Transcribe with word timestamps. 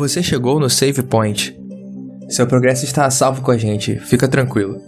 Você 0.00 0.22
chegou 0.22 0.58
no 0.58 0.70
Save 0.70 1.02
Point. 1.02 1.54
Seu 2.30 2.46
progresso 2.46 2.86
está 2.86 3.04
a 3.04 3.10
salvo 3.10 3.42
com 3.42 3.50
a 3.50 3.58
gente, 3.58 4.00
fica 4.00 4.26
tranquilo. 4.26 4.80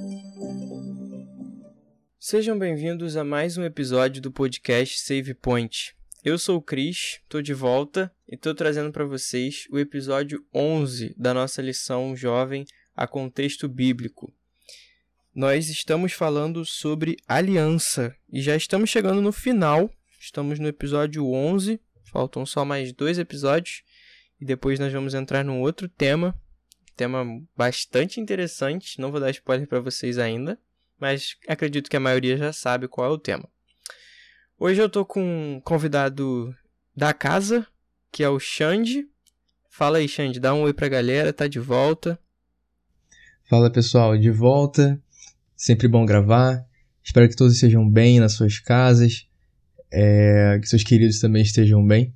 Sejam 2.19 2.59
bem-vindos 2.59 3.15
a 3.15 3.23
mais 3.23 3.59
um 3.59 3.63
episódio 3.63 4.23
do 4.23 4.33
podcast 4.33 4.99
Save 4.99 5.35
Point. 5.35 5.95
Eu 6.25 6.39
sou 6.39 6.57
o 6.57 6.63
Cris, 6.63 7.21
tô 7.29 7.43
de 7.43 7.53
volta 7.53 8.11
e 8.27 8.39
tô 8.39 8.55
trazendo 8.55 8.91
para 8.91 9.05
vocês 9.05 9.67
o 9.71 9.79
episódio 9.79 10.43
11 10.55 11.15
da 11.19 11.35
nossa 11.35 11.61
lição 11.61 12.17
jovem 12.17 12.65
a 12.97 13.07
contexto 13.07 13.69
bíblico. 13.69 14.33
Nós 15.35 15.69
estamos 15.69 16.15
falando 16.15 16.65
sobre 16.65 17.19
aliança 17.29 18.17
e 18.33 18.41
já 18.41 18.57
estamos 18.57 18.89
chegando 18.89 19.21
no 19.21 19.31
final. 19.31 19.91
Estamos 20.19 20.59
no 20.59 20.69
episódio 20.69 21.31
11, 21.31 21.79
faltam 22.11 22.47
só 22.47 22.65
mais 22.65 22.95
dois 22.95 23.19
episódios 23.19 23.83
e 24.43 24.45
depois 24.45 24.81
nós 24.81 24.93
vamos 24.93 25.15
entrar 25.15 25.45
num 25.45 25.61
outro 25.61 25.89
tema, 25.89 26.35
tema 26.97 27.25
bastante 27.57 28.19
interessante. 28.21 29.01
Não 29.01 29.13
vou 29.13 29.21
dar 29.21 29.31
spoiler 29.31 29.69
para 29.69 29.79
vocês 29.79 30.19
ainda, 30.19 30.59
mas 30.99 31.37
acredito 31.47 31.89
que 31.89 31.97
a 31.97 32.01
maioria 32.01 32.37
já 32.37 32.53
sabe 32.53 32.89
qual 32.89 33.07
é 33.07 33.15
o 33.15 33.19
tema. 33.19 33.49
Hoje 34.59 34.83
eu 34.83 34.89
tô 34.89 35.05
com 35.05 35.23
um 35.23 35.61
convidado 35.61 36.53
da 36.95 37.15
casa, 37.15 37.65
que 38.11 38.25
é 38.25 38.29
o 38.29 38.41
Xande. 38.41 39.07
Fala 39.71 39.99
aí, 39.99 40.09
Xande, 40.09 40.41
dá 40.41 40.53
um 40.53 40.63
oi 40.63 40.75
pra 40.75 40.89
galera, 40.89 41.33
tá 41.33 41.47
de 41.47 41.61
volta. 41.61 42.19
Fala 43.49 43.71
pessoal, 43.71 44.19
de 44.19 44.33
volta. 44.33 45.01
Sempre 45.55 45.87
bom 45.87 46.05
gravar. 46.05 46.67
Espero 47.01 47.29
que 47.29 47.37
todos 47.37 47.55
estejam 47.55 47.89
bem 47.89 48.19
nas 48.19 48.33
suas 48.33 48.59
casas, 48.59 49.25
é, 49.89 50.59
que 50.61 50.67
seus 50.67 50.83
queridos 50.83 51.21
também 51.21 51.43
estejam 51.43 51.87
bem. 51.87 52.13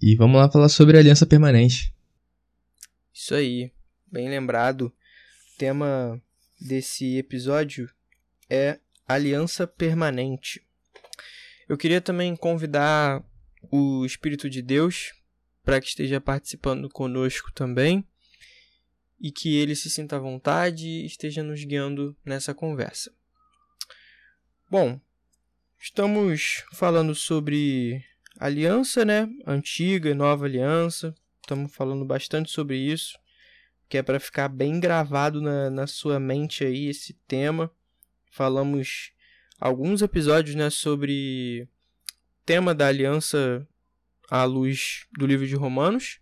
E 0.00 0.14
vamos 0.16 0.36
lá 0.40 0.50
falar 0.50 0.68
sobre 0.68 0.98
aliança 0.98 1.26
permanente. 1.26 1.92
Isso 3.12 3.34
aí, 3.34 3.72
bem 4.06 4.28
lembrado. 4.28 4.86
O 4.86 5.58
tema 5.58 6.20
desse 6.60 7.16
episódio 7.16 7.90
é 8.48 8.78
aliança 9.06 9.66
permanente. 9.66 10.64
Eu 11.68 11.76
queria 11.76 12.00
também 12.00 12.36
convidar 12.36 13.24
o 13.70 14.04
Espírito 14.04 14.48
de 14.48 14.62
Deus 14.62 15.12
para 15.64 15.80
que 15.80 15.88
esteja 15.88 16.20
participando 16.20 16.88
conosco 16.88 17.50
também 17.52 18.06
e 19.20 19.32
que 19.32 19.56
ele 19.56 19.74
se 19.74 19.90
sinta 19.90 20.16
à 20.16 20.20
vontade 20.20 20.86
e 20.86 21.06
esteja 21.06 21.42
nos 21.42 21.64
guiando 21.64 22.16
nessa 22.24 22.54
conversa. 22.54 23.12
Bom, 24.70 25.00
estamos 25.78 26.64
falando 26.72 27.14
sobre 27.14 28.04
aliança, 28.38 29.04
né? 29.04 29.28
Antiga 29.46 30.10
e 30.10 30.14
nova 30.14 30.46
aliança. 30.46 31.14
Estamos 31.40 31.74
falando 31.74 32.04
bastante 32.04 32.50
sobre 32.50 32.76
isso, 32.76 33.18
que 33.88 33.96
é 33.96 34.02
para 34.02 34.18
ficar 34.18 34.48
bem 34.48 34.80
gravado 34.80 35.40
na, 35.40 35.70
na 35.70 35.86
sua 35.86 36.18
mente 36.18 36.64
aí 36.64 36.88
esse 36.88 37.14
tema. 37.26 37.70
Falamos 38.30 39.12
alguns 39.60 40.02
episódios, 40.02 40.54
né, 40.54 40.70
sobre 40.70 41.68
tema 42.44 42.74
da 42.74 42.88
aliança 42.88 43.66
à 44.28 44.44
luz 44.44 45.06
do 45.16 45.26
livro 45.26 45.46
de 45.46 45.54
Romanos. 45.54 46.20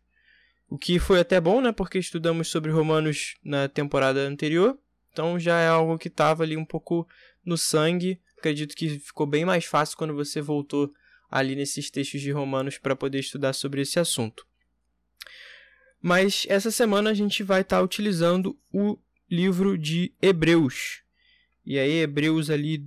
O 0.69 0.79
que 0.79 0.99
foi 0.99 1.21
até 1.21 1.41
bom, 1.41 1.61
né? 1.61 1.73
Porque 1.73 1.99
estudamos 1.99 2.49
sobre 2.49 2.71
Romanos 2.71 3.37
na 3.43 3.69
temporada 3.69 4.21
anterior. 4.21 4.79
Então 5.13 5.39
já 5.39 5.61
é 5.61 5.69
algo 5.69 5.99
que 5.99 6.09
estava 6.09 6.43
ali 6.43 6.57
um 6.57 6.65
pouco 6.65 7.07
no 7.45 7.57
sangue. 7.57 8.21
Acredito 8.39 8.75
que 8.75 8.99
ficou 8.99 9.27
bem 9.27 9.45
mais 9.45 9.65
fácil 9.65 9.97
quando 9.97 10.15
você 10.15 10.41
voltou 10.41 10.93
ali 11.31 11.57
nesses 11.57 11.91
textos 11.91 12.21
de 12.21 12.31
Romanos 12.31 12.79
para 12.79 12.97
poder 12.97 13.19
estudar 13.19 13.53
sobre 13.53 13.83
esse 13.83 13.99
assunto. 13.99 14.47
Mas 16.01 16.47
essa 16.49 16.71
semana 16.71 17.11
a 17.11 17.15
gente 17.15 17.43
vai 17.43 17.63
estar 17.63 17.79
tá 17.79 17.83
utilizando 17.83 18.59
o 18.73 18.99
livro 19.31 19.79
de 19.79 20.13
Hebreus. 20.21 21.03
E 21.65 21.79
aí, 21.79 22.01
Hebreus 22.01 22.51
ali, 22.51 22.87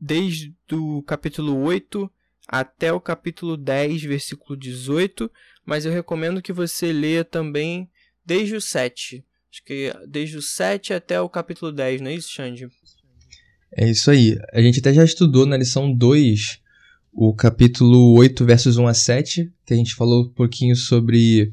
desde 0.00 0.54
o 0.72 1.02
capítulo 1.02 1.60
8 1.62 2.10
até 2.48 2.92
o 2.92 3.00
capítulo 3.00 3.56
10, 3.56 4.02
versículo 4.04 4.58
18. 4.58 5.30
Mas 5.64 5.84
eu 5.84 5.92
recomendo 5.92 6.42
que 6.42 6.52
você 6.52 6.92
leia 6.92 7.24
também 7.24 7.90
desde 8.24 8.56
o 8.56 8.60
7. 8.60 9.24
Acho 9.50 9.64
que 9.64 9.92
desde 10.08 10.36
o 10.36 10.42
7 10.42 10.92
até 10.94 11.20
o 11.20 11.28
capítulo 11.28 11.70
10, 11.70 12.00
não 12.00 12.10
é 12.10 12.14
isso, 12.14 12.32
Xande? 12.32 12.68
É 13.76 13.88
isso 13.88 14.10
aí. 14.10 14.38
A 14.52 14.60
gente 14.60 14.80
até 14.80 14.92
já 14.92 15.04
estudou 15.04 15.46
na 15.46 15.56
lição 15.56 15.92
2 15.92 16.60
o 17.14 17.32
capítulo 17.32 18.18
8, 18.18 18.44
versos 18.44 18.76
1 18.76 18.86
a 18.88 18.94
7, 18.94 19.52
que 19.64 19.72
a 19.72 19.76
gente 19.76 19.94
falou 19.94 20.24
um 20.24 20.28
pouquinho 20.28 20.74
sobre 20.74 21.52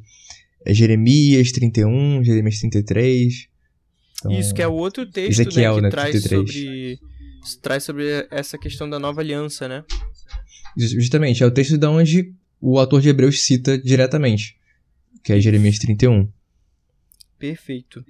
é, 0.66 0.74
Jeremias 0.74 1.52
31, 1.52 2.24
Jeremias 2.24 2.60
33. 2.60 3.48
Então, 4.20 4.32
Isso, 4.32 4.54
que 4.54 4.62
é 4.62 4.68
o 4.68 4.74
outro 4.74 5.06
texto 5.06 5.42
Ezequiel, 5.42 5.76
né, 5.76 5.78
que 5.78 5.84
né, 5.84 5.90
traz, 5.90 6.24
sobre, 6.24 7.00
traz 7.62 7.84
sobre 7.84 8.28
essa 8.32 8.58
questão 8.58 8.90
da 8.90 9.00
nova 9.00 9.22
aliança, 9.22 9.68
né? 9.68 9.84
Justamente, 10.76 11.44
é 11.44 11.46
o 11.46 11.52
texto 11.52 11.78
de 11.78 11.86
onde 11.86 12.34
o 12.60 12.80
autor 12.80 13.02
de 13.02 13.10
Hebreus 13.10 13.42
cita 13.42 13.78
diretamente, 13.78 14.58
que 15.24 15.32
é 15.32 15.40
Jeremias 15.40 15.78
31. 15.78 16.28
Perfeito. 17.38 18.04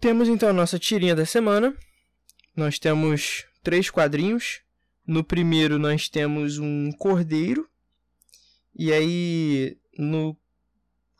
Temos 0.00 0.28
então 0.28 0.50
a 0.50 0.52
nossa 0.52 0.78
tirinha 0.78 1.14
da 1.14 1.24
semana. 1.24 1.74
Nós 2.56 2.78
temos 2.78 3.44
três 3.62 3.90
quadrinhos 3.90 4.63
no 5.06 5.22
primeiro 5.24 5.78
nós 5.78 6.08
temos 6.08 6.58
um 6.58 6.90
cordeiro. 6.92 7.68
E 8.76 8.92
aí 8.92 9.76
no 9.98 10.36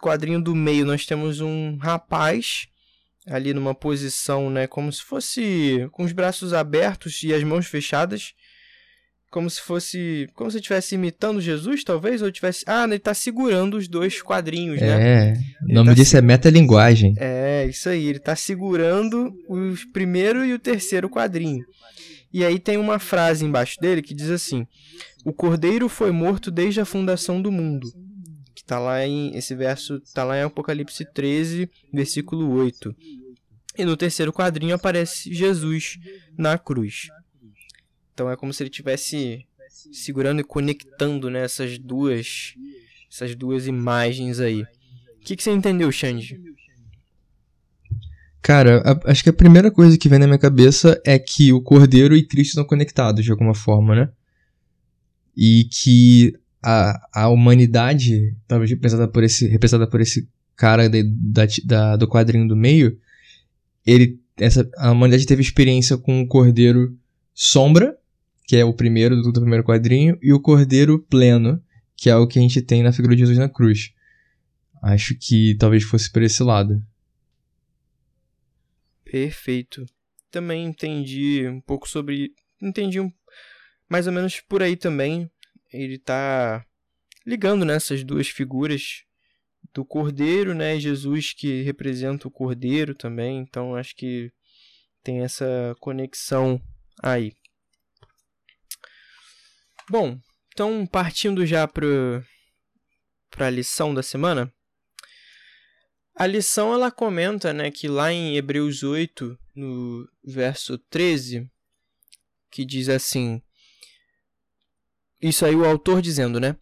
quadrinho 0.00 0.42
do 0.42 0.54
meio 0.54 0.84
nós 0.84 1.06
temos 1.06 1.40
um 1.40 1.76
rapaz 1.76 2.66
ali 3.26 3.54
numa 3.54 3.74
posição, 3.74 4.50
né, 4.50 4.66
como 4.66 4.92
se 4.92 5.02
fosse 5.02 5.88
com 5.92 6.04
os 6.04 6.12
braços 6.12 6.52
abertos 6.52 7.22
e 7.22 7.32
as 7.32 7.42
mãos 7.42 7.66
fechadas, 7.66 8.34
como 9.30 9.50
se 9.50 9.60
fosse, 9.60 10.28
como 10.34 10.50
se 10.50 10.58
estivesse 10.58 10.94
imitando 10.94 11.40
Jesus, 11.40 11.82
talvez, 11.82 12.22
ou 12.22 12.30
tivesse, 12.30 12.64
ah, 12.68 12.84
ele 12.84 12.96
está 12.96 13.12
segurando 13.12 13.76
os 13.76 13.88
dois 13.88 14.22
quadrinhos, 14.22 14.80
é, 14.80 14.86
né? 14.86 15.32
É, 15.32 15.34
o 15.68 15.74
nome 15.74 15.88
tá 15.88 15.94
disso 15.94 16.12
se... 16.12 16.18
é 16.18 16.22
metalinguagem. 16.22 17.14
É, 17.18 17.66
isso 17.66 17.88
aí, 17.88 18.06
ele 18.06 18.18
está 18.18 18.36
segurando 18.36 19.34
o 19.48 19.74
primeiro 19.92 20.44
e 20.44 20.52
o 20.52 20.58
terceiro 20.58 21.10
quadrinho. 21.10 21.64
E 22.34 22.44
aí 22.44 22.58
tem 22.58 22.76
uma 22.76 22.98
frase 22.98 23.44
embaixo 23.44 23.80
dele 23.80 24.02
que 24.02 24.12
diz 24.12 24.28
assim: 24.28 24.66
O 25.24 25.32
cordeiro 25.32 25.88
foi 25.88 26.10
morto 26.10 26.50
desde 26.50 26.80
a 26.80 26.84
fundação 26.84 27.40
do 27.40 27.52
mundo. 27.52 27.88
Que 28.52 28.64
tá 28.64 28.76
lá 28.76 29.06
em 29.06 29.36
esse 29.36 29.54
verso 29.54 30.00
tá 30.12 30.24
lá 30.24 30.36
em 30.36 30.42
Apocalipse 30.42 31.06
13, 31.14 31.70
versículo 31.92 32.50
8. 32.50 32.92
E 33.78 33.84
no 33.84 33.96
terceiro 33.96 34.32
quadrinho 34.32 34.74
aparece 34.74 35.32
Jesus 35.32 35.96
na 36.36 36.58
cruz. 36.58 37.06
Então 38.12 38.28
é 38.28 38.36
como 38.36 38.52
se 38.52 38.64
ele 38.64 38.70
tivesse 38.70 39.46
segurando 39.92 40.40
e 40.40 40.44
conectando 40.44 41.30
né, 41.30 41.44
essas 41.44 41.78
duas 41.78 42.54
essas 43.08 43.36
duas 43.36 43.68
imagens 43.68 44.40
aí. 44.40 44.62
O 44.62 44.66
que, 45.20 45.36
que 45.36 45.42
você 45.42 45.52
entendeu, 45.52 45.90
Xande? 45.92 46.36
Cara, 48.44 48.82
a, 48.84 49.10
acho 49.10 49.22
que 49.24 49.30
a 49.30 49.32
primeira 49.32 49.70
coisa 49.70 49.96
que 49.96 50.06
vem 50.06 50.18
na 50.18 50.26
minha 50.26 50.38
cabeça 50.38 51.00
é 51.02 51.18
que 51.18 51.50
o 51.50 51.62
Cordeiro 51.62 52.14
e 52.14 52.22
Cristo 52.22 52.50
estão 52.50 52.64
conectados 52.66 53.24
de 53.24 53.30
alguma 53.30 53.54
forma, 53.54 53.94
né? 53.96 54.10
E 55.34 55.66
que 55.72 56.34
a, 56.62 57.22
a 57.22 57.28
humanidade, 57.30 58.36
talvez 58.46 58.70
representada 58.70 59.10
por 59.10 59.24
esse, 59.24 59.48
representada 59.48 59.90
por 59.90 59.98
esse 59.98 60.28
cara 60.54 60.90
de, 60.90 61.02
da, 61.04 61.46
da, 61.64 61.96
do 61.96 62.06
quadrinho 62.06 62.46
do 62.46 62.54
meio, 62.54 62.98
ele, 63.86 64.20
essa, 64.36 64.68
a 64.76 64.90
humanidade 64.90 65.24
teve 65.24 65.40
experiência 65.40 65.96
com 65.96 66.20
o 66.20 66.28
Cordeiro 66.28 66.94
Sombra, 67.32 67.96
que 68.46 68.56
é 68.56 68.64
o 68.64 68.74
primeiro 68.74 69.16
do, 69.16 69.32
do 69.32 69.40
primeiro 69.40 69.64
quadrinho, 69.64 70.18
e 70.20 70.34
o 70.34 70.40
Cordeiro 70.40 70.98
Pleno, 70.98 71.62
que 71.96 72.10
é 72.10 72.16
o 72.16 72.26
que 72.26 72.38
a 72.38 72.42
gente 72.42 72.60
tem 72.60 72.82
na 72.82 72.92
figura 72.92 73.16
de 73.16 73.20
Jesus 73.20 73.38
na 73.38 73.48
cruz. 73.48 73.94
Acho 74.82 75.14
que 75.18 75.56
talvez 75.58 75.82
fosse 75.82 76.12
por 76.12 76.20
esse 76.20 76.42
lado. 76.42 76.82
Perfeito. 79.14 79.86
Também 80.28 80.64
entendi 80.64 81.46
um 81.46 81.60
pouco 81.60 81.88
sobre. 81.88 82.34
Entendi 82.60 82.98
um, 82.98 83.12
mais 83.88 84.08
ou 84.08 84.12
menos 84.12 84.40
por 84.40 84.60
aí 84.60 84.74
também. 84.74 85.30
Ele 85.72 86.00
tá 86.00 86.66
ligando 87.24 87.64
nessas 87.64 88.00
né, 88.00 88.06
duas 88.06 88.26
figuras 88.26 89.04
do 89.72 89.84
Cordeiro, 89.84 90.52
né? 90.52 90.80
Jesus 90.80 91.32
que 91.32 91.62
representa 91.62 92.26
o 92.26 92.30
Cordeiro 92.30 92.92
também. 92.92 93.38
Então 93.38 93.76
acho 93.76 93.94
que 93.94 94.32
tem 95.00 95.20
essa 95.20 95.76
conexão 95.78 96.60
aí. 97.00 97.36
Bom, 99.88 100.18
então 100.48 100.84
partindo 100.88 101.46
já 101.46 101.68
para 101.68 101.86
a 103.38 103.50
lição 103.50 103.94
da 103.94 104.02
semana. 104.02 104.52
A 106.16 106.26
lição 106.26 106.72
ela 106.72 106.92
comenta, 106.92 107.52
né, 107.52 107.70
que 107.72 107.88
lá 107.88 108.12
em 108.12 108.36
Hebreus 108.36 108.84
8, 108.84 109.36
no 109.54 110.08
verso 110.22 110.78
13, 110.78 111.50
que 112.50 112.64
diz 112.64 112.88
assim: 112.88 113.42
Isso 115.20 115.44
aí 115.44 115.56
o 115.56 115.64
autor 115.64 116.00
dizendo, 116.00 116.38
né? 116.38 116.56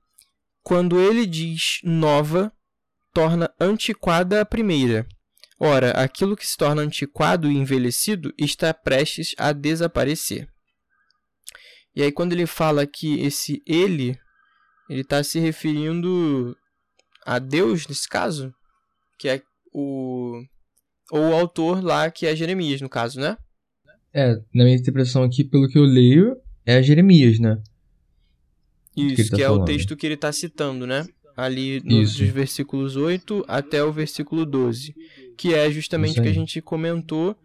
Quando 0.63 0.99
ele 0.99 1.27
diz 1.27 1.81
nova, 1.83 2.51
torna 3.13 3.53
antiquada 3.61 4.41
a 4.41 4.47
primeira. 4.47 5.07
Ora, 5.59 5.91
aquilo 5.93 6.37
que 6.37 6.47
se 6.47 6.57
torna 6.57 6.83
antiquado 6.83 7.51
e 7.51 7.57
envelhecido 7.57 8.33
está 8.39 8.73
prestes 8.73 9.35
a 9.37 9.53
desaparecer. 9.53 10.49
E 11.95 12.03
aí, 12.03 12.11
quando 12.11 12.33
ele 12.33 12.47
fala 12.47 12.87
que 12.87 13.21
esse 13.21 13.63
ele, 13.67 14.19
ele 14.89 15.03
está 15.03 15.23
se 15.23 15.39
referindo 15.39 16.57
a 17.25 17.39
Deus, 17.39 17.87
nesse 17.87 18.09
caso, 18.09 18.53
que 19.23 19.29
é 19.29 19.41
o. 19.73 20.43
Ou 21.13 21.31
o 21.31 21.35
autor 21.35 21.83
lá, 21.83 22.11
que 22.11 22.27
é 22.27 22.35
Jeremias, 22.35 22.81
no 22.81 22.89
caso, 22.89 23.21
né? 23.21 23.37
É, 24.13 24.35
na 24.53 24.65
minha 24.65 24.77
interpretação 24.77 25.23
aqui, 25.23 25.45
pelo 25.45 25.69
que 25.69 25.79
eu 25.79 25.85
leio, 25.85 26.37
é 26.67 26.83
Jeremias, 26.83 27.39
né? 27.39 27.63
Isso, 28.97 29.17
que, 29.17 29.31
tá 29.31 29.37
que 29.37 29.43
é 29.43 29.47
falando. 29.47 29.63
o 29.63 29.65
texto 29.65 29.97
que 29.97 30.07
ele 30.07 30.15
está 30.15 30.33
citando, 30.33 30.87
né? 30.87 31.07
Ali 31.37 31.81
nos 31.85 32.19
versículos 32.19 32.97
8 32.97 33.45
até 33.47 33.85
o 33.85 33.93
versículo 33.93 34.45
12. 34.45 34.95
Que 35.37 35.55
é 35.55 35.71
justamente 35.71 36.19
o 36.19 36.23
que 36.23 36.29
a 36.29 36.35
gente 36.35 36.61
comentou, 36.61 37.37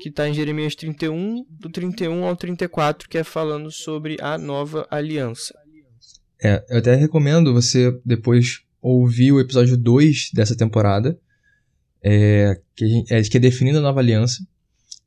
que 0.00 0.08
está 0.08 0.28
em 0.28 0.34
Jeremias 0.34 0.74
31, 0.74 1.44
do 1.50 1.68
31 1.68 2.24
ao 2.24 2.36
34, 2.36 3.08
que 3.08 3.18
é 3.18 3.24
falando 3.24 3.70
sobre 3.70 4.16
a 4.20 4.38
nova 4.38 4.86
aliança. 4.90 5.54
É, 6.42 6.64
eu 6.68 6.78
até 6.78 6.94
recomendo 6.94 7.52
você 7.52 7.90
depois 8.04 8.62
ouvir 8.84 9.32
o 9.32 9.40
episódio 9.40 9.78
2 9.78 10.30
dessa 10.34 10.54
temporada, 10.54 11.18
é, 12.02 12.60
que, 12.76 12.86
gente, 12.86 13.14
é, 13.14 13.22
que 13.22 13.38
é 13.38 13.40
definindo 13.40 13.78
a 13.78 13.80
nova 13.80 13.98
aliança, 13.98 14.46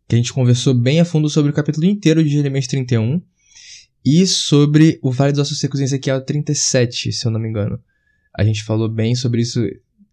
que 0.08 0.16
a 0.16 0.18
gente 0.18 0.34
conversou 0.34 0.74
bem 0.74 1.00
a 1.00 1.06
fundo 1.06 1.30
sobre 1.30 1.52
o 1.52 1.54
capítulo 1.54 1.86
inteiro 1.86 2.24
de 2.24 2.30
Jeremias 2.30 2.66
31 2.66 3.22
e 4.04 4.26
sobre 4.26 4.98
o 5.04 5.12
Vale 5.12 5.32
dos 5.32 5.42
Ossos 5.42 5.60
Secos 5.60 5.80
em 5.80 5.84
Ezequiel 5.84 6.26
37, 6.26 7.12
se 7.12 7.28
eu 7.28 7.32
não 7.32 7.40
me 7.40 7.50
engano. 7.50 7.80
A 8.36 8.44
gente 8.44 8.64
falou 8.64 8.90
bem 8.90 9.14
sobre 9.14 9.42
isso, 9.42 9.64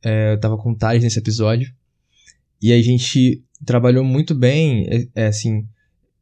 é, 0.02 0.34
eu 0.34 0.40
tava 0.40 0.58
com 0.58 0.74
Thales 0.74 1.02
nesse 1.02 1.18
episódio, 1.18 1.72
e 2.60 2.70
a 2.70 2.82
gente 2.82 3.42
trabalhou 3.64 4.04
muito 4.04 4.34
bem, 4.34 4.86
é, 4.90 5.22
é, 5.22 5.26
assim, 5.28 5.66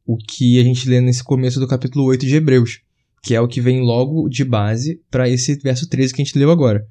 o 0.05 0.15
que 0.15 0.61
a 0.61 0.63
gente 0.63 0.87
lê 0.87 1.01
nesse 1.01 1.23
começo 1.23 1.59
do 1.59 1.67
capítulo 1.67 2.05
8 2.05 2.25
de 2.25 2.35
Hebreus, 2.35 2.79
que 3.21 3.35
é 3.35 3.41
o 3.41 3.49
que 3.49 3.59
vem 3.59 3.81
logo 3.81 4.29
de 4.29 4.45
base 4.45 5.01
para 5.11 5.27
esse 5.27 5.57
verso 5.57 5.89
13 5.89 6.13
que 6.13 6.21
a 6.21 6.25
gente 6.25 6.39
leu 6.39 6.49
agora, 6.49 6.87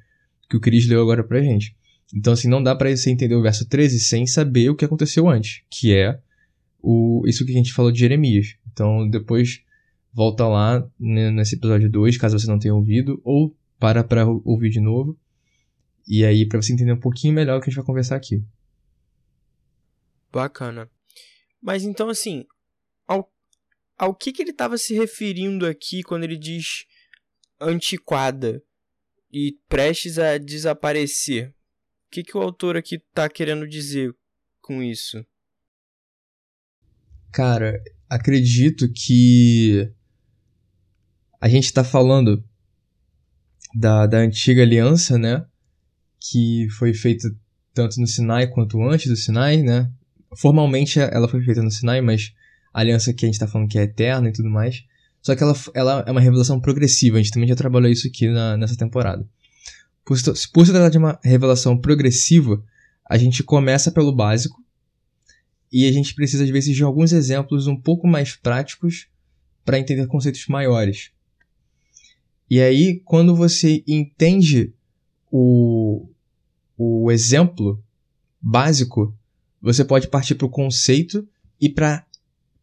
que 0.52 0.56
o 0.56 0.60
Cris 0.60 0.86
leu 0.86 1.00
agora 1.00 1.24
pra 1.24 1.40
gente. 1.40 1.74
Então, 2.14 2.34
assim, 2.34 2.46
não 2.46 2.62
dá 2.62 2.76
para 2.76 2.94
você 2.94 3.10
entender 3.10 3.34
o 3.34 3.40
verso 3.40 3.66
13 3.66 3.98
sem 4.00 4.26
saber 4.26 4.68
o 4.68 4.76
que 4.76 4.84
aconteceu 4.84 5.26
antes, 5.26 5.62
que 5.70 5.94
é 5.94 6.20
o, 6.78 7.22
isso 7.26 7.46
que 7.46 7.52
a 7.52 7.54
gente 7.54 7.72
falou 7.72 7.90
de 7.90 8.00
Jeremias. 8.00 8.54
Então, 8.70 9.08
depois 9.08 9.62
volta 10.12 10.46
lá 10.46 10.86
nesse 11.00 11.54
episódio 11.54 11.90
2, 11.90 12.18
caso 12.18 12.38
você 12.38 12.46
não 12.46 12.58
tenha 12.58 12.74
ouvido, 12.74 13.18
ou 13.24 13.56
para 13.78 14.04
para 14.04 14.26
ouvir 14.26 14.68
de 14.68 14.78
novo. 14.78 15.18
E 16.06 16.22
aí, 16.22 16.46
para 16.46 16.60
você 16.60 16.74
entender 16.74 16.92
um 16.92 17.00
pouquinho 17.00 17.32
melhor 17.32 17.56
o 17.56 17.60
que 17.60 17.68
a 17.68 17.70
gente 17.70 17.76
vai 17.76 17.86
conversar 17.86 18.16
aqui. 18.16 18.44
Bacana. 20.30 20.90
Mas 21.62 21.82
então, 21.82 22.10
assim, 22.10 22.44
ao, 23.08 23.32
ao 23.96 24.14
que, 24.14 24.32
que 24.32 24.42
ele 24.42 24.50
estava 24.50 24.76
se 24.76 24.92
referindo 24.92 25.64
aqui 25.64 26.02
quando 26.02 26.24
ele 26.24 26.36
diz 26.36 26.84
antiquada 27.58 28.62
e 29.32 29.56
prestes 29.68 30.18
a 30.18 30.36
desaparecer? 30.38 31.48
O 31.48 31.54
que, 32.10 32.22
que 32.22 32.36
o 32.36 32.42
autor 32.42 32.76
aqui 32.76 32.96
está 32.96 33.28
querendo 33.28 33.66
dizer 33.66 34.14
com 34.60 34.82
isso? 34.82 35.24
Cara, 37.32 37.82
acredito 38.08 38.92
que 38.92 39.90
a 41.40 41.48
gente 41.48 41.64
está 41.64 41.82
falando 41.82 42.44
da, 43.74 44.06
da 44.06 44.18
antiga 44.18 44.62
aliança, 44.62 45.18
né? 45.18 45.46
Que 46.20 46.68
foi 46.78 46.92
feita 46.92 47.28
tanto 47.72 47.98
no 47.98 48.06
Sinai 48.06 48.48
quanto 48.48 48.82
antes 48.82 49.08
do 49.08 49.16
Sinai, 49.16 49.62
né? 49.62 49.90
Formalmente 50.36 51.00
ela 51.00 51.28
foi 51.28 51.42
feita 51.42 51.62
no 51.62 51.70
Sinai, 51.70 52.00
mas 52.00 52.34
a 52.72 52.80
aliança 52.80 53.12
que 53.12 53.24
a 53.24 53.28
gente 53.28 53.34
está 53.34 53.46
falando 53.46 53.68
que 53.68 53.78
é 53.78 53.82
eterna 53.82 54.28
e 54.28 54.32
tudo 54.32 54.50
mais. 54.50 54.84
Só 55.22 55.36
que 55.36 55.42
ela, 55.42 55.54
ela 55.72 56.04
é 56.06 56.10
uma 56.10 56.20
revelação 56.20 56.60
progressiva, 56.60 57.16
a 57.16 57.22
gente 57.22 57.32
também 57.32 57.48
já 57.48 57.54
trabalhou 57.54 57.90
isso 57.90 58.08
aqui 58.08 58.28
na, 58.28 58.56
nessa 58.56 58.76
temporada. 58.76 59.26
Por, 60.04 60.18
por 60.52 60.66
se 60.66 60.72
tratar 60.72 60.88
de 60.88 60.98
uma 60.98 61.18
revelação 61.22 61.78
progressiva, 61.78 62.62
a 63.08 63.16
gente 63.16 63.44
começa 63.44 63.92
pelo 63.92 64.12
básico 64.14 64.60
e 65.72 65.86
a 65.86 65.92
gente 65.92 66.14
precisa, 66.14 66.42
às 66.42 66.50
vezes, 66.50 66.74
de 66.74 66.82
alguns 66.82 67.12
exemplos 67.12 67.66
um 67.66 67.76
pouco 67.76 68.06
mais 68.06 68.34
práticos 68.34 69.06
para 69.64 69.78
entender 69.78 70.06
conceitos 70.06 70.46
maiores. 70.48 71.12
E 72.50 72.60
aí, 72.60 73.00
quando 73.04 73.34
você 73.34 73.82
entende 73.86 74.74
o, 75.30 76.08
o 76.76 77.10
exemplo 77.10 77.82
básico, 78.40 79.16
você 79.60 79.84
pode 79.84 80.08
partir 80.08 80.34
para 80.34 80.46
o 80.46 80.50
conceito 80.50 81.26
e 81.60 81.68
para 81.68 81.94
a 81.94 82.04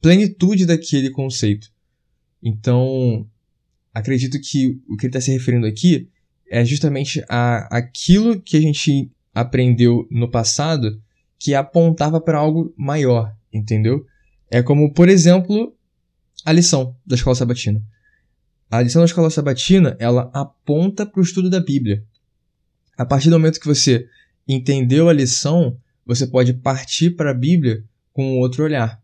plenitude 0.01 0.65
daquele 0.65 1.09
conceito. 1.09 1.71
Então, 2.41 3.27
acredito 3.93 4.39
que 4.39 4.79
o 4.87 4.95
que 4.95 5.05
ele 5.05 5.09
está 5.09 5.21
se 5.21 5.31
referindo 5.31 5.65
aqui 5.65 6.09
é 6.49 6.65
justamente 6.65 7.23
a 7.29 7.67
aquilo 7.75 8.41
que 8.41 8.57
a 8.57 8.61
gente 8.61 9.11
aprendeu 9.33 10.07
no 10.09 10.29
passado 10.29 11.01
que 11.37 11.53
apontava 11.53 12.19
para 12.19 12.37
algo 12.37 12.73
maior, 12.77 13.35
entendeu? 13.53 14.05
É 14.51 14.61
como, 14.61 14.93
por 14.93 15.07
exemplo, 15.07 15.75
a 16.43 16.51
lição 16.51 16.95
da 17.05 17.15
escola 17.15 17.35
sabatina. 17.35 17.81
A 18.69 18.81
lição 18.81 19.01
da 19.01 19.05
escola 19.05 19.29
sabatina, 19.29 19.95
ela 19.99 20.29
aponta 20.33 21.05
para 21.05 21.19
o 21.19 21.23
estudo 21.23 21.49
da 21.49 21.59
Bíblia. 21.59 22.03
A 22.97 23.05
partir 23.05 23.29
do 23.29 23.39
momento 23.39 23.59
que 23.59 23.67
você 23.67 24.07
entendeu 24.47 25.07
a 25.07 25.13
lição, 25.13 25.77
você 26.05 26.27
pode 26.27 26.53
partir 26.53 27.11
para 27.11 27.31
a 27.31 27.33
Bíblia 27.33 27.83
com 28.11 28.39
outro 28.39 28.63
olhar. 28.63 29.01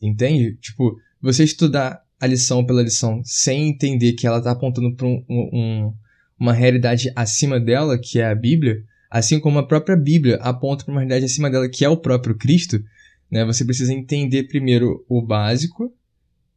Entende? 0.00 0.56
Tipo, 0.56 0.98
você 1.20 1.44
estudar 1.44 2.02
a 2.20 2.26
lição 2.26 2.64
pela 2.64 2.82
lição 2.82 3.22
sem 3.24 3.68
entender 3.68 4.12
que 4.12 4.26
ela 4.26 4.38
está 4.38 4.50
apontando 4.50 4.94
para 4.94 5.06
um, 5.06 5.24
um, 5.28 5.94
uma 6.38 6.52
realidade 6.52 7.12
acima 7.14 7.60
dela, 7.60 7.98
que 7.98 8.18
é 8.18 8.26
a 8.26 8.34
Bíblia, 8.34 8.82
assim 9.10 9.38
como 9.38 9.58
a 9.58 9.66
própria 9.66 9.96
Bíblia 9.96 10.36
aponta 10.36 10.84
para 10.84 10.92
uma 10.92 11.00
realidade 11.00 11.24
acima 11.24 11.50
dela, 11.50 11.68
que 11.68 11.84
é 11.84 11.88
o 11.88 11.96
próprio 11.96 12.36
Cristo, 12.36 12.82
né? 13.30 13.44
Você 13.44 13.64
precisa 13.64 13.92
entender 13.92 14.44
primeiro 14.44 15.04
o 15.08 15.20
básico 15.22 15.92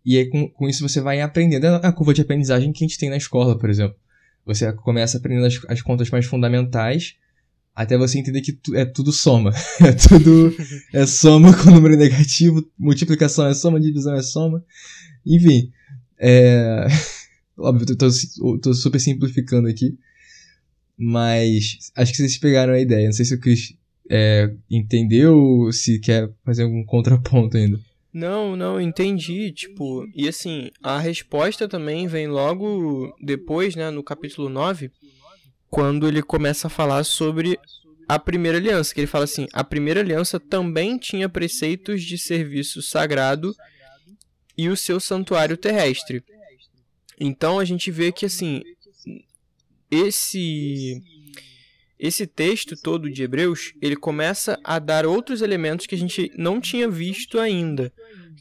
e 0.05 0.17
aí, 0.17 0.25
com, 0.27 0.49
com 0.49 0.67
isso, 0.67 0.87
você 0.87 0.99
vai 0.99 1.21
aprendendo 1.21 1.65
a 1.65 1.91
curva 1.91 2.13
de 2.13 2.21
aprendizagem 2.21 2.71
que 2.71 2.83
a 2.83 2.87
gente 2.87 2.97
tem 2.97 3.09
na 3.09 3.17
escola, 3.17 3.57
por 3.57 3.69
exemplo. 3.69 3.95
Você 4.45 4.71
começa 4.73 5.17
aprendendo 5.17 5.45
as, 5.45 5.59
as 5.67 5.81
contas 5.81 6.09
mais 6.09 6.25
fundamentais, 6.25 7.15
até 7.75 7.97
você 7.97 8.17
entender 8.17 8.41
que 8.41 8.53
tu, 8.53 8.75
é 8.75 8.83
tudo 8.83 9.11
soma. 9.11 9.51
É 9.79 9.91
tudo. 9.91 10.55
É 10.91 11.05
soma 11.05 11.55
com 11.55 11.69
número 11.69 11.95
negativo, 11.95 12.67
multiplicação 12.77 13.45
é 13.45 13.53
soma, 13.53 13.79
divisão 13.79 14.15
é 14.15 14.23
soma. 14.23 14.63
Enfim. 15.25 15.71
É. 16.19 16.85
Óbvio, 17.57 17.85
eu 17.89 17.97
tô, 17.97 18.07
tô, 18.59 18.73
super 18.73 18.99
simplificando 18.99 19.67
aqui. 19.67 19.97
Mas 20.97 21.91
acho 21.95 22.11
que 22.11 22.17
vocês 22.17 22.37
pegaram 22.37 22.73
a 22.73 22.79
ideia. 22.79 23.05
Não 23.05 23.13
sei 23.13 23.25
se 23.25 23.35
o 23.35 23.39
Chris 23.39 23.75
é, 24.09 24.51
entendeu 24.69 25.37
ou 25.37 25.71
se 25.71 25.99
quer 25.99 26.29
fazer 26.43 26.63
algum 26.63 26.83
contraponto 26.83 27.57
ainda. 27.57 27.79
Não, 28.13 28.55
não, 28.55 28.79
entendi. 28.79 29.51
Tipo, 29.51 30.05
e 30.13 30.27
assim, 30.27 30.69
a 30.83 30.99
resposta 30.99 31.67
também 31.67 32.07
vem 32.07 32.27
logo 32.27 33.15
depois, 33.21 33.75
né, 33.75 33.89
no 33.89 34.03
capítulo 34.03 34.49
9, 34.49 34.91
quando 35.69 36.07
ele 36.07 36.21
começa 36.21 36.67
a 36.67 36.69
falar 36.69 37.03
sobre 37.05 37.57
a 38.07 38.19
primeira 38.19 38.57
aliança, 38.57 38.93
que 38.93 38.99
ele 38.99 39.07
fala 39.07 39.23
assim: 39.23 39.47
a 39.53 39.63
primeira 39.63 40.01
aliança 40.01 40.39
também 40.39 40.97
tinha 40.97 41.29
preceitos 41.29 42.03
de 42.03 42.17
serviço 42.17 42.81
sagrado 42.81 43.55
e 44.57 44.69
o 44.69 44.77
seu 44.77 44.99
santuário 44.99 45.57
terrestre. 45.57 46.23
Então 47.19 47.59
a 47.59 47.65
gente 47.65 47.91
vê 47.91 48.11
que 48.11 48.25
assim, 48.25 48.61
esse 49.89 51.01
esse 51.99 52.25
texto 52.25 52.75
todo 52.75 53.11
de 53.11 53.21
Hebreus, 53.21 53.73
ele 53.79 53.95
começa 53.95 54.59
a 54.63 54.79
dar 54.79 55.05
outros 55.05 55.43
elementos 55.43 55.85
que 55.85 55.93
a 55.93 55.97
gente 55.97 56.31
não 56.35 56.59
tinha 56.59 56.89
visto 56.89 57.39
ainda, 57.39 57.93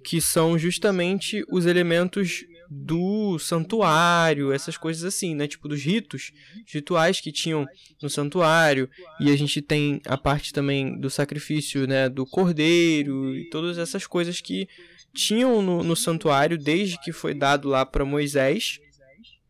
que 0.02 0.18
são 0.18 0.58
justamente 0.58 1.44
os 1.50 1.66
elementos 1.66 2.46
do 2.70 3.36
santuário, 3.38 4.52
essas 4.52 4.78
coisas 4.78 5.04
assim, 5.04 5.34
né? 5.34 5.46
Tipo 5.46 5.68
dos 5.68 5.82
ritos, 5.82 6.32
rituais 6.72 7.20
que 7.20 7.32
tinham 7.32 7.66
no 8.00 8.08
santuário, 8.08 8.88
e 9.20 9.28
a 9.30 9.36
gente 9.36 9.60
tem 9.60 10.00
a 10.06 10.16
parte 10.16 10.52
também 10.52 10.98
do 10.98 11.10
sacrifício, 11.10 11.86
né, 11.86 12.08
do 12.08 12.24
cordeiro 12.24 13.36
e 13.36 13.50
todas 13.50 13.76
essas 13.76 14.06
coisas 14.06 14.40
que 14.40 14.68
tinham 15.14 15.60
no, 15.62 15.82
no 15.82 15.96
santuário 15.96 16.56
desde 16.58 17.00
que 17.00 17.12
foi 17.12 17.34
dado 17.34 17.68
lá 17.68 17.84
para 17.84 18.04
Moisés, 18.04 18.78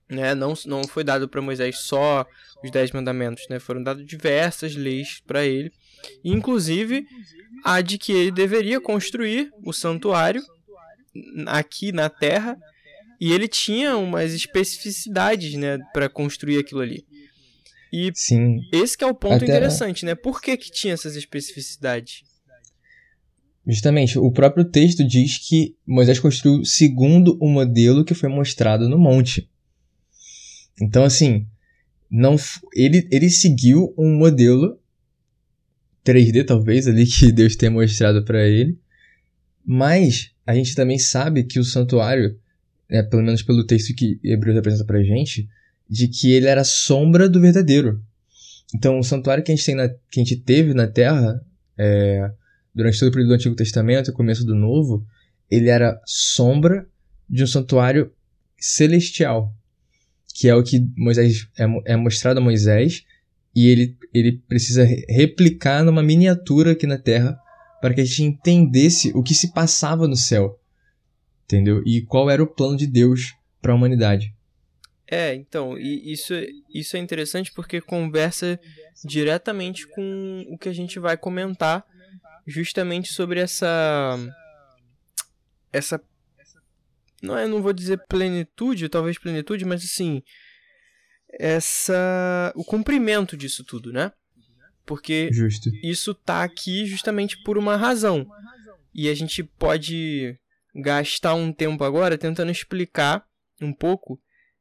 né? 0.09 0.35
Não, 0.35 0.55
não 0.67 0.85
foi 0.85 1.05
dado 1.05 1.29
para 1.29 1.41
Moisés 1.43 1.79
só 1.81 2.27
os 2.63 2.71
dez 2.71 2.91
mandamentos, 2.93 3.47
né? 3.49 3.59
Foram 3.59 3.83
dadas 3.83 4.05
diversas 4.07 4.75
leis 4.75 5.23
para 5.27 5.45
ele, 5.45 5.73
inclusive 6.25 7.07
a 7.65 7.81
de 7.81 7.99
que 7.99 8.13
ele 8.13 8.31
deveria 8.31 8.81
construir 8.81 9.51
o 9.65 9.73
santuário 9.73 10.43
aqui 11.47 11.93
na 11.93 12.09
Terra 12.09 12.57
e 13.21 13.33
ele 13.33 13.47
tinha 13.47 13.97
umas 13.97 14.33
especificidades, 14.33 15.55
né, 15.55 15.79
para 15.93 16.09
construir 16.09 16.59
aquilo 16.59 16.81
ali. 16.81 17.05
E 17.93 18.11
Sim. 18.15 18.61
esse 18.73 18.97
que 18.97 19.05
é 19.05 19.07
o 19.07 19.15
ponto 19.15 19.45
Até- 19.45 19.45
interessante, 19.45 20.07
né? 20.07 20.15
Por 20.15 20.41
que 20.41 20.57
que 20.57 20.71
tinha 20.71 20.95
essas 20.95 21.17
especificidades? 21.17 22.23
Justamente, 23.67 24.19
o 24.19 24.33
próprio 24.33 24.65
texto 24.65 25.07
diz 25.07 25.39
que 25.39 25.77
Moisés 25.87 26.19
construiu 26.19 26.65
segundo 26.65 27.37
o 27.41 27.49
modelo 27.49 28.05
que 28.05 28.15
foi 28.15 28.29
mostrado 28.29 28.89
no 28.89 28.99
monte. 28.99 29.49
Então, 30.81 31.05
assim, 31.05 31.47
não 32.11 32.37
ele, 32.75 33.07
ele 33.11 33.29
seguiu 33.31 33.95
um 33.97 34.17
modelo 34.17 34.79
3D, 36.05 36.45
talvez, 36.45 36.89
ali 36.89 37.05
que 37.07 37.31
Deus 37.31 37.55
tenha 37.55 37.71
mostrado 37.71 38.25
para 38.25 38.47
ele. 38.47 38.79
Mas 39.65 40.33
a 40.47 40.55
gente 40.55 40.75
também 40.75 40.99
sabe 40.99 41.45
que 41.45 41.59
o 41.59 41.65
santuário, 41.65 42.37
né, 42.89 43.03
pelo 43.03 43.23
menos 43.23 43.43
pelo 43.43 43.65
texto 43.65 43.95
que 43.95 44.19
Hebreus 44.25 44.57
apresenta 44.57 44.85
pra 44.85 45.03
gente, 45.03 45.49
de 45.89 46.09
que 46.09 46.33
ele 46.33 46.47
era 46.47 46.65
sombra 46.65 47.29
do 47.29 47.41
verdadeiro. 47.41 48.03
Então, 48.75 48.99
o 48.99 49.05
santuário 49.05 49.45
que 49.45 49.53
a 49.53 49.55
gente, 49.55 49.67
tem 49.67 49.75
na, 49.75 49.89
que 49.89 50.21
a 50.21 50.25
gente 50.25 50.37
teve 50.37 50.73
na 50.73 50.87
Terra, 50.87 51.45
é, 51.77 52.31
durante 52.75 52.99
todo 52.99 53.09
o 53.09 53.13
período 53.13 53.29
do 53.29 53.35
Antigo 53.35 53.55
Testamento 53.55 54.11
e 54.11 54.15
começo 54.15 54.45
do 54.45 54.55
Novo, 54.55 55.07
ele 55.51 55.69
era 55.69 56.01
sombra 56.07 56.89
de 57.29 57.43
um 57.43 57.47
santuário 57.47 58.13
celestial, 58.59 59.55
que 60.35 60.49
é 60.49 60.55
o 60.55 60.63
que 60.63 60.87
Moisés 60.97 61.49
é, 61.59 61.93
é 61.93 61.97
mostrado 61.97 62.41
a 62.41 62.43
Moisés, 62.43 63.05
e 63.55 63.69
ele, 63.69 63.97
ele 64.15 64.33
precisa 64.49 64.85
re- 64.85 65.05
replicar 65.09 65.85
numa 65.85 66.03
miniatura 66.03 66.73
aqui 66.73 66.87
na 66.87 66.99
Terra 66.99 67.39
para 67.81 67.95
que 67.95 68.01
a 68.01 68.05
gente 68.05 68.23
entendesse 68.23 69.11
o 69.15 69.23
que 69.23 69.35
se 69.35 69.53
passava 69.53 70.07
no 70.07 70.17
céu, 70.17 70.61
entendeu? 71.45 71.83
E 71.85 72.03
qual 72.03 72.31
era 72.31 72.43
o 72.43 72.47
plano 72.47 72.77
de 72.77 72.87
Deus 72.87 73.35
para 73.61 73.73
a 73.73 73.75
humanidade. 73.75 74.35
É, 75.07 75.35
então, 75.35 75.77
isso, 75.77 76.33
isso 76.73 76.97
é 76.97 77.01
interessante 77.01 77.53
porque 77.53 77.81
conversa 77.81 78.61
diretamente 79.05 79.87
com 79.89 80.47
o 80.49 80.57
que 80.57 80.69
a 80.69 80.73
gente 80.73 81.01
vai 81.01 81.17
comentar 81.17 81.85
justamente 82.51 83.13
sobre 83.13 83.41
essa 83.41 84.19
essa 85.73 86.03
não 87.23 87.37
é, 87.37 87.47
não 87.47 87.63
vou 87.63 87.73
dizer 87.73 87.99
plenitude, 88.09 88.89
talvez 88.89 89.19
plenitude, 89.19 89.65
mas 89.65 89.85
assim, 89.85 90.23
essa 91.39 92.53
o 92.57 92.65
cumprimento 92.65 93.37
disso 93.37 93.65
tudo, 93.65 93.93
né? 93.93 94.13
Porque 94.87 95.29
Justo. 95.33 95.71
isso 95.83 96.15
tá 96.15 96.43
aqui 96.43 96.87
justamente 96.87 97.41
por 97.43 97.57
uma 97.57 97.77
razão. 97.77 98.27
E 98.93 99.09
a 99.09 99.15
gente 99.15 99.45
pode 99.45 100.37
gastar 100.75 101.35
um 101.35 101.53
tempo 101.53 101.85
agora 101.85 102.19
tentando 102.19 102.51
explicar 102.51 103.25
um 103.61 103.73
pouco 103.73 104.21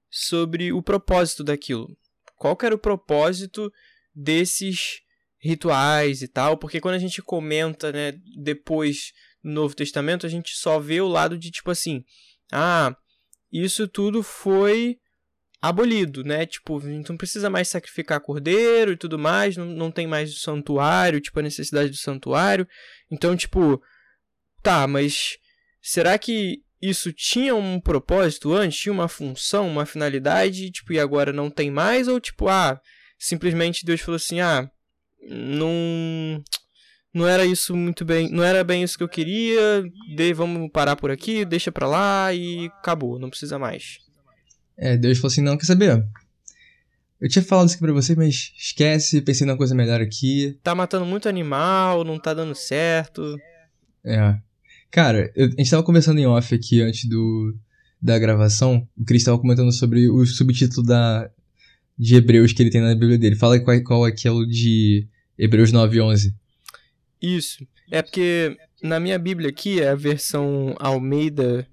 sobre 0.10 0.72
o 0.72 0.84
propósito 0.84 1.44
daquilo. 1.44 1.98
Qual 2.36 2.56
que 2.56 2.66
era 2.66 2.76
o 2.76 2.80
propósito 2.80 3.72
desses 4.14 5.02
rituais 5.40 6.22
e 6.22 6.28
tal? 6.28 6.58
Porque 6.58 6.82
quando 6.82 6.96
a 6.96 7.00
gente 7.00 7.22
comenta, 7.22 7.92
né, 7.92 8.14
depois 8.38 9.12
no 9.44 9.54
Novo 9.54 9.76
Testamento, 9.76 10.26
a 10.26 10.30
gente 10.30 10.56
só 10.56 10.80
vê 10.80 11.02
o 11.02 11.08
lado 11.08 11.38
de 11.38 11.50
tipo 11.50 11.72
assim, 11.72 12.04
ah, 12.52 12.96
isso 13.52 13.88
tudo 13.88 14.22
foi 14.22 14.98
abolido, 15.62 16.24
né? 16.24 16.46
Tipo, 16.46 16.78
a 16.78 16.82
gente 16.82 17.10
não 17.10 17.18
precisa 17.18 17.50
mais 17.50 17.68
sacrificar 17.68 18.22
cordeiro 18.22 18.94
e 18.94 18.98
tudo 18.98 19.20
mais, 19.20 19.58
não, 19.58 19.66
não 19.66 19.92
tem 19.92 20.08
mais 20.08 20.34
o 20.34 20.40
santuário, 20.40 21.20
tipo, 21.20 21.40
a 21.40 21.44
necessidade 21.44 21.90
do 21.90 21.98
santuário. 21.98 22.68
Então, 23.12 23.36
tipo, 23.36 23.82
tá, 24.62 24.88
mas 24.88 25.38
será 25.82 26.18
que 26.18 26.62
isso 26.82 27.12
tinha 27.12 27.56
um 27.56 27.80
propósito 27.80 28.54
antes? 28.54 28.80
Tinha 28.80 28.94
uma 28.94 29.10
função, 29.10 29.68
uma 29.68 29.86
finalidade, 29.86 30.72
tipo, 30.72 30.94
e 30.94 31.00
agora 31.00 31.34
não 31.34 31.50
tem 31.50 31.70
mais? 31.70 32.08
Ou, 32.08 32.20
tipo, 32.20 32.48
ah, 32.48 32.80
simplesmente 33.18 33.86
Deus 33.86 34.00
falou 34.00 34.16
assim, 34.16 34.40
ah, 34.40 34.70
não. 35.28 36.44
Não 37.14 37.28
era 37.28 37.46
isso 37.46 37.76
muito 37.76 38.06
bem. 38.06 38.30
Não 38.30 38.44
era 38.44 38.64
bem 38.64 38.84
isso 38.84 38.98
que 38.98 39.04
eu 39.04 39.10
queria. 39.10 39.84
De, 40.16 40.34
vamos 40.34 40.70
parar 40.72 40.96
por 40.96 41.10
aqui, 41.10 41.44
deixa 41.44 41.72
pra 41.72 41.88
lá 41.88 42.34
e 42.34 42.68
acabou, 42.80 43.18
não 43.20 43.30
precisa 43.30 43.58
mais. 43.58 43.98
É, 44.78 44.96
Deus 44.96 45.18
falou 45.18 45.32
assim, 45.32 45.42
não, 45.42 45.58
quer 45.58 45.66
saber? 45.66 46.06
Eu 47.20 47.28
tinha 47.28 47.44
falado 47.44 47.66
isso 47.68 47.76
aqui 47.76 47.84
pra 47.84 47.92
você, 47.94 48.16
mas 48.16 48.54
esquece, 48.58 49.22
pensei 49.22 49.46
numa 49.46 49.58
coisa 49.58 49.76
melhor 49.76 50.00
aqui. 50.00 50.58
Tá 50.64 50.74
matando 50.74 51.06
muito 51.06 51.28
animal, 51.28 52.04
não 52.06 52.18
tá 52.18 52.34
dando 52.34 52.56
certo. 52.56 53.38
É. 54.06 54.38
Cara, 54.90 55.30
eu- 55.36 55.48
a 55.48 55.50
gente 55.50 55.70
tava 55.70 55.84
conversando 55.84 56.20
em 56.20 56.26
off 56.28 56.56
aqui 56.56 56.82
antes 56.82 57.10
do, 57.10 57.54
da 58.02 58.18
gravação. 58.18 58.88
O 58.98 59.04
Cris 59.04 59.24
tava 59.24 59.38
comentando 59.38 59.72
sobre 59.74 60.08
o 60.10 60.26
subtítulo 60.26 60.86
da, 60.86 61.30
de 62.00 62.16
Hebreus 62.16 62.54
que 62.54 62.64
ele 62.64 62.70
tem 62.70 62.80
na 62.80 62.96
Bíblia 62.96 63.18
dele. 63.18 63.36
Fala 63.36 63.60
qual, 63.60 63.84
qual 63.84 64.08
é 64.08 64.10
aquele 64.10 64.48
de 64.48 65.06
Hebreus 65.38 65.74
9:11. 65.74 66.34
Isso. 67.22 67.68
É 67.92 68.02
porque 68.02 68.56
na 68.82 69.00
minha 69.00 69.20
Bíblia 69.20 69.50
aqui, 69.50 69.82
é 69.82 69.90
a 69.90 69.96
versão 69.96 70.76
Almeida, 70.80 71.68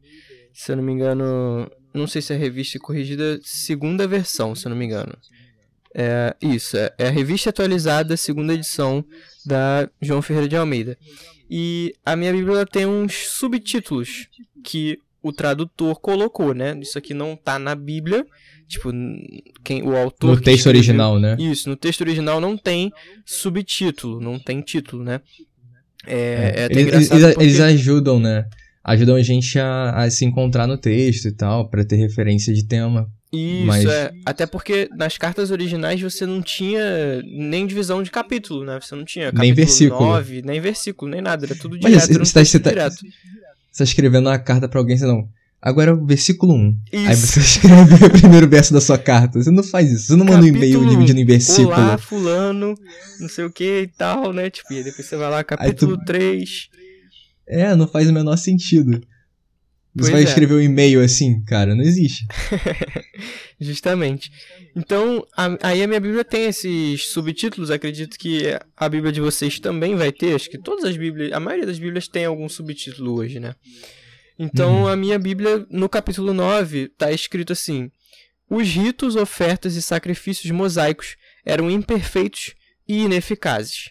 se 0.53 0.73
eu 0.73 0.77
não 0.77 0.83
me 0.83 0.93
engano, 0.93 1.71
não 1.95 2.07
sei 2.07 2.21
se 2.21 2.33
é 2.33 2.37
revista 2.37 2.79
corrigida, 2.79 3.39
segunda 3.43 4.09
versão, 4.09 4.55
se 4.55 4.67
eu 4.67 4.71
não 4.71 4.77
me 4.77 4.87
engano. 4.87 5.17
É 5.95 6.35
isso, 6.43 6.77
é, 6.77 6.93
é 6.99 7.07
a 7.07 7.11
revista 7.11 7.51
atualizada, 7.51 8.17
segunda 8.17 8.53
edição 8.53 9.05
da 9.45 9.89
João 10.03 10.21
Ferreira 10.21 10.49
de 10.49 10.57
Almeida. 10.57 10.99
E 11.49 11.95
a 12.05 12.17
minha 12.17 12.33
Bíblia 12.33 12.67
tem 12.67 12.87
uns 12.87 13.15
subtítulos 13.29 14.29
que 14.65 14.99
o 15.23 15.33
tradutor 15.33 16.01
colocou, 16.01 16.53
né? 16.53 16.77
Isso 16.81 16.99
aqui 16.99 17.15
não 17.15 17.37
tá 17.37 17.59
na 17.59 17.75
Bíblia, 17.75 18.27
tipo, 18.69 18.91
quem 19.65 19.83
o 19.83 19.97
autor 19.97 20.31
No 20.31 20.37
texto 20.37 20.67
escreveu- 20.67 20.79
original, 20.81 21.19
né? 21.19 21.37
isso, 21.39 21.69
no 21.69 21.77
texto 21.77 22.01
original 22.03 22.41
não 22.41 22.57
tem 22.57 22.91
subtítulo, 23.25 24.21
não 24.21 24.39
tem 24.39 24.61
título, 24.61 25.03
né? 25.05 25.21
É, 26.07 26.53
é, 26.57 26.65
até 26.67 26.81
eles, 26.81 27.11
eles- 27.11 27.27
porque... 27.27 27.43
eles 27.45 27.61
ajudam, 27.61 28.19
né? 28.21 28.45
Ajudam 28.85 29.17
a 29.17 29.23
gente 29.23 29.59
a, 29.59 29.91
a 29.91 30.11
se 30.11 30.25
encontrar 30.25 30.67
no 30.69 30.79
texto 30.79 31.27
e 31.27 31.33
tal, 31.33 31.69
pra 31.69 31.85
ter 31.85 31.97
referência 31.97 32.55
de 32.55 32.65
tema. 32.65 33.09
Isso, 33.33 33.67
mas- 33.67 33.85
é. 33.85 34.13
Até 34.25 34.47
porque 34.47 34.89
nas 34.97 35.19
cartas 35.19 35.51
originais 35.51 36.01
você 36.01 36.25
não 36.25 36.41
tinha 36.41 37.21
nem 37.25 37.67
divisão 37.67 38.01
de 38.03 38.11
capítulo, 38.13 38.65
né? 38.65 38.79
Você 38.81 38.95
não 38.95 39.05
tinha 39.05 39.27
capítulo 39.27 39.43
Nem 39.43 39.53
versículo. 39.53 40.01
9, 40.01 40.43
nem 40.43 40.61
versículo, 40.61 41.11
nem 41.11 41.21
nada. 41.21 41.45
Era 41.47 41.57
tudo 41.57 41.77
Mas 41.83 41.93
direto, 41.93 42.21
um 42.23 42.25
você 42.25 42.45
você 42.45 42.61
tá-. 42.61 42.71
Você 42.91 43.79
tá 43.79 43.85
escrevendo 43.85 44.29
uma 44.29 44.39
carta 44.39 44.69
pra 44.69 44.79
alguém, 44.79 44.97
você 44.97 45.05
não. 45.07 45.29
Agora 45.61 45.91
é 45.91 45.95
o 45.95 46.05
versículo 46.07 46.55
1. 46.55 46.81
Aí 46.93 47.13
Isso. 47.13 47.27
você 47.27 47.41
escreve 47.41 48.05
o 48.07 48.11
primeiro 48.11 48.49
verso 48.49 48.73
da 48.73 48.81
sua 48.81 48.99
carta. 48.99 49.43
Você 49.43 49.51
não 49.51 49.63
faz 49.65 49.91
isso. 49.91 50.07
Você 50.09 50.17
não 50.17 50.25
manda 50.25 50.45
um 50.45 50.47
e-mail 50.49 50.75
Capítulo 50.81 50.91
dividindo 50.91 51.21
em 51.21 51.25
versículo. 51.27 51.69
Olá, 51.69 51.99
fulano, 51.99 52.75
não 53.21 53.29
sei 53.29 53.45
o 53.45 53.51
que 53.51 53.83
e 53.83 53.87
tal, 53.89 54.33
né? 54.33 54.49
Tipo, 54.51 54.73
e 54.73 54.77
aí 54.79 54.85
depois 54.85 55.07
você 55.07 55.17
vai 55.17 55.31
lá, 55.31 55.43
capítulo 55.43 55.97
3. 56.05 56.69
É, 57.49 57.75
não 57.75 57.89
faz 57.89 58.09
o 58.09 58.13
menor 58.13 58.37
sentido. 58.37 59.01
Pois 59.97 60.07
Você 60.09 60.13
vai 60.13 60.21
é. 60.21 60.25
escrever 60.25 60.55
um 60.55 60.61
e-mail 60.61 61.03
assim, 61.03 61.43
cara, 61.45 61.75
não 61.75 61.83
existe. 61.83 62.27
Justamente. 63.59 64.31
Então, 64.75 65.27
a- 65.35 65.57
aí 65.63 65.83
a 65.83 65.87
minha 65.87 66.01
Bíblia 66.01 66.23
tem 66.25 66.45
esses 66.45 67.07
subtítulos, 67.09 67.71
acredito 67.71 68.19
que 68.19 68.43
a 68.77 68.89
Bíblia 68.89 69.11
de 69.11 69.21
vocês 69.23 69.59
também 69.59 69.95
vai 69.97 70.13
ter, 70.13 70.35
acho 70.35 70.51
que 70.51 70.59
todas 70.59 70.85
as 70.85 70.97
Bíblias, 70.97 71.33
a 71.33 71.41
maioria 71.41 71.65
das 71.67 71.79
Bíblias 71.79 72.07
tem 72.09 72.27
algum 72.27 72.47
subtítulo 72.49 73.15
hoje, 73.15 73.41
né? 73.41 73.55
Então, 74.39 74.87
a 74.87 74.95
minha 74.97 75.19
Bíblia, 75.19 75.67
no 75.71 75.89
capítulo 75.89 76.35
9, 76.35 76.89
tá 76.89 77.11
escrito 77.11 77.53
assim: 77.53 77.91
Os 78.51 78.69
ritos, 78.69 79.17
ofertas 79.17 79.77
e 79.77 79.83
sacrifícios 79.83 80.51
mosaicos 80.51 81.17
eram 81.45 81.71
imperfeitos 81.71 82.55
e 82.87 83.03
ineficazes. 83.05 83.91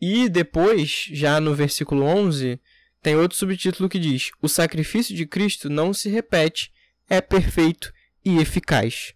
E 0.00 0.28
depois, 0.28 1.06
já 1.12 1.40
no 1.40 1.54
versículo 1.54 2.04
11, 2.04 2.60
tem 3.02 3.14
outro 3.16 3.36
subtítulo 3.36 3.88
que 3.88 3.98
diz: 3.98 4.30
O 4.42 4.48
sacrifício 4.48 5.14
de 5.14 5.24
Cristo 5.26 5.70
não 5.70 5.92
se 5.94 6.08
repete, 6.08 6.72
é 7.08 7.20
perfeito 7.20 7.92
e 8.24 8.38
eficaz. 8.38 9.14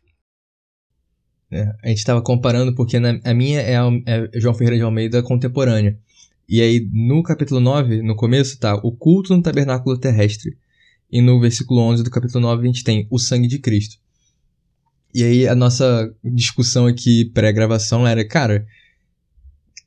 É, 1.50 1.72
a 1.82 1.88
gente 1.88 2.04
tava 2.04 2.22
comparando 2.22 2.74
porque 2.74 2.98
na, 2.98 3.18
a 3.24 3.34
minha 3.34 3.60
é, 3.60 3.76
a- 3.76 3.90
é 4.06 4.40
João 4.40 4.54
Ferreira 4.54 4.76
de 4.76 4.82
Almeida 4.82 5.22
contemporânea. 5.22 5.98
E 6.48 6.60
aí, 6.60 6.88
no 6.92 7.22
capítulo 7.22 7.60
9, 7.60 8.02
no 8.02 8.14
começo, 8.14 8.58
tá 8.58 8.74
o 8.76 8.92
culto 8.92 9.34
no 9.34 9.42
tabernáculo 9.42 9.98
terrestre. 9.98 10.56
E 11.10 11.20
no 11.20 11.40
versículo 11.40 11.80
11 11.80 12.02
do 12.02 12.10
capítulo 12.10 12.40
9 12.40 12.62
a 12.62 12.66
gente 12.66 12.84
tem 12.84 13.06
o 13.10 13.18
sangue 13.18 13.48
de 13.48 13.58
Cristo. 13.58 13.96
E 15.14 15.22
aí 15.22 15.46
a 15.46 15.54
nossa 15.54 16.12
discussão 16.24 16.86
aqui 16.86 17.26
pré-gravação 17.26 18.06
era, 18.06 18.26
cara, 18.26 18.66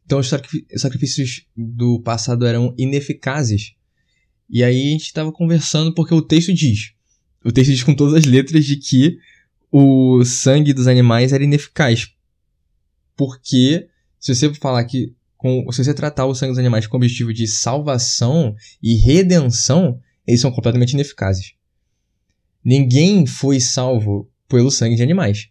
então 0.06 0.20
os 0.20 0.30
sacrifí- 0.30 0.66
os 0.74 0.82
sacrifícios 0.82 1.46
do 1.56 2.00
passado 2.00 2.46
eram 2.46 2.74
ineficazes. 2.78 3.74
E 4.50 4.64
aí 4.64 4.88
a 4.88 4.92
gente 4.92 5.12
tava 5.12 5.32
conversando 5.32 5.94
porque 5.94 6.14
o 6.14 6.22
texto 6.22 6.54
diz, 6.54 6.94
o 7.44 7.52
texto 7.52 7.72
diz 7.72 7.84
com 7.84 7.94
todas 7.94 8.14
as 8.14 8.26
letras 8.26 8.64
de 8.66 8.78
que 8.78 9.18
o 9.70 10.24
sangue 10.24 10.74
dos 10.74 10.88
animais 10.88 11.34
era 11.34 11.44
ineficaz. 11.44 12.14
Porque 13.18 13.90
se 14.18 14.34
você 14.34 14.54
falar 14.54 14.86
que 14.86 15.14
com, 15.48 15.72
se 15.72 15.84
você 15.84 15.94
tratar 15.94 16.26
o 16.26 16.36
sangue 16.36 16.52
dos 16.52 16.60
animais 16.60 16.86
com 16.86 16.98
o 16.98 17.00
objetivo 17.00 17.34
de 17.34 17.48
salvação 17.48 18.54
e 18.84 18.96
redenção, 18.96 20.00
eles 20.26 20.42
são 20.42 20.52
completamente 20.52 20.92
ineficazes. 20.92 21.54
Ninguém 22.64 23.26
foi 23.26 23.62
salvo 23.62 24.30
pelo 24.50 24.70
sangue 24.70 24.96
de 24.98 25.04
animais. 25.04 25.50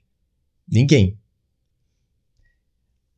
Ninguém. 0.68 1.18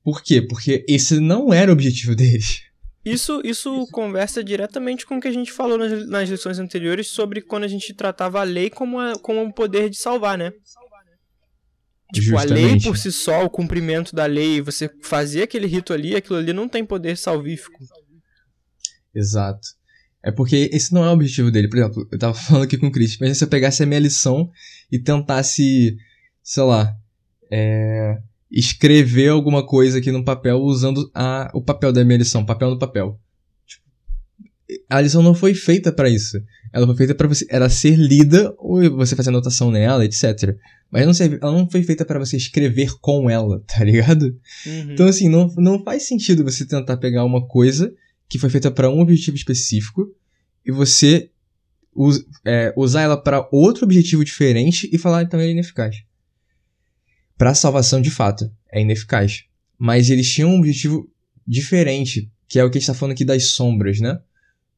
Por 0.04 0.22
quê? 0.22 0.40
Porque 0.40 0.84
esse 0.88 1.18
não 1.18 1.52
era 1.52 1.70
o 1.70 1.74
objetivo 1.74 2.14
deles. 2.14 2.62
Isso, 3.04 3.40
isso 3.44 3.86
conversa 3.90 4.44
diretamente 4.44 5.04
com 5.04 5.16
o 5.16 5.20
que 5.20 5.28
a 5.28 5.32
gente 5.32 5.50
falou 5.50 5.78
nas, 5.78 6.08
nas 6.08 6.28
lições 6.28 6.58
anteriores 6.58 7.08
sobre 7.08 7.40
quando 7.40 7.64
a 7.64 7.68
gente 7.68 7.92
tratava 7.94 8.40
a 8.40 8.44
lei 8.44 8.70
como, 8.70 9.00
a, 9.00 9.18
como 9.18 9.40
um 9.40 9.50
poder 9.50 9.90
de 9.90 9.96
salvar, 9.96 10.38
né? 10.38 10.52
Tipo, 12.12 12.26
Justamente. 12.28 12.52
a 12.52 12.68
lei 12.68 12.80
por 12.80 12.96
si 12.96 13.12
só, 13.12 13.44
o 13.44 13.50
cumprimento 13.50 14.16
da 14.16 14.24
lei, 14.24 14.62
você 14.62 14.90
fazer 15.02 15.42
aquele 15.42 15.66
rito 15.66 15.92
ali, 15.92 16.16
aquilo 16.16 16.38
ali 16.38 16.52
não 16.52 16.68
tem 16.68 16.84
poder 16.84 17.16
salvífico. 17.18 17.78
Exato. 19.14 19.68
É 20.24 20.32
porque 20.32 20.70
esse 20.72 20.92
não 20.92 21.04
é 21.04 21.10
o 21.10 21.12
objetivo 21.12 21.50
dele. 21.50 21.68
Por 21.68 21.78
exemplo, 21.78 22.08
eu 22.10 22.18
tava 22.18 22.32
falando 22.34 22.64
aqui 22.64 22.78
com 22.78 22.86
o 22.86 22.92
Chris, 22.92 23.18
mas 23.18 23.36
se 23.36 23.44
eu 23.44 23.48
pegasse 23.48 23.82
a 23.82 23.86
minha 23.86 24.00
lição 24.00 24.50
e 24.90 24.98
tentasse, 24.98 25.96
sei 26.42 26.62
lá, 26.62 26.96
é, 27.50 28.18
escrever 28.50 29.28
alguma 29.28 29.64
coisa 29.64 29.98
aqui 29.98 30.10
no 30.10 30.24
papel 30.24 30.58
usando 30.58 31.10
a, 31.14 31.50
o 31.54 31.62
papel 31.62 31.92
da 31.92 32.04
minha 32.04 32.18
lição, 32.18 32.44
papel 32.44 32.70
no 32.70 32.78
papel. 32.78 33.20
Tipo, 33.66 33.84
a 34.88 35.00
lição 35.00 35.22
não 35.22 35.34
foi 35.34 35.54
feita 35.54 35.92
para 35.92 36.08
isso. 36.08 36.38
Ela 36.72 36.86
foi 36.86 36.96
feita 36.96 37.14
para 37.14 37.28
você, 37.28 37.46
era 37.50 37.68
ser 37.68 37.96
lida 37.96 38.54
ou 38.58 38.96
você 38.96 39.14
fazer 39.14 39.28
anotação 39.30 39.70
nela, 39.70 40.04
etc. 40.04 40.56
Mas 40.90 41.04
não 41.04 41.12
serve, 41.12 41.38
ela 41.42 41.52
não 41.52 41.68
foi 41.70 41.82
feita 41.82 42.04
para 42.04 42.18
você 42.18 42.36
escrever 42.36 42.98
com 43.00 43.28
ela, 43.28 43.62
tá 43.66 43.84
ligado? 43.84 44.24
Uhum. 44.66 44.92
Então 44.92 45.06
assim, 45.06 45.28
não, 45.28 45.48
não 45.56 45.82
faz 45.82 46.04
sentido 46.04 46.44
você 46.44 46.66
tentar 46.66 46.96
pegar 46.96 47.24
uma 47.24 47.46
coisa 47.46 47.92
que 48.28 48.38
foi 48.38 48.50
feita 48.50 48.70
para 48.70 48.90
um 48.90 49.00
objetivo 49.00 49.36
específico 49.36 50.08
e 50.64 50.72
você 50.72 51.30
us, 51.94 52.24
é, 52.44 52.72
usar 52.76 53.02
ela 53.02 53.16
para 53.16 53.48
outro 53.50 53.84
objetivo 53.84 54.24
diferente 54.24 54.88
e 54.92 54.98
falar 54.98 55.24
que 55.24 55.30
também 55.30 55.48
é 55.48 55.52
ineficaz. 55.52 55.96
Para 57.36 57.54
salvação, 57.54 58.00
de 58.00 58.10
fato, 58.10 58.50
é 58.72 58.80
ineficaz. 58.80 59.44
Mas 59.78 60.10
eles 60.10 60.32
tinham 60.32 60.50
um 60.50 60.58
objetivo 60.58 61.10
diferente, 61.46 62.30
que 62.48 62.58
é 62.58 62.64
o 62.64 62.70
que 62.70 62.78
a 62.78 62.80
gente 62.80 62.90
está 62.90 62.94
falando 62.94 63.12
aqui 63.12 63.24
das 63.24 63.46
sombras, 63.46 64.00
né? 64.00 64.18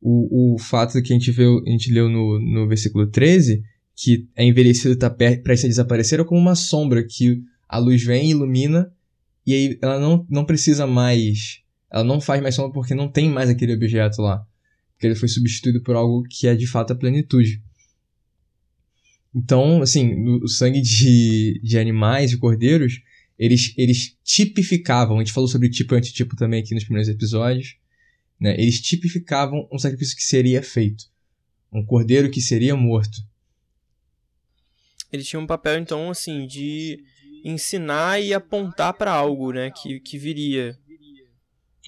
O, 0.01 0.55
o 0.55 0.59
fato 0.59 1.01
que 1.03 1.13
a 1.13 1.17
gente, 1.17 1.31
viu, 1.31 1.63
a 1.67 1.71
gente 1.71 1.93
leu 1.93 2.09
no, 2.09 2.39
no 2.39 2.69
versículo 2.69 3.07
13, 3.07 3.63
que 4.03 4.29
é 4.35 4.45
envelhecido 4.45 4.95
está 4.95 5.11
prestes 5.11 5.65
a 5.65 5.69
desaparecer, 5.69 6.21
é 6.21 6.25
como 6.25 6.41
uma 6.41 6.55
sombra 6.55 7.05
que 7.05 7.43
a 7.69 7.79
luz 7.79 8.03
vem 8.03 8.27
e 8.27 8.31
ilumina, 8.31 8.93
e 9.47 9.55
aí 9.55 9.79
ela 9.83 9.99
não, 9.99 10.27
não 10.29 10.45
precisa 10.45 10.87
mais 10.87 11.63
ela 11.91 12.05
não 12.05 12.21
faz 12.21 12.41
mais 12.41 12.55
sombra 12.55 12.73
porque 12.73 12.95
não 12.95 13.11
tem 13.11 13.29
mais 13.29 13.51
aquele 13.51 13.75
objeto 13.75 14.23
lá. 14.23 14.47
Porque 14.93 15.09
ele 15.09 15.17
foi 15.17 15.29
substituído 15.29 15.83
por 15.83 15.97
algo 15.97 16.23
que 16.23 16.47
é 16.47 16.55
de 16.55 16.67
fato 16.67 16.93
a 16.93 16.97
plenitude. 16.97 17.63
Então, 19.35 19.83
assim, 19.83 20.25
o 20.43 20.49
sangue 20.49 20.81
de, 20.81 21.61
de 21.63 21.79
animais, 21.79 22.31
de 22.31 22.37
cordeiros, 22.37 23.01
eles, 23.39 23.75
eles 23.77 24.17
tipificavam, 24.23 25.17
a 25.17 25.19
gente 25.21 25.33
falou 25.33 25.49
sobre 25.49 25.71
tipo 25.71 25.95
e 25.95 25.99
antitipo 25.99 26.37
também 26.37 26.61
aqui 26.61 26.75
nos 26.75 26.85
primeiros 26.85 27.09
episódios, 27.09 27.77
né? 28.39 28.55
Eles 28.61 28.81
tipificavam 28.81 29.69
um 29.73 29.79
sacrifício 29.79 30.17
que 30.17 30.23
seria 30.23 30.63
feito. 30.63 31.05
Um 31.73 31.85
cordeiro 31.85 32.31
que 32.31 32.41
seria 32.41 32.77
morto. 32.77 33.19
Eles 35.13 35.27
tinham 35.27 35.43
um 35.43 35.47
papel, 35.47 35.79
então, 35.79 36.11
assim, 36.11 36.47
de 36.47 37.03
ensinar 37.45 38.21
e 38.21 38.33
apontar 38.33 38.95
para 38.95 39.13
algo, 39.13 39.53
né? 39.53 39.71
Que, 39.71 40.01
que 40.01 40.19
viria. 40.19 40.79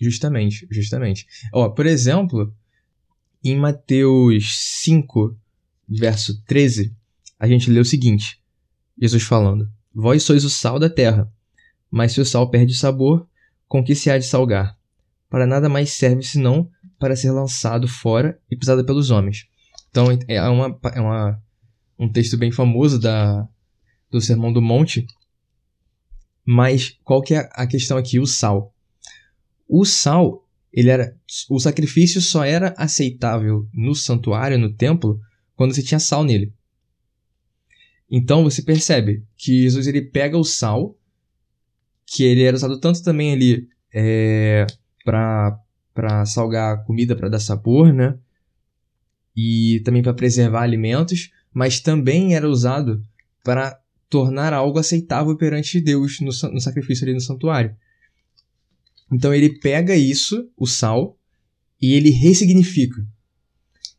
Justamente, 0.00 0.67
justamente. 0.71 1.26
Ó, 1.52 1.69
por 1.69 1.87
exemplo, 1.87 2.52
em 3.45 3.57
Mateus 3.57 4.57
5, 4.83 5.37
verso 5.88 6.43
13, 6.45 6.95
a 7.38 7.47
gente 7.47 7.71
lê 7.71 7.79
o 7.79 7.85
seguinte: 7.85 8.41
Jesus 9.00 9.23
falando: 9.23 9.71
Vós 9.95 10.23
sois 10.23 10.45
o 10.45 10.50
sal 10.50 10.79
da 10.79 10.91
terra, 10.91 11.31
mas 11.91 12.12
se 12.12 12.21
o 12.21 12.25
sal 12.25 12.50
perde 12.50 12.73
o 12.73 12.76
sabor, 12.76 13.28
com 13.69 13.85
que 13.85 13.95
se 13.95 14.11
há 14.11 14.19
de 14.19 14.25
salgar? 14.25 14.76
Para 15.28 15.47
nada 15.47 15.69
mais 15.69 15.91
serve 15.91 16.23
senão 16.23 16.71
para 16.99 17.17
ser 17.17 17.30
lançado 17.30 17.89
fora 17.89 18.39
e 18.50 18.56
pisado 18.56 18.85
pelos 18.85 19.11
homens. 19.11 19.47
Então 19.91 20.06
é, 20.28 20.41
uma, 20.49 20.78
é 20.95 21.00
uma, 21.00 21.43
um 22.02 22.10
texto 22.10 22.36
bem 22.36 22.50
famoso 22.50 22.99
da, 22.99 23.49
do 24.10 24.21
Sermão 24.21 24.52
do 24.52 24.60
Monte. 24.60 25.06
Mas 26.45 26.99
qual 27.04 27.23
que 27.23 27.34
é 27.34 27.49
a 27.52 27.65
questão 27.65 27.97
aqui? 27.97 28.19
O 28.19 28.26
sal. 28.26 28.75
O 29.69 29.84
sal, 29.84 30.45
ele 30.73 30.91
era, 30.91 31.17
o 31.49 31.60
sacrifício 31.60 32.21
só 32.21 32.45
era 32.45 32.75
aceitável 32.76 33.69
no 33.73 33.95
santuário, 33.95 34.58
no 34.58 34.73
templo, 34.73 35.21
quando 35.54 35.73
você 35.73 35.82
tinha 35.82 36.00
sal 36.00 36.25
nele. 36.25 36.52
Então 38.10 38.43
você 38.43 38.62
percebe 38.62 39.25
que 39.36 39.62
Jesus 39.62 39.86
ele 39.86 40.02
pega 40.02 40.36
o 40.36 40.45
sal, 40.45 40.99
que 42.04 42.25
ele 42.25 42.43
era 42.43 42.56
usado 42.56 42.80
tanto 42.80 43.02
também 43.02 43.32
ali 43.32 43.69
é, 43.95 44.67
para 45.04 45.58
para 45.95 46.25
salgar 46.25 46.73
a 46.73 46.78
comida, 46.78 47.15
para 47.15 47.28
dar 47.28 47.38
sabor, 47.38 47.93
né? 47.93 48.19
E 49.36 49.82
também 49.84 50.02
para 50.02 50.15
preservar 50.15 50.62
alimentos, 50.62 51.30
mas 51.52 51.80
também 51.80 52.34
era 52.34 52.49
usado 52.49 53.02
para 53.45 53.78
tornar 54.08 54.52
algo 54.52 54.78
aceitável 54.78 55.36
perante 55.36 55.80
Deus 55.80 56.21
no, 56.21 56.30
no 56.52 56.60
sacrifício 56.60 57.04
ali 57.04 57.15
no 57.15 57.21
santuário. 57.21 57.75
Então 59.12 59.34
ele 59.34 59.58
pega 59.58 59.95
isso, 59.95 60.50
o 60.56 60.67
sal, 60.67 61.19
e 61.80 61.95
ele 61.95 62.10
ressignifica. 62.10 63.06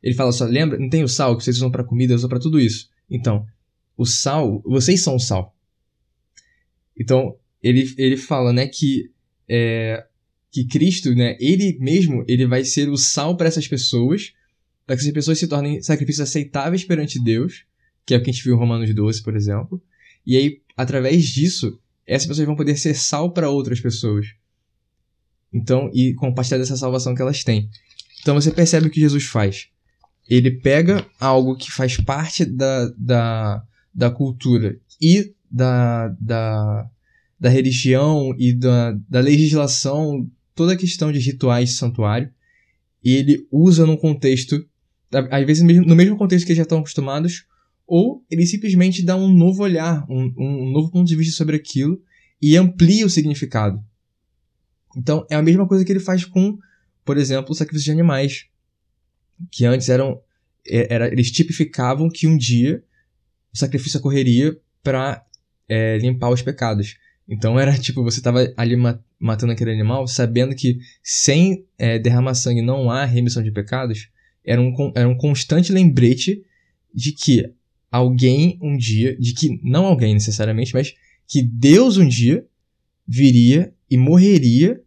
Ele 0.01 0.15
fala 0.15 0.31
só, 0.31 0.45
lembra? 0.45 0.77
Não 0.77 0.89
tem 0.89 1.03
o 1.03 1.07
sal 1.07 1.37
que 1.37 1.43
vocês 1.43 1.57
usam 1.57 1.71
para 1.71 1.83
comida, 1.83 2.15
usam 2.15 2.29
para 2.29 2.39
tudo 2.39 2.59
isso. 2.59 2.89
Então, 3.09 3.45
o 3.97 4.05
sal, 4.05 4.61
vocês 4.65 5.01
são 5.01 5.15
o 5.15 5.19
sal. 5.19 5.55
Então, 6.99 7.37
ele, 7.61 7.93
ele 7.97 8.17
fala, 8.17 8.51
né, 8.51 8.67
que 8.67 9.11
é, 9.47 10.05
que 10.51 10.65
Cristo, 10.65 11.13
né, 11.15 11.35
ele 11.39 11.77
mesmo, 11.79 12.23
ele 12.27 12.45
vai 12.45 12.63
ser 12.63 12.89
o 12.89 12.97
sal 12.97 13.35
para 13.35 13.47
essas 13.47 13.67
pessoas, 13.67 14.33
para 14.85 14.95
que 14.95 15.01
essas 15.01 15.13
pessoas 15.13 15.39
se 15.39 15.47
tornem 15.47 15.81
sacrifícios 15.81 16.27
aceitáveis 16.27 16.83
perante 16.83 17.21
Deus, 17.23 17.65
que 18.05 18.13
é 18.13 18.17
o 18.17 18.23
que 18.23 18.29
a 18.29 18.33
gente 18.33 18.43
viu 18.43 18.55
em 18.55 18.59
Romanos 18.59 18.93
12, 18.93 19.23
por 19.23 19.35
exemplo. 19.35 19.81
E 20.25 20.35
aí, 20.37 20.61
através 20.75 21.25
disso, 21.25 21.79
essas 22.05 22.27
pessoas 22.27 22.45
vão 22.45 22.55
poder 22.55 22.77
ser 22.77 22.93
sal 22.93 23.31
para 23.31 23.49
outras 23.49 23.79
pessoas. 23.79 24.27
Então, 25.53 25.89
e 25.93 26.13
compartilhar 26.15 26.57
dessa 26.57 26.75
salvação 26.75 27.13
que 27.13 27.21
elas 27.21 27.43
têm. 27.43 27.69
Então 28.21 28.35
você 28.35 28.51
percebe 28.51 28.87
o 28.87 28.89
que 28.89 28.99
Jesus 28.99 29.25
faz. 29.25 29.67
Ele 30.29 30.49
pega 30.49 31.05
algo 31.19 31.55
que 31.55 31.71
faz 31.71 31.97
parte 31.97 32.45
da, 32.45 32.89
da, 32.97 33.63
da 33.93 34.09
cultura 34.09 34.79
e 35.01 35.33
da, 35.51 36.07
da, 36.19 36.89
da 37.39 37.49
religião 37.49 38.33
e 38.39 38.53
da, 38.53 38.97
da 39.07 39.19
legislação, 39.19 40.27
toda 40.55 40.73
a 40.73 40.77
questão 40.77 41.11
de 41.11 41.19
rituais 41.19 41.73
santuário, 41.73 42.31
e 43.03 43.11
ele 43.11 43.45
usa 43.51 43.85
num 43.85 43.97
contexto, 43.97 44.65
às 45.13 45.45
vezes 45.45 45.63
no 45.63 45.95
mesmo 45.95 46.17
contexto 46.17 46.45
que 46.45 46.51
eles 46.51 46.57
já 46.57 46.63
estão 46.63 46.79
acostumados, 46.79 47.45
ou 47.85 48.23
ele 48.29 48.45
simplesmente 48.45 49.03
dá 49.03 49.15
um 49.15 49.31
novo 49.31 49.63
olhar, 49.63 50.05
um, 50.09 50.33
um 50.37 50.71
novo 50.71 50.91
ponto 50.91 51.07
de 51.07 51.15
vista 51.15 51.35
sobre 51.35 51.55
aquilo 51.55 52.01
e 52.41 52.57
amplia 52.57 53.05
o 53.05 53.09
significado. 53.09 53.83
Então, 54.95 55.25
é 55.29 55.35
a 55.35 55.41
mesma 55.41 55.67
coisa 55.67 55.83
que 55.83 55.91
ele 55.91 55.99
faz 55.99 56.25
com, 56.25 56.57
por 57.03 57.17
exemplo, 57.17 57.51
o 57.51 57.55
sacrifício 57.55 57.85
de 57.85 57.91
animais. 57.91 58.45
Que 59.51 59.65
antes 59.65 59.89
eram. 59.89 60.21
É, 60.67 60.93
era, 60.93 61.07
eles 61.07 61.31
tipificavam 61.31 62.09
que 62.09 62.27
um 62.27 62.37
dia 62.37 62.83
o 63.53 63.57
sacrifício 63.57 63.99
ocorreria 63.99 64.57
para 64.81 65.25
é, 65.67 65.97
limpar 65.97 66.29
os 66.29 66.41
pecados. 66.41 66.97
Então 67.27 67.59
era 67.59 67.77
tipo, 67.77 68.03
você 68.03 68.19
estava 68.19 68.51
ali 68.57 68.75
matando 69.19 69.53
aquele 69.53 69.71
animal, 69.71 70.07
sabendo 70.07 70.55
que 70.55 70.77
sem 71.01 71.65
é, 71.77 71.99
derramar 71.99 72.33
sangue 72.33 72.61
não 72.61 72.89
há 72.89 73.05
remissão 73.05 73.43
de 73.43 73.51
pecados, 73.51 74.09
era 74.45 74.61
um, 74.61 74.73
era 74.95 75.07
um 75.07 75.17
constante 75.17 75.71
lembrete 75.71 76.43
de 76.93 77.11
que 77.11 77.53
alguém 77.91 78.57
um 78.61 78.77
dia, 78.77 79.15
de 79.17 79.33
que, 79.33 79.59
não 79.63 79.85
alguém 79.85 80.13
necessariamente, 80.13 80.73
mas 80.73 80.93
que 81.27 81.41
Deus 81.41 81.97
um 81.97 82.07
dia 82.07 82.45
viria 83.07 83.73
e 83.89 83.97
morreria 83.97 84.81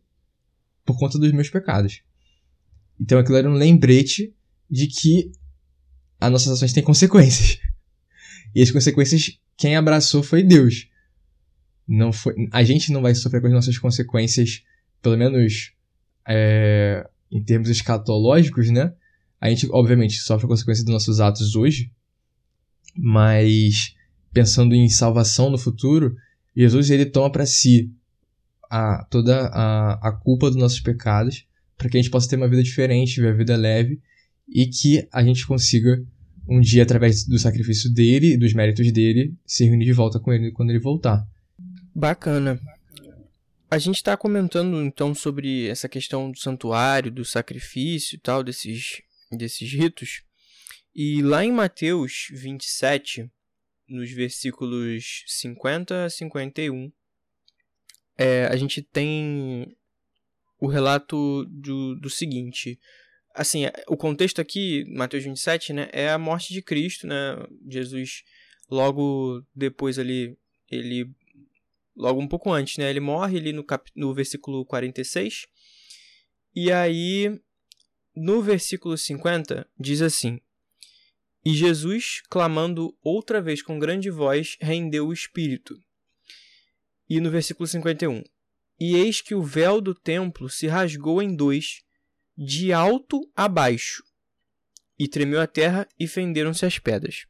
por 0.84 0.98
conta 0.98 1.18
dos 1.18 1.32
meus 1.32 1.48
pecados. 1.48 2.02
Então 3.00 3.18
aquilo 3.18 3.36
era 3.36 3.50
um 3.50 3.54
lembrete 3.54 4.34
de 4.70 4.86
que 4.86 5.32
as 6.20 6.30
nossas 6.30 6.52
ações 6.52 6.72
têm 6.72 6.82
consequências. 6.82 7.58
E 8.54 8.62
as 8.62 8.70
consequências, 8.70 9.38
quem 9.54 9.76
abraçou 9.76 10.22
foi 10.22 10.42
Deus. 10.42 10.88
Não 11.86 12.10
foi, 12.10 12.34
a 12.50 12.64
gente 12.64 12.90
não 12.90 13.02
vai 13.02 13.14
sofrer 13.14 13.42
com 13.42 13.48
as 13.48 13.52
nossas 13.52 13.76
consequências, 13.76 14.62
pelo 15.02 15.18
menos 15.18 15.74
é, 16.26 17.06
em 17.30 17.44
termos 17.44 17.68
escatológicos, 17.68 18.70
né? 18.70 18.94
A 19.40 19.48
gente, 19.48 19.68
obviamente, 19.70 20.18
sofre 20.18 20.46
consequências 20.46 20.84
dos 20.84 20.92
nossos 20.92 21.20
atos 21.20 21.54
hoje, 21.54 21.90
mas 22.96 23.94
pensando 24.32 24.74
em 24.74 24.88
salvação 24.88 25.50
no 25.50 25.58
futuro, 25.58 26.16
Jesus 26.54 26.90
ele 26.90 27.06
toma 27.06 27.30
para 27.30 27.46
si 27.46 27.90
a, 28.70 29.04
toda 29.10 29.46
a, 29.48 30.08
a 30.08 30.12
culpa 30.12 30.48
dos 30.48 30.58
nossos 30.58 30.80
pecados, 30.80 31.46
para 31.76 31.88
que 31.88 31.96
a 31.96 32.00
gente 32.00 32.10
possa 32.10 32.28
ter 32.28 32.36
uma 32.36 32.48
vida 32.48 32.62
diferente, 32.62 33.20
uma 33.20 33.32
vida 33.32 33.56
leve 33.56 34.00
e 34.48 34.66
que 34.66 35.06
a 35.12 35.22
gente 35.22 35.46
consiga 35.46 36.02
um 36.48 36.60
dia, 36.60 36.82
através 36.82 37.24
do 37.24 37.38
sacrifício 37.38 37.92
dele 37.92 38.34
e 38.34 38.36
dos 38.36 38.52
méritos 38.54 38.90
dele, 38.92 39.34
se 39.44 39.64
reunir 39.64 39.84
de 39.84 39.92
volta 39.92 40.20
com 40.20 40.32
ele 40.32 40.52
quando 40.52 40.70
ele 40.70 40.78
voltar. 40.78 41.26
Bacana. 41.94 42.60
a 43.70 43.78
gente 43.78 43.96
está 43.96 44.16
comentando 44.16 44.80
então 44.82 45.14
sobre 45.14 45.66
essa 45.66 45.88
questão 45.88 46.30
do 46.30 46.38
santuário, 46.38 47.10
do 47.10 47.24
sacrifício 47.24 48.16
e 48.16 48.18
tal, 48.18 48.44
desses, 48.44 49.02
desses 49.30 49.72
ritos. 49.72 50.22
E 50.94 51.22
lá 51.22 51.44
em 51.44 51.52
Mateus 51.52 52.28
27, 52.32 53.30
nos 53.88 54.10
versículos 54.10 55.24
50 55.26 56.04
a 56.04 56.10
51, 56.10 56.90
é, 58.16 58.46
a 58.46 58.56
gente 58.56 58.80
tem 58.80 59.76
o 60.58 60.66
relato 60.66 61.44
do, 61.46 61.94
do 61.96 62.08
seguinte. 62.08 62.80
Assim, 63.34 63.64
o 63.86 63.96
contexto 63.96 64.40
aqui, 64.40 64.84
Mateus 64.88 65.24
27, 65.24 65.72
né, 65.72 65.88
é 65.92 66.08
a 66.08 66.18
morte 66.18 66.54
de 66.54 66.62
Cristo, 66.62 67.06
né? 67.06 67.36
Jesus, 67.68 68.22
logo 68.70 69.44
depois 69.54 69.98
ali, 69.98 70.36
ele. 70.70 71.10
Logo 71.94 72.20
um 72.20 72.28
pouco 72.28 72.52
antes, 72.52 72.76
né? 72.76 72.90
Ele 72.90 73.00
morre 73.00 73.38
ali 73.38 73.52
no, 73.52 73.64
cap, 73.64 73.90
no 73.94 74.14
versículo 74.14 74.64
46. 74.64 75.46
E 76.54 76.72
aí, 76.72 77.40
no 78.16 78.42
versículo 78.42 78.96
50, 78.96 79.68
diz 79.78 80.00
assim: 80.02 80.40
e 81.46 81.54
Jesus, 81.54 82.22
clamando 82.28 82.92
outra 83.00 83.40
vez 83.40 83.62
com 83.62 83.78
grande 83.78 84.10
voz, 84.10 84.56
rendeu 84.60 85.06
o 85.06 85.12
espírito. 85.12 85.80
E 87.08 87.20
no 87.20 87.30
versículo 87.30 87.68
51: 87.68 88.24
E 88.80 88.96
eis 88.96 89.20
que 89.20 89.32
o 89.32 89.44
véu 89.44 89.80
do 89.80 89.94
templo 89.94 90.48
se 90.48 90.66
rasgou 90.66 91.22
em 91.22 91.36
dois, 91.36 91.84
de 92.36 92.72
alto 92.72 93.30
a 93.36 93.46
baixo, 93.46 94.02
e 94.98 95.06
tremeu 95.06 95.40
a 95.40 95.46
terra 95.46 95.86
e 95.96 96.08
fenderam-se 96.08 96.66
as 96.66 96.80
pedras. 96.80 97.26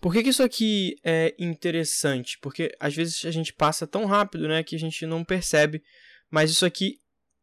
Por 0.00 0.12
que, 0.12 0.22
que, 0.22 0.28
isso 0.28 0.44
aqui 0.44 0.94
é 1.02 1.34
interessante? 1.36 2.38
Porque 2.40 2.76
às 2.78 2.94
vezes 2.94 3.24
a 3.24 3.32
gente 3.32 3.52
passa 3.52 3.88
tão 3.88 4.04
rápido 4.04 4.46
né, 4.46 4.62
que 4.62 4.76
a 4.76 4.78
gente 4.78 5.04
não 5.04 5.24
percebe, 5.24 5.82
mas 6.30 6.48
isso 6.48 6.64
aqui 6.64 7.00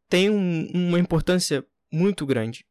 tem 0.08 0.30
um, 0.30 0.66
uma 0.72 0.98
importância 0.98 1.62
muito 1.92 2.24
grande. 2.24 2.64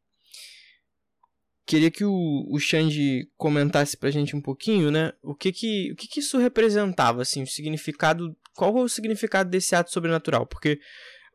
Queria 1.64 1.90
que 1.90 2.04
o, 2.04 2.46
o 2.50 2.58
Xande 2.58 3.28
comentasse 3.36 3.96
pra 3.96 4.10
gente 4.10 4.34
um 4.34 4.40
pouquinho, 4.40 4.90
né? 4.90 5.12
O 5.22 5.34
que 5.34 5.52
que, 5.52 5.92
o 5.92 5.96
que 5.96 6.08
que 6.08 6.20
isso 6.20 6.36
representava, 6.38 7.22
assim, 7.22 7.42
o 7.42 7.46
significado... 7.46 8.36
Qual 8.54 8.76
é 8.76 8.82
o 8.82 8.88
significado 8.88 9.48
desse 9.48 9.74
ato 9.74 9.90
sobrenatural? 9.90 10.46
Porque 10.46 10.78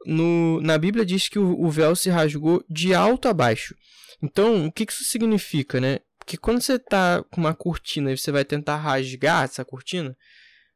no, 0.05 0.61
na 0.61 0.77
Bíblia 0.77 1.05
diz 1.05 1.29
que 1.29 1.39
o, 1.39 1.59
o 1.59 1.69
véu 1.69 1.95
se 1.95 2.09
rasgou 2.09 2.63
de 2.69 2.93
alto 2.93 3.27
a 3.27 3.33
baixo. 3.33 3.73
Então, 4.21 4.67
o 4.67 4.71
que, 4.71 4.85
que 4.85 4.91
isso 4.91 5.05
significa, 5.05 5.79
né? 5.79 5.99
Porque 6.19 6.37
quando 6.37 6.61
você 6.61 6.77
tá 6.77 7.23
com 7.31 7.39
uma 7.39 7.55
cortina 7.55 8.11
e 8.11 8.17
você 8.17 8.31
vai 8.31 8.43
tentar 8.43 8.75
rasgar 8.75 9.45
essa 9.45 9.63
cortina, 9.63 10.09
o 10.09 10.15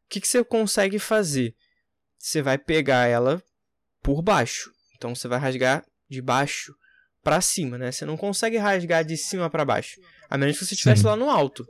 que, 0.09 0.21
que 0.21 0.27
você 0.27 0.43
consegue 0.43 0.97
fazer? 0.97 1.53
Você 2.17 2.41
vai 2.41 2.57
pegar 2.57 3.07
ela 3.07 3.43
por 4.01 4.21
baixo. 4.21 4.71
Então, 4.95 5.13
você 5.13 5.27
vai 5.27 5.39
rasgar 5.39 5.85
de 6.09 6.21
baixo 6.21 6.73
para 7.23 7.41
cima, 7.41 7.77
né? 7.77 7.91
Você 7.91 8.05
não 8.05 8.17
consegue 8.17 8.57
rasgar 8.57 9.03
de 9.03 9.17
cima 9.17 9.49
para 9.49 9.65
baixo. 9.65 9.99
A 10.29 10.37
menos 10.37 10.57
que 10.57 10.65
você 10.65 10.73
estivesse 10.73 11.03
lá 11.03 11.15
no 11.15 11.29
alto. 11.29 11.65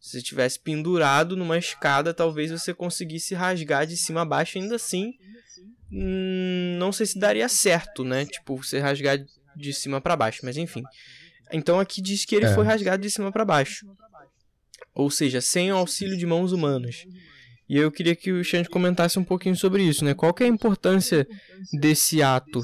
Se 0.00 0.12
você 0.12 0.18
estivesse 0.18 0.58
pendurado 0.58 1.36
numa 1.36 1.58
escada, 1.58 2.12
talvez 2.12 2.50
você 2.50 2.74
conseguisse 2.74 3.34
rasgar 3.34 3.86
de 3.86 3.96
cima 3.96 4.22
a 4.22 4.24
baixo. 4.24 4.58
Ainda 4.58 4.76
assim, 4.76 5.12
hum, 5.90 6.76
não 6.78 6.92
sei 6.92 7.06
se 7.06 7.18
daria 7.18 7.48
certo, 7.48 8.04
né? 8.04 8.24
Tipo, 8.26 8.56
você 8.56 8.78
rasgar 8.78 9.18
de 9.56 9.72
cima 9.72 10.00
para 10.00 10.16
baixo. 10.16 10.40
Mas 10.42 10.56
enfim. 10.56 10.82
Então 11.52 11.78
aqui 11.78 12.00
diz 12.00 12.24
que 12.24 12.34
ele 12.34 12.46
é. 12.46 12.54
foi 12.54 12.64
rasgado 12.64 13.02
de 13.02 13.10
cima 13.10 13.30
para 13.30 13.44
baixo. 13.44 13.86
Ou 14.94 15.10
seja, 15.10 15.40
sem 15.40 15.72
o 15.72 15.76
auxílio 15.76 16.16
de 16.16 16.26
mãos 16.26 16.52
humanas. 16.52 17.04
E 17.68 17.78
eu 17.78 17.90
queria 17.90 18.14
que 18.14 18.30
o 18.30 18.44
Xande 18.44 18.68
comentasse 18.68 19.18
um 19.18 19.24
pouquinho 19.24 19.56
sobre 19.56 19.82
isso, 19.82 20.04
né? 20.04 20.14
Qual 20.14 20.34
que 20.34 20.42
é 20.44 20.46
a 20.46 20.50
importância 20.50 21.26
desse 21.72 22.22
ato 22.22 22.60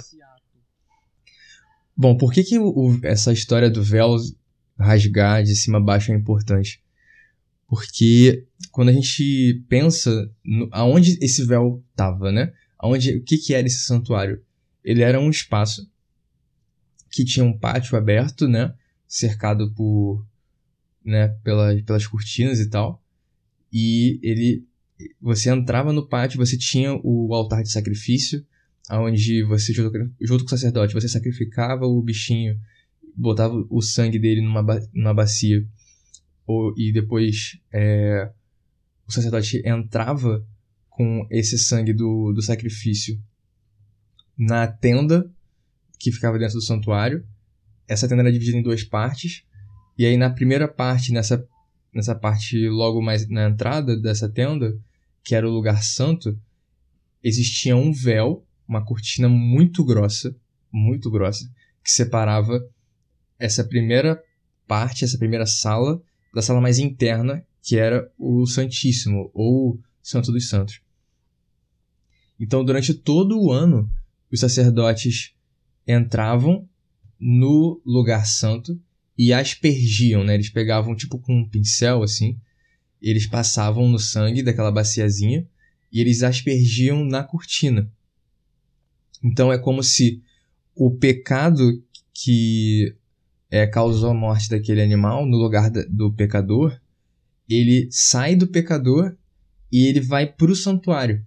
Bom, 2.01 2.17
por 2.17 2.33
que, 2.33 2.43
que 2.43 2.59
o, 2.59 2.99
essa 3.03 3.31
história 3.31 3.69
do 3.69 3.85
véu 3.85 4.17
rasgar 4.79 5.45
de 5.45 5.55
cima 5.55 5.77
a 5.77 5.83
baixo 5.83 6.11
é 6.11 6.15
importante? 6.15 6.83
Porque 7.69 8.47
quando 8.73 8.89
a 8.89 8.93
gente 8.95 9.63
pensa 9.69 10.11
no, 10.43 10.67
aonde 10.73 11.19
esse 11.21 11.45
véu 11.45 11.85
estava, 11.91 12.33
né? 12.33 12.55
Aonde, 12.79 13.19
o 13.19 13.23
que, 13.23 13.37
que 13.37 13.53
era 13.53 13.67
esse 13.67 13.85
santuário? 13.85 14.43
Ele 14.83 15.03
era 15.03 15.21
um 15.21 15.29
espaço 15.29 15.87
que 17.11 17.23
tinha 17.23 17.45
um 17.45 17.53
pátio 17.53 17.99
aberto, 17.99 18.49
né? 18.49 18.73
Cercado 19.07 19.71
por, 19.75 20.27
né? 21.05 21.29
Pela, 21.45 21.77
pelas 21.83 22.07
cortinas 22.07 22.61
e 22.61 22.71
tal. 22.71 23.05
E 23.71 24.19
ele, 24.23 24.65
você 25.21 25.51
entrava 25.51 25.93
no 25.93 26.09
pátio, 26.09 26.39
você 26.39 26.57
tinha 26.57 26.99
o 27.05 27.35
altar 27.35 27.63
de 27.63 27.71
sacrifício, 27.71 28.43
onde 28.91 29.43
você, 29.45 29.73
junto, 29.73 29.91
com 29.91 30.47
o 30.47 30.49
sacerdote, 30.49 30.95
você 30.95 31.09
sacrificava 31.09 31.87
o 31.87 32.03
bichinho, 32.03 32.59
botava 33.17 33.55
o 33.69 33.81
sangue 33.83 34.19
dele 34.19 34.41
numa, 34.41 34.63
numa 34.95 35.15
bacia, 35.15 35.65
ou, 36.47 36.75
e 36.77 36.93
depois 36.93 37.59
é, 37.73 38.31
o 39.07 39.13
sacerdote 39.13 39.63
entrava 39.65 40.45
com 40.89 41.27
esse 41.31 41.59
sangue 41.59 41.93
do, 41.93 42.33
do 42.33 42.43
sacrifício 42.43 43.21
na 44.37 44.67
tenda 44.67 45.31
que 45.99 46.11
ficava 46.11 46.39
dentro 46.39 46.57
do 46.57 46.63
santuário. 46.63 47.25
Essa 47.87 48.09
tenda 48.09 48.23
era 48.23 48.33
dividida 48.33 48.57
em 48.57 48.63
duas 48.63 48.83
partes, 48.83 49.45
e 49.97 50.07
aí 50.07 50.17
na 50.17 50.31
primeira 50.31 50.67
parte, 50.67 51.13
nessa, 51.13 51.47
nessa 51.93 52.15
parte 52.15 52.69
logo 52.69 53.03
mais 53.03 53.29
na 53.29 53.49
entrada 53.49 53.97
dessa 53.97 54.29
tenda, 54.29 54.77
que 55.23 55.35
era 55.35 55.47
o 55.47 55.53
lugar 55.53 55.83
santo, 55.83 56.39
existia 57.23 57.77
um 57.77 57.93
véu 57.93 58.47
uma 58.71 58.85
cortina 58.85 59.29
muito 59.29 59.85
grossa, 59.85 60.35
muito 60.71 61.11
grossa, 61.11 61.45
que 61.83 61.91
separava 61.91 62.65
essa 63.37 63.65
primeira 63.65 64.23
parte, 64.65 65.05
essa 65.05 65.19
primeira 65.19 65.45
sala, 65.45 66.01
da 66.33 66.41
sala 66.41 66.61
mais 66.61 66.79
interna, 66.79 67.45
que 67.61 67.77
era 67.77 68.09
o 68.17 68.47
Santíssimo, 68.47 69.29
ou 69.35 69.81
Santo 70.01 70.31
dos 70.31 70.49
Santos. 70.49 70.81
Então, 72.39 72.65
durante 72.65 72.95
todo 72.95 73.43
o 73.43 73.51
ano, 73.51 73.91
os 74.31 74.39
sacerdotes 74.39 75.35
entravam 75.85 76.69
no 77.19 77.83
lugar 77.85 78.25
santo 78.25 78.81
e 79.19 79.33
aspergiam, 79.33 80.23
né? 80.23 80.35
Eles 80.35 80.49
pegavam 80.49 80.95
tipo 80.95 81.19
com 81.19 81.41
um 81.41 81.49
pincel 81.49 82.05
assim, 82.05 82.39
eles 83.03 83.27
passavam 83.27 83.89
no 83.89 83.99
sangue 83.99 84.45
daquela 84.45 84.71
baciazinha 84.71 85.45
e 85.93 86.01
eles 86.01 86.23
aspergiam 86.23 87.05
na 87.05 87.25
cortina. 87.25 87.91
Então 89.23 89.53
é 89.53 89.59
como 89.59 89.83
se 89.83 90.23
o 90.75 90.91
pecado 90.91 91.83
que 92.15 92.95
é, 93.51 93.67
causou 93.67 94.11
a 94.11 94.15
morte 94.15 94.49
daquele 94.49 94.81
animal 94.81 95.27
no 95.27 95.37
lugar 95.37 95.71
da, 95.71 95.83
do 95.89 96.13
pecador, 96.13 96.79
ele 97.49 97.89
sai 97.91 98.37
do 98.37 98.47
pecador 98.47 99.17
e 99.73 99.87
ele 99.87 100.01
vai 100.01 100.27
para 100.27 100.51
o 100.51 100.57
santuário. 100.57 101.25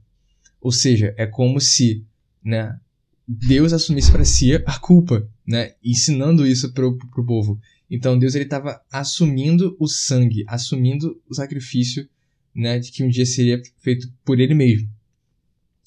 Ou 0.61 0.71
seja, 0.71 1.13
é 1.17 1.27
como 1.27 1.59
se 1.59 2.05
né, 2.43 2.79
Deus 3.27 3.73
assumisse 3.73 4.11
para 4.11 4.25
si 4.25 4.53
a 4.53 4.79
culpa, 4.79 5.27
né, 5.45 5.73
ensinando 5.83 6.47
isso 6.47 6.73
para 6.73 6.87
o 6.87 7.25
povo. 7.25 7.59
Então 7.89 8.17
Deus 8.17 8.35
estava 8.35 8.81
assumindo 8.91 9.75
o 9.79 9.87
sangue, 9.87 10.43
assumindo 10.47 11.21
o 11.29 11.35
sacrifício, 11.35 12.07
né, 12.55 12.79
de 12.79 12.91
que 12.91 13.03
um 13.03 13.09
dia 13.09 13.25
seria 13.25 13.61
feito 13.79 14.11
por 14.23 14.39
Ele 14.39 14.53
mesmo. 14.53 14.89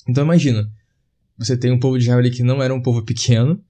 Então 0.08 0.24
imagina, 0.24 0.70
você 1.38 1.56
tem 1.56 1.70
um 1.70 1.78
povo 1.78 1.98
de 1.98 2.04
Israel 2.04 2.18
ali 2.18 2.30
que 2.30 2.42
não 2.42 2.62
era 2.62 2.74
um 2.74 2.80
povo 2.80 3.02
pequeno. 3.02 3.62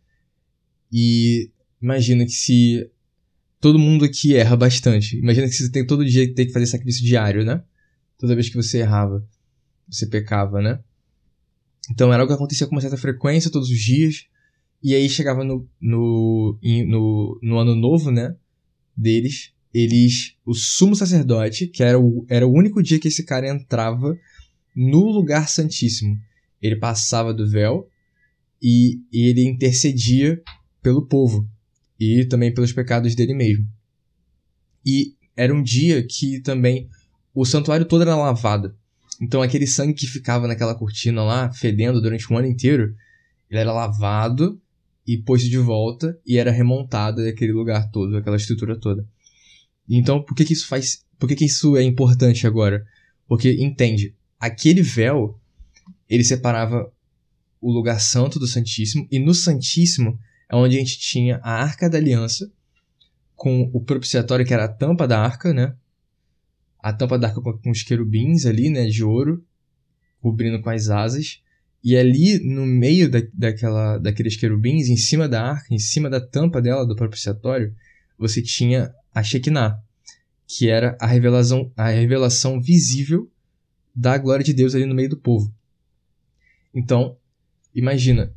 E 0.92 1.50
imagina 1.82 2.24
que 2.24 2.32
se 2.32 2.88
todo 3.60 3.78
mundo 3.78 4.04
aqui 4.04 4.36
erra 4.36 4.56
bastante. 4.56 5.18
Imagina 5.18 5.48
que 5.48 5.54
você 5.54 5.70
tem 5.70 5.86
todo 5.86 6.04
dia 6.04 6.26
que 6.26 6.34
tem 6.34 6.46
que 6.46 6.52
fazer 6.52 6.66
sacrifício 6.66 7.04
diário, 7.04 7.44
né? 7.44 7.62
Toda 8.18 8.34
vez 8.34 8.48
que 8.48 8.56
você 8.56 8.78
errava, 8.78 9.26
você 9.88 10.06
pecava, 10.06 10.62
né? 10.62 10.78
Então 11.90 12.12
era 12.12 12.22
algo 12.22 12.32
que 12.32 12.36
acontecia 12.36 12.66
com 12.66 12.74
uma 12.74 12.80
certa 12.80 12.96
frequência, 12.96 13.50
todos 13.50 13.68
os 13.68 13.78
dias. 13.78 14.26
E 14.82 14.94
aí 14.94 15.08
chegava 15.08 15.42
no, 15.42 15.68
no, 15.80 16.58
no, 16.62 17.40
no 17.42 17.58
ano 17.58 17.74
novo, 17.74 18.10
né? 18.10 18.36
Deles, 18.96 19.52
eles. 19.74 20.36
O 20.44 20.54
sumo 20.54 20.94
sacerdote, 20.94 21.66
que 21.66 21.82
era 21.82 21.98
o, 21.98 22.24
era 22.28 22.46
o 22.46 22.52
único 22.52 22.82
dia 22.82 22.98
que 22.98 23.08
esse 23.08 23.24
cara 23.24 23.48
entrava 23.48 24.16
no 24.74 25.10
lugar 25.10 25.48
santíssimo 25.48 26.16
ele 26.60 26.76
passava 26.76 27.32
do 27.32 27.48
véu 27.48 27.88
e, 28.62 29.00
ele 29.12 29.44
intercedia 29.44 30.40
pelo 30.82 31.06
povo 31.06 31.48
e 31.98 32.24
também 32.26 32.52
pelos 32.52 32.72
pecados 32.72 33.14
dele 33.14 33.34
mesmo. 33.34 33.66
E 34.84 35.14
era 35.36 35.54
um 35.54 35.62
dia 35.62 36.04
que 36.06 36.40
também 36.40 36.88
o 37.34 37.44
santuário 37.44 37.86
todo 37.86 38.02
era 38.02 38.16
lavado. 38.16 38.74
Então 39.20 39.42
aquele 39.42 39.66
sangue 39.66 39.94
que 39.94 40.06
ficava 40.06 40.46
naquela 40.46 40.74
cortina 40.74 41.22
lá, 41.22 41.52
fedendo 41.52 42.00
durante 42.00 42.32
um 42.32 42.36
ano 42.36 42.46
inteiro, 42.46 42.94
ele 43.50 43.60
era 43.60 43.72
lavado 43.72 44.60
e 45.06 45.16
posto 45.16 45.48
de 45.48 45.58
volta 45.58 46.18
e 46.26 46.36
era 46.36 46.50
remontado 46.50 47.22
daquele 47.22 47.52
lugar 47.52 47.90
todo, 47.90 48.16
aquela 48.16 48.36
estrutura 48.36 48.78
toda. 48.78 49.06
Então, 49.88 50.22
por 50.22 50.34
que, 50.34 50.44
que 50.44 50.52
isso 50.52 50.66
faz. 50.66 51.04
Por 51.18 51.28
que, 51.28 51.36
que 51.36 51.44
isso 51.44 51.76
é 51.76 51.82
importante 51.82 52.46
agora? 52.46 52.84
Porque, 53.28 53.52
entende, 53.62 54.14
aquele 54.38 54.82
véu 54.82 55.40
ele 56.08 56.24
separava 56.24 56.92
o 57.60 57.72
lugar 57.72 58.00
santo 58.00 58.38
do 58.38 58.46
Santíssimo, 58.46 59.06
e 59.10 59.18
no 59.18 59.34
Santíssimo 59.34 60.18
é 60.48 60.54
onde 60.54 60.76
a 60.76 60.78
gente 60.78 60.98
tinha 60.98 61.40
a 61.42 61.62
Arca 61.62 61.90
da 61.90 61.98
Aliança, 61.98 62.50
com 63.36 63.70
o 63.72 63.80
propiciatório, 63.80 64.46
que 64.46 64.54
era 64.54 64.64
a 64.64 64.68
tampa 64.68 65.06
da 65.06 65.20
arca, 65.20 65.52
né? 65.52 65.76
A 66.80 66.92
tampa 66.92 67.18
da 67.18 67.28
arca 67.28 67.40
com 67.40 67.70
os 67.70 67.82
querubins 67.82 68.46
ali, 68.46 68.70
né? 68.70 68.86
De 68.86 69.04
ouro, 69.04 69.44
cobrindo 70.20 70.60
com 70.62 70.70
as 70.70 70.88
asas. 70.88 71.42
E 71.84 71.96
ali, 71.96 72.38
no 72.42 72.64
meio 72.64 73.10
da, 73.10 73.20
daquela, 73.32 73.98
daqueles 73.98 74.36
querubins, 74.36 74.88
em 74.88 74.96
cima 74.96 75.28
da 75.28 75.44
arca, 75.44 75.72
em 75.72 75.78
cima 75.78 76.08
da 76.08 76.20
tampa 76.20 76.62
dela, 76.62 76.86
do 76.86 76.96
propiciatório, 76.96 77.74
você 78.18 78.42
tinha 78.42 78.92
a 79.14 79.22
Shekinah, 79.22 79.78
que 80.46 80.68
era 80.68 80.96
a 80.98 81.06
revelação, 81.06 81.70
a 81.76 81.90
revelação 81.90 82.60
visível 82.60 83.30
da 83.94 84.16
glória 84.16 84.44
de 84.44 84.54
Deus 84.54 84.74
ali 84.74 84.86
no 84.86 84.94
meio 84.94 85.10
do 85.10 85.16
povo. 85.16 85.54
Então, 86.76 87.16
imagina, 87.74 88.34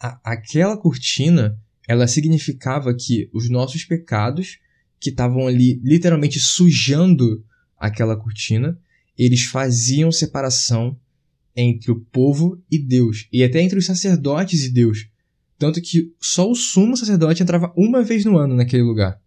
a, 0.00 0.18
aquela 0.24 0.78
cortina 0.78 1.60
ela 1.86 2.06
significava 2.06 2.94
que 2.94 3.28
os 3.34 3.50
nossos 3.50 3.84
pecados, 3.84 4.58
que 4.98 5.10
estavam 5.10 5.46
ali 5.46 5.78
literalmente 5.84 6.40
sujando 6.40 7.44
aquela 7.76 8.16
cortina, 8.16 8.80
eles 9.18 9.42
faziam 9.42 10.10
separação 10.10 10.98
entre 11.54 11.92
o 11.92 12.00
povo 12.00 12.62
e 12.70 12.78
Deus, 12.78 13.28
e 13.30 13.44
até 13.44 13.60
entre 13.60 13.78
os 13.78 13.84
sacerdotes 13.84 14.64
e 14.64 14.70
Deus. 14.70 15.06
Tanto 15.58 15.82
que 15.82 16.14
só 16.18 16.50
o 16.50 16.54
sumo 16.54 16.96
sacerdote 16.96 17.42
entrava 17.42 17.74
uma 17.76 18.02
vez 18.02 18.24
no 18.24 18.38
ano 18.38 18.54
naquele 18.56 18.82
lugar. 18.82 19.20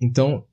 Então, 0.00 0.44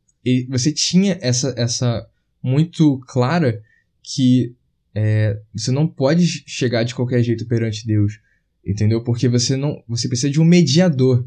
você 0.50 0.72
tinha 0.72 1.18
essa, 1.20 1.54
essa 1.58 2.08
muito 2.44 3.00
clara 3.08 3.64
que 4.04 4.56
é, 5.00 5.40
você 5.54 5.70
não 5.70 5.88
pode 5.88 6.26
chegar 6.48 6.82
de 6.82 6.96
qualquer 6.96 7.22
jeito 7.22 7.46
perante 7.46 7.86
Deus. 7.86 8.20
Entendeu? 8.66 9.04
Porque 9.04 9.28
você 9.28 9.56
não, 9.56 9.84
você 9.88 10.08
precisa 10.08 10.32
de 10.32 10.42
um 10.42 10.44
mediador. 10.44 11.24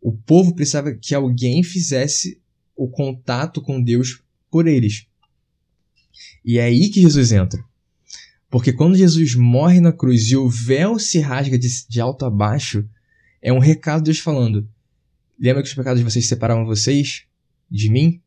O 0.00 0.12
povo 0.12 0.54
precisava 0.54 0.94
que 0.94 1.12
alguém 1.12 1.64
fizesse 1.64 2.40
o 2.76 2.88
contato 2.88 3.60
com 3.60 3.82
Deus 3.82 4.22
por 4.48 4.68
eles. 4.68 5.08
E 6.44 6.58
é 6.58 6.62
aí 6.62 6.88
que 6.88 7.02
Jesus 7.02 7.32
entra. 7.32 7.60
Porque 8.48 8.72
quando 8.72 8.96
Jesus 8.96 9.34
morre 9.34 9.80
na 9.80 9.92
cruz 9.92 10.30
e 10.30 10.36
o 10.36 10.48
véu 10.48 10.96
se 10.96 11.18
rasga 11.18 11.58
de, 11.58 11.68
de 11.88 12.00
alto 12.00 12.24
a 12.24 12.30
baixo, 12.30 12.88
é 13.42 13.52
um 13.52 13.58
recado 13.58 14.02
de 14.02 14.12
Deus 14.12 14.20
falando: 14.20 14.68
Lembra 15.36 15.64
que 15.64 15.68
os 15.68 15.74
pecados 15.74 15.98
de 15.98 16.08
vocês 16.08 16.28
separavam 16.28 16.64
vocês 16.64 17.24
de 17.68 17.90
mim? 17.90 18.20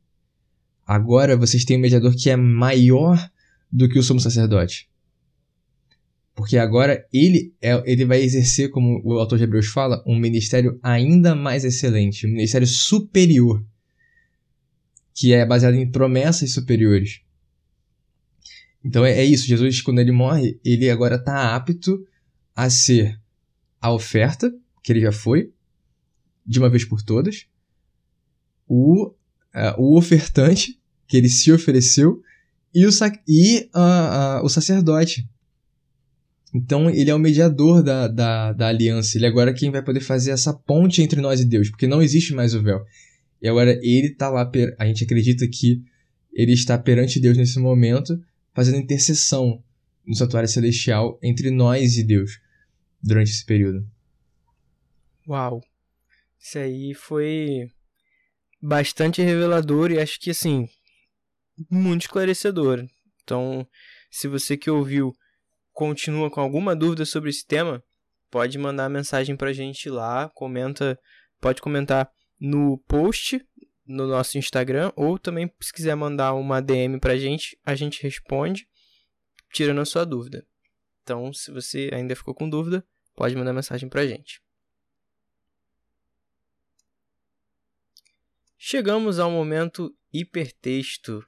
Agora 0.85 1.37
vocês 1.37 1.63
têm 1.63 1.77
um 1.77 1.81
mediador 1.81 2.13
que 2.13 2.29
é 2.29 2.35
maior 2.35 3.31
do 3.73 3.89
que 3.89 3.97
o 3.97 4.03
sumo 4.03 4.19
sacerdote. 4.19 4.87
Porque 6.35 6.57
agora 6.57 7.07
ele, 7.11 7.53
é, 7.59 7.91
ele 7.91 8.05
vai 8.05 8.21
exercer, 8.21 8.69
como 8.69 9.01
o 9.03 9.19
autor 9.19 9.39
de 9.39 9.45
Hebreus 9.45 9.67
fala, 9.67 10.03
um 10.05 10.17
ministério 10.17 10.79
ainda 10.81 11.35
mais 11.35 11.65
excelente, 11.65 12.27
um 12.27 12.29
ministério 12.29 12.67
superior, 12.67 13.65
que 15.13 15.33
é 15.33 15.43
baseado 15.45 15.73
em 15.73 15.89
promessas 15.89 16.51
superiores. 16.51 17.21
Então 18.85 19.03
é, 19.03 19.11
é 19.11 19.25
isso, 19.25 19.47
Jesus, 19.47 19.81
quando 19.81 19.99
ele 19.99 20.11
morre, 20.11 20.59
ele 20.63 20.89
agora 20.89 21.15
está 21.15 21.55
apto 21.55 22.05
a 22.55 22.69
ser 22.69 23.19
a 23.81 23.91
oferta, 23.91 24.53
que 24.83 24.91
ele 24.91 25.01
já 25.01 25.11
foi, 25.11 25.51
de 26.45 26.59
uma 26.59 26.69
vez 26.69 26.85
por 26.85 27.01
todas, 27.01 27.47
o, 28.67 29.07
uh, 29.07 29.15
o 29.77 29.97
ofertante, 29.97 30.79
que 31.07 31.17
ele 31.17 31.29
se 31.29 31.51
ofereceu, 31.51 32.21
e 32.73 32.85
o, 32.85 32.89
e, 33.27 33.69
uh, 33.75 34.41
uh, 34.41 34.45
o 34.45 34.49
sacerdote, 34.49 35.27
então 36.53 36.89
ele 36.89 37.09
é 37.09 37.15
o 37.15 37.19
mediador 37.19 37.81
da, 37.81 38.07
da, 38.07 38.53
da 38.53 38.67
aliança. 38.67 39.17
Ele 39.17 39.25
é 39.25 39.29
agora 39.29 39.53
quem 39.53 39.71
vai 39.71 39.81
poder 39.81 40.01
fazer 40.01 40.31
essa 40.31 40.53
ponte 40.53 41.01
entre 41.01 41.19
nós 41.19 41.39
e 41.39 41.45
Deus, 41.45 41.69
porque 41.69 41.87
não 41.87 42.01
existe 42.01 42.33
mais 42.33 42.53
o 42.53 42.61
véu. 42.61 42.85
E 43.41 43.47
agora 43.47 43.71
ele 43.81 44.07
está 44.07 44.29
lá, 44.29 44.49
a 44.77 44.85
gente 44.85 45.03
acredita 45.03 45.47
que 45.47 45.81
ele 46.31 46.53
está 46.53 46.77
perante 46.77 47.19
Deus 47.19 47.37
nesse 47.37 47.59
momento, 47.59 48.19
fazendo 48.53 48.77
intercessão 48.77 49.63
no 50.05 50.15
santuário 50.15 50.47
celestial 50.47 51.19
entre 51.23 51.49
nós 51.49 51.97
e 51.97 52.03
Deus 52.03 52.39
durante 53.01 53.31
esse 53.31 53.45
período. 53.45 53.85
Uau! 55.27 55.61
Isso 56.39 56.59
aí 56.59 56.93
foi 56.93 57.69
bastante 58.61 59.21
revelador 59.21 59.91
e 59.91 59.99
acho 59.99 60.19
que 60.19 60.29
assim, 60.29 60.67
muito 61.69 62.01
esclarecedor. 62.01 62.85
Então, 63.23 63.67
se 64.11 64.27
você 64.27 64.57
que 64.57 64.69
ouviu 64.69 65.13
continua 65.71 66.29
com 66.29 66.39
alguma 66.39 66.75
dúvida 66.75 67.05
sobre 67.05 67.29
esse 67.29 67.45
tema, 67.45 67.83
pode 68.29 68.57
mandar 68.57 68.89
mensagem 68.89 69.35
pra 69.35 69.53
gente 69.53 69.89
lá, 69.89 70.29
comenta, 70.29 70.99
pode 71.39 71.61
comentar 71.61 72.11
no 72.39 72.77
post 72.87 73.43
no 73.85 74.07
nosso 74.07 74.37
Instagram 74.37 74.91
ou 74.95 75.19
também 75.19 75.51
se 75.61 75.73
quiser 75.73 75.95
mandar 75.95 76.33
uma 76.33 76.61
DM 76.61 76.99
pra 76.99 77.17
gente, 77.17 77.57
a 77.65 77.75
gente 77.75 78.01
responde 78.01 78.67
tirando 79.51 79.81
a 79.81 79.85
sua 79.85 80.05
dúvida. 80.05 80.45
Então, 81.03 81.33
se 81.33 81.51
você 81.51 81.89
ainda 81.93 82.15
ficou 82.15 82.33
com 82.33 82.49
dúvida, 82.49 82.85
pode 83.15 83.35
mandar 83.35 83.53
mensagem 83.53 83.89
pra 83.89 84.07
gente. 84.07 84.41
Chegamos 88.57 89.19
ao 89.19 89.29
momento 89.29 89.93
hipertexto. 90.13 91.23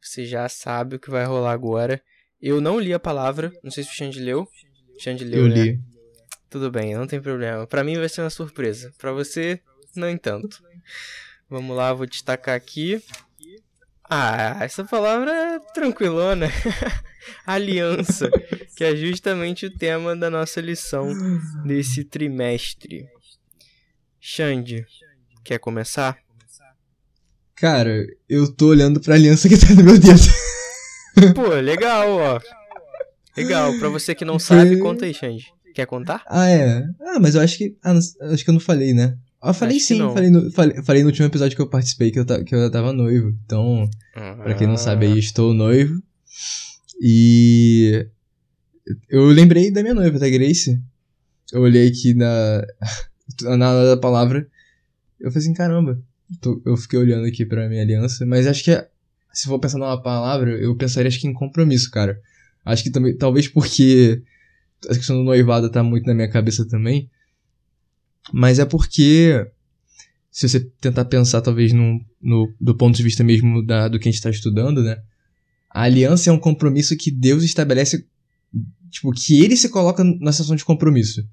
Você 0.00 0.24
já 0.24 0.48
sabe 0.48 0.96
o 0.96 0.98
que 0.98 1.10
vai 1.10 1.24
rolar 1.24 1.52
agora. 1.52 2.02
Eu 2.40 2.60
não 2.60 2.80
li 2.80 2.92
a 2.94 2.98
palavra, 2.98 3.52
não 3.62 3.70
sei 3.70 3.84
se 3.84 3.90
o 3.90 3.94
Xande 3.94 4.20
leu. 4.20 4.48
Xande 4.98 5.24
leu, 5.24 5.46
Eu 5.46 5.48
né? 5.48 5.54
li. 5.54 5.80
Tudo 6.48 6.70
bem, 6.70 6.94
não 6.94 7.06
tem 7.06 7.20
problema. 7.20 7.66
Para 7.66 7.84
mim 7.84 7.98
vai 7.98 8.08
ser 8.08 8.22
uma 8.22 8.30
surpresa. 8.30 8.92
Para 8.98 9.12
você, 9.12 9.60
não 9.94 10.08
entanto. 10.08 10.62
Vamos 11.48 11.76
lá, 11.76 11.92
vou 11.92 12.06
destacar 12.06 12.56
aqui. 12.56 13.02
Ah, 14.08 14.58
essa 14.60 14.84
palavra 14.84 15.30
é 15.30 15.58
tranquilona. 15.72 16.48
Aliança, 17.46 18.28
que 18.76 18.82
é 18.82 18.96
justamente 18.96 19.66
o 19.66 19.70
tema 19.70 20.16
da 20.16 20.28
nossa 20.30 20.60
lição 20.60 21.12
desse 21.64 22.02
trimestre. 22.02 23.06
Xande, 24.18 24.84
quer 25.44 25.58
começar? 25.58 26.18
Cara, 27.60 28.06
eu 28.28 28.50
tô 28.50 28.68
olhando 28.68 29.00
pra 29.00 29.14
aliança 29.14 29.48
que 29.48 29.58
tá 29.58 29.74
no 29.74 29.84
meu 29.84 29.98
dedo. 29.98 30.20
Pô, 31.34 31.48
legal, 31.56 32.08
ó. 32.10 32.40
Legal. 33.36 33.78
Pra 33.78 33.88
você 33.88 34.14
que 34.14 34.24
não 34.24 34.38
sabe, 34.38 34.78
conta 34.78 35.04
aí, 35.04 35.12
Xande. 35.12 35.44
Quer 35.74 35.86
contar? 35.86 36.22
Ah, 36.26 36.48
é. 36.48 36.84
Ah, 37.00 37.18
mas 37.20 37.34
eu 37.34 37.40
acho 37.42 37.58
que. 37.58 37.76
Ah, 37.84 37.92
acho 38.32 38.44
que 38.44 38.50
eu 38.50 38.54
não 38.54 38.60
falei, 38.60 38.92
né? 38.94 39.16
Ah, 39.42 39.50
eu 39.50 39.54
falei 39.54 39.76
Acho 39.76 39.86
sim, 39.86 39.98
falei 39.98 40.30
no, 40.30 40.50
falei, 40.50 40.82
falei 40.82 41.02
no 41.02 41.08
último 41.08 41.26
episódio 41.26 41.54
que 41.56 41.62
eu 41.62 41.68
participei 41.68 42.10
que 42.10 42.18
eu, 42.18 42.24
ta- 42.26 42.42
que 42.42 42.54
eu 42.54 42.70
tava 42.70 42.92
noivo. 42.92 43.28
Então, 43.44 43.88
pra 44.42 44.54
quem 44.54 44.66
não 44.66 44.76
sabe 44.76 45.06
aí, 45.06 45.18
estou 45.18 45.54
noivo. 45.54 45.94
E. 47.00 48.06
Eu 49.08 49.26
lembrei 49.26 49.70
da 49.70 49.82
minha 49.82 49.94
noiva, 49.94 50.18
da 50.18 50.28
Grace. 50.28 50.80
Eu 51.52 51.60
olhei 51.62 51.88
aqui 51.88 52.14
na. 52.14 52.62
na 53.56 53.70
hora 53.72 53.86
da 53.94 53.96
palavra. 53.96 54.46
Eu 55.20 55.30
falei 55.30 55.44
assim, 55.44 55.54
caramba. 55.54 56.02
Tô- 56.40 56.60
eu 56.64 56.76
fiquei 56.76 56.98
olhando 56.98 57.26
aqui 57.26 57.44
pra 57.44 57.68
minha 57.68 57.82
aliança. 57.82 58.24
Mas 58.26 58.46
acho 58.46 58.62
que. 58.64 58.70
é- 58.70 58.88
Se 59.32 59.46
for 59.46 59.58
pensar 59.58 59.78
numa 59.78 60.00
palavra, 60.02 60.50
eu 60.58 60.74
pensaria 60.76 61.08
acho 61.08 61.20
que 61.20 61.26
em 61.28 61.32
compromisso, 61.32 61.90
cara. 61.90 62.20
Acho 62.64 62.82
que 62.82 62.90
também. 62.90 63.16
Talvez 63.16 63.48
porque. 63.48 64.22
A 64.88 64.94
questão 64.94 65.16
do 65.16 65.24
noivado 65.24 65.70
tá 65.70 65.82
muito 65.82 66.06
na 66.06 66.14
minha 66.14 66.28
cabeça 66.30 66.66
também. 66.66 67.08
Mas 68.32 68.58
é 68.58 68.64
porque. 68.64 69.46
Se 70.30 70.48
você 70.48 70.60
tentar 70.80 71.04
pensar, 71.06 71.40
talvez, 71.40 71.72
num, 71.72 72.00
no, 72.20 72.52
do 72.60 72.76
ponto 72.76 72.96
de 72.96 73.02
vista 73.02 73.24
mesmo 73.24 73.66
da, 73.66 73.88
do 73.88 73.98
que 73.98 74.08
a 74.08 74.12
gente 74.12 74.18
está 74.18 74.30
estudando, 74.30 74.80
né? 74.82 74.96
A 75.68 75.82
aliança 75.82 76.30
é 76.30 76.32
um 76.32 76.38
compromisso 76.38 76.96
que 76.96 77.10
Deus 77.10 77.42
estabelece. 77.42 78.06
Tipo, 78.90 79.12
que 79.12 79.42
ele 79.42 79.56
se 79.56 79.68
coloca 79.68 80.02
na 80.04 80.32
situação 80.32 80.56
de 80.56 80.64
compromisso. 80.64 81.24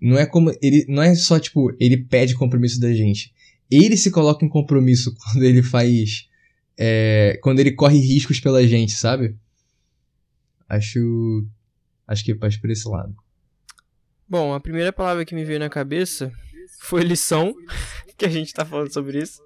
Não 0.00 0.18
é 0.18 0.26
como. 0.26 0.50
Ele, 0.62 0.84
não 0.88 1.02
é 1.02 1.14
só, 1.14 1.38
tipo, 1.38 1.74
ele 1.80 1.96
pede 1.98 2.34
compromisso 2.34 2.80
da 2.80 2.92
gente. 2.92 3.32
Ele 3.70 3.96
se 3.96 4.10
coloca 4.10 4.44
em 4.44 4.48
compromisso 4.48 5.14
quando 5.18 5.42
ele 5.44 5.62
faz. 5.62 6.28
é, 6.78 7.38
quando 7.42 7.60
ele 7.60 7.72
corre 7.72 7.98
riscos 7.98 8.40
pela 8.40 8.66
gente, 8.66 8.92
sabe? 8.92 9.36
Acho. 10.68 11.46
Acho 12.06 12.24
que 12.24 12.34
faz 12.34 12.56
por 12.56 12.70
esse 12.70 12.86
lado. 12.86 13.14
Bom, 14.28 14.52
a 14.52 14.60
primeira 14.60 14.92
palavra 14.92 15.24
que 15.24 15.34
me 15.34 15.44
veio 15.44 15.58
na 15.58 15.70
cabeça 15.70 16.32
foi 16.80 17.02
lição, 17.02 17.54
que 18.16 18.26
a 18.26 18.28
gente 18.28 18.52
tá 18.52 18.64
falando 18.64 18.92
sobre 18.92 19.22
isso. 19.22 19.42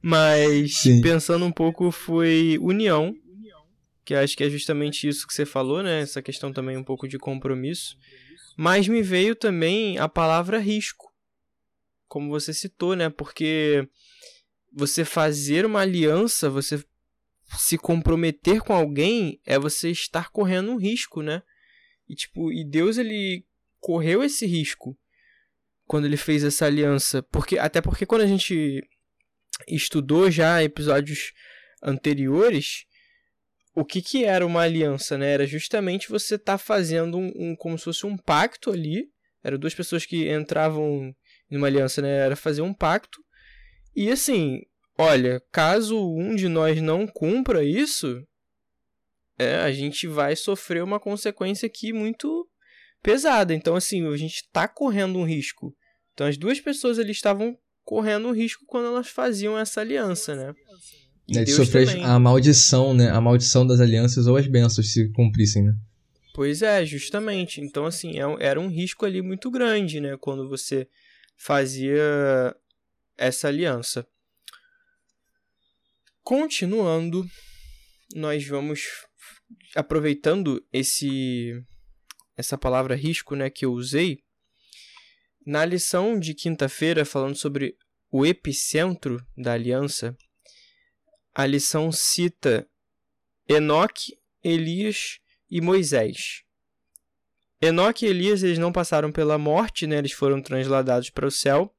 Mas 0.00 0.78
Sim. 0.78 1.02
pensando 1.02 1.44
um 1.44 1.52
pouco 1.52 1.90
foi 1.90 2.58
união, 2.60 3.14
que 4.04 4.14
acho 4.14 4.36
que 4.36 4.44
é 4.44 4.50
justamente 4.50 5.06
isso 5.06 5.26
que 5.26 5.34
você 5.34 5.44
falou, 5.44 5.82
né? 5.82 6.00
Essa 6.00 6.22
questão 6.22 6.52
também 6.52 6.76
um 6.76 6.84
pouco 6.84 7.06
de 7.06 7.18
compromisso. 7.18 7.96
Mas 8.56 8.88
me 8.88 9.02
veio 9.02 9.34
também 9.34 9.98
a 9.98 10.08
palavra 10.08 10.58
risco, 10.58 11.11
como 12.12 12.28
você 12.28 12.52
citou, 12.52 12.94
né? 12.94 13.08
Porque 13.08 13.88
você 14.70 15.02
fazer 15.02 15.64
uma 15.64 15.80
aliança, 15.80 16.50
você 16.50 16.84
se 17.58 17.78
comprometer 17.78 18.60
com 18.60 18.74
alguém 18.74 19.40
é 19.46 19.58
você 19.58 19.90
estar 19.90 20.30
correndo 20.30 20.72
um 20.72 20.76
risco, 20.76 21.22
né? 21.22 21.42
E 22.06 22.14
tipo, 22.14 22.52
e 22.52 22.68
Deus 22.68 22.98
ele 22.98 23.46
correu 23.80 24.22
esse 24.22 24.44
risco 24.44 24.94
quando 25.86 26.04
ele 26.04 26.18
fez 26.18 26.44
essa 26.44 26.66
aliança, 26.66 27.22
porque 27.22 27.58
até 27.58 27.80
porque 27.80 28.04
quando 28.04 28.20
a 28.22 28.26
gente 28.26 28.86
estudou 29.66 30.30
já 30.30 30.62
episódios 30.62 31.32
anteriores, 31.82 32.84
o 33.74 33.86
que 33.86 34.02
que 34.02 34.26
era 34.26 34.44
uma 34.44 34.60
aliança, 34.60 35.16
né? 35.16 35.32
Era 35.32 35.46
justamente 35.46 36.10
você 36.10 36.34
estar 36.34 36.52
tá 36.52 36.58
fazendo 36.58 37.16
um, 37.16 37.32
um, 37.34 37.56
como 37.56 37.78
se 37.78 37.84
fosse 37.84 38.04
um 38.04 38.18
pacto 38.18 38.70
ali. 38.70 39.10
Eram 39.42 39.58
duas 39.58 39.74
pessoas 39.74 40.04
que 40.04 40.30
entravam 40.30 41.14
numa 41.52 41.66
aliança, 41.66 42.00
né? 42.02 42.10
Era 42.10 42.34
fazer 42.34 42.62
um 42.62 42.72
pacto. 42.72 43.20
E 43.94 44.10
assim, 44.10 44.62
olha, 44.96 45.42
caso 45.52 45.98
um 45.98 46.34
de 46.34 46.48
nós 46.48 46.80
não 46.80 47.06
cumpra 47.06 47.62
isso, 47.62 48.22
é, 49.38 49.56
a 49.56 49.70
gente 49.72 50.06
vai 50.06 50.34
sofrer 50.34 50.82
uma 50.82 50.98
consequência 50.98 51.66
aqui 51.66 51.92
muito 51.92 52.48
pesada. 53.02 53.54
Então, 53.54 53.74
assim, 53.74 54.06
a 54.06 54.16
gente 54.16 54.36
está 54.36 54.66
correndo 54.66 55.18
um 55.18 55.24
risco. 55.24 55.74
Então, 56.14 56.26
as 56.26 56.36
duas 56.36 56.60
pessoas 56.60 56.98
ali 56.98 57.10
estavam 57.10 57.56
correndo 57.84 58.28
um 58.28 58.32
risco 58.32 58.64
quando 58.66 58.86
elas 58.86 59.08
faziam 59.08 59.58
essa 59.58 59.80
aliança, 59.80 60.34
né? 60.34 60.54
E 61.28 61.38
é, 61.38 61.44
de 61.44 61.52
sofrer 61.52 61.88
a 62.04 62.18
maldição, 62.18 62.94
né? 62.94 63.10
A 63.10 63.20
maldição 63.20 63.66
das 63.66 63.80
alianças 63.80 64.26
ou 64.26 64.36
as 64.36 64.46
bênçãos 64.46 64.92
se 64.92 65.08
cumprissem, 65.12 65.64
né? 65.64 65.74
Pois 66.34 66.62
é, 66.62 66.84
justamente. 66.84 67.60
Então, 67.60 67.84
assim, 67.84 68.18
é 68.18 68.24
era 68.40 68.60
um 68.60 68.68
risco 68.68 69.04
ali 69.04 69.20
muito 69.20 69.50
grande, 69.50 70.00
né? 70.00 70.16
Quando 70.18 70.48
você 70.48 70.88
fazia 71.42 72.56
essa 73.18 73.48
aliança. 73.48 74.06
Continuando, 76.22 77.26
nós 78.14 78.46
vamos 78.46 78.86
aproveitando 79.74 80.64
esse 80.72 81.60
essa 82.36 82.56
palavra 82.56 82.94
risco, 82.94 83.34
né, 83.34 83.50
que 83.50 83.64
eu 83.64 83.72
usei 83.72 84.22
na 85.44 85.64
lição 85.64 86.18
de 86.18 86.32
quinta-feira 86.32 87.04
falando 87.04 87.34
sobre 87.34 87.76
o 88.08 88.24
epicentro 88.24 89.18
da 89.36 89.52
aliança. 89.52 90.16
A 91.34 91.44
lição 91.44 91.90
cita 91.90 92.68
Enoque, 93.48 94.16
Elias 94.44 95.18
e 95.50 95.60
Moisés. 95.60 96.44
Enoque 97.62 98.04
e 98.04 98.08
Elias 98.08 98.42
eles 98.42 98.58
não 98.58 98.72
passaram 98.72 99.12
pela 99.12 99.38
morte, 99.38 99.86
né? 99.86 99.96
eles 99.98 100.10
foram 100.10 100.42
transladados 100.42 101.10
para 101.10 101.26
o 101.26 101.30
céu. 101.30 101.72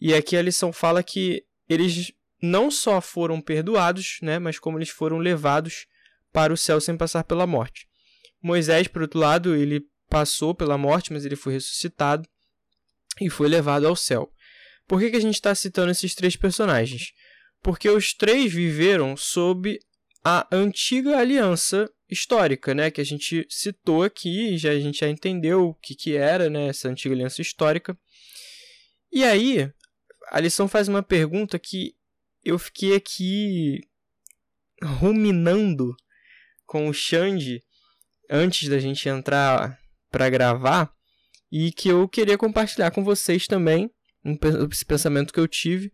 E 0.00 0.14
aqui 0.14 0.38
a 0.38 0.42
lição 0.42 0.72
fala 0.72 1.02
que 1.02 1.44
eles 1.68 2.10
não 2.40 2.70
só 2.70 2.98
foram 2.98 3.38
perdoados, 3.38 4.18
né? 4.22 4.38
mas 4.38 4.58
como 4.58 4.78
eles 4.78 4.88
foram 4.88 5.18
levados 5.18 5.86
para 6.32 6.50
o 6.50 6.56
céu 6.56 6.80
sem 6.80 6.96
passar 6.96 7.24
pela 7.24 7.46
morte. 7.46 7.86
Moisés, 8.42 8.88
por 8.88 9.02
outro 9.02 9.20
lado, 9.20 9.54
ele 9.54 9.86
passou 10.08 10.54
pela 10.54 10.78
morte, 10.78 11.12
mas 11.12 11.26
ele 11.26 11.36
foi 11.36 11.52
ressuscitado 11.52 12.26
e 13.20 13.28
foi 13.28 13.48
levado 13.48 13.86
ao 13.86 13.94
céu. 13.94 14.32
Por 14.88 14.98
que, 14.98 15.10
que 15.10 15.16
a 15.16 15.20
gente 15.20 15.34
está 15.34 15.54
citando 15.54 15.90
esses 15.90 16.14
três 16.14 16.36
personagens? 16.36 17.12
Porque 17.62 17.88
os 17.88 18.14
três 18.14 18.50
viveram 18.52 19.14
sob 19.14 19.78
a 20.24 20.46
antiga 20.52 21.18
aliança 21.18 21.90
histórica, 22.08 22.74
né, 22.74 22.90
que 22.90 23.00
a 23.00 23.04
gente 23.04 23.46
citou 23.48 24.02
aqui, 24.02 24.56
já 24.56 24.70
a 24.70 24.78
gente 24.78 25.00
já 25.00 25.08
entendeu 25.08 25.68
o 25.68 25.74
que, 25.74 25.94
que 25.94 26.16
era, 26.16 26.48
né, 26.50 26.68
essa 26.68 26.88
antiga 26.88 27.14
aliança 27.14 27.40
histórica. 27.40 27.98
E 29.10 29.24
aí, 29.24 29.70
a 30.30 30.40
lição 30.40 30.68
faz 30.68 30.88
uma 30.88 31.02
pergunta 31.02 31.58
que 31.58 31.94
eu 32.44 32.58
fiquei 32.58 32.94
aqui 32.94 33.80
ruminando 34.82 35.94
com 36.66 36.88
o 36.88 36.92
Xande 36.92 37.62
antes 38.28 38.68
da 38.68 38.78
gente 38.78 39.08
entrar 39.08 39.78
para 40.10 40.30
gravar 40.30 40.92
e 41.50 41.70
que 41.72 41.88
eu 41.88 42.08
queria 42.08 42.38
compartilhar 42.38 42.90
com 42.90 43.04
vocês 43.04 43.46
também 43.46 43.90
esse 44.70 44.84
pensamento 44.84 45.32
que 45.32 45.40
eu 45.40 45.48
tive. 45.48 45.92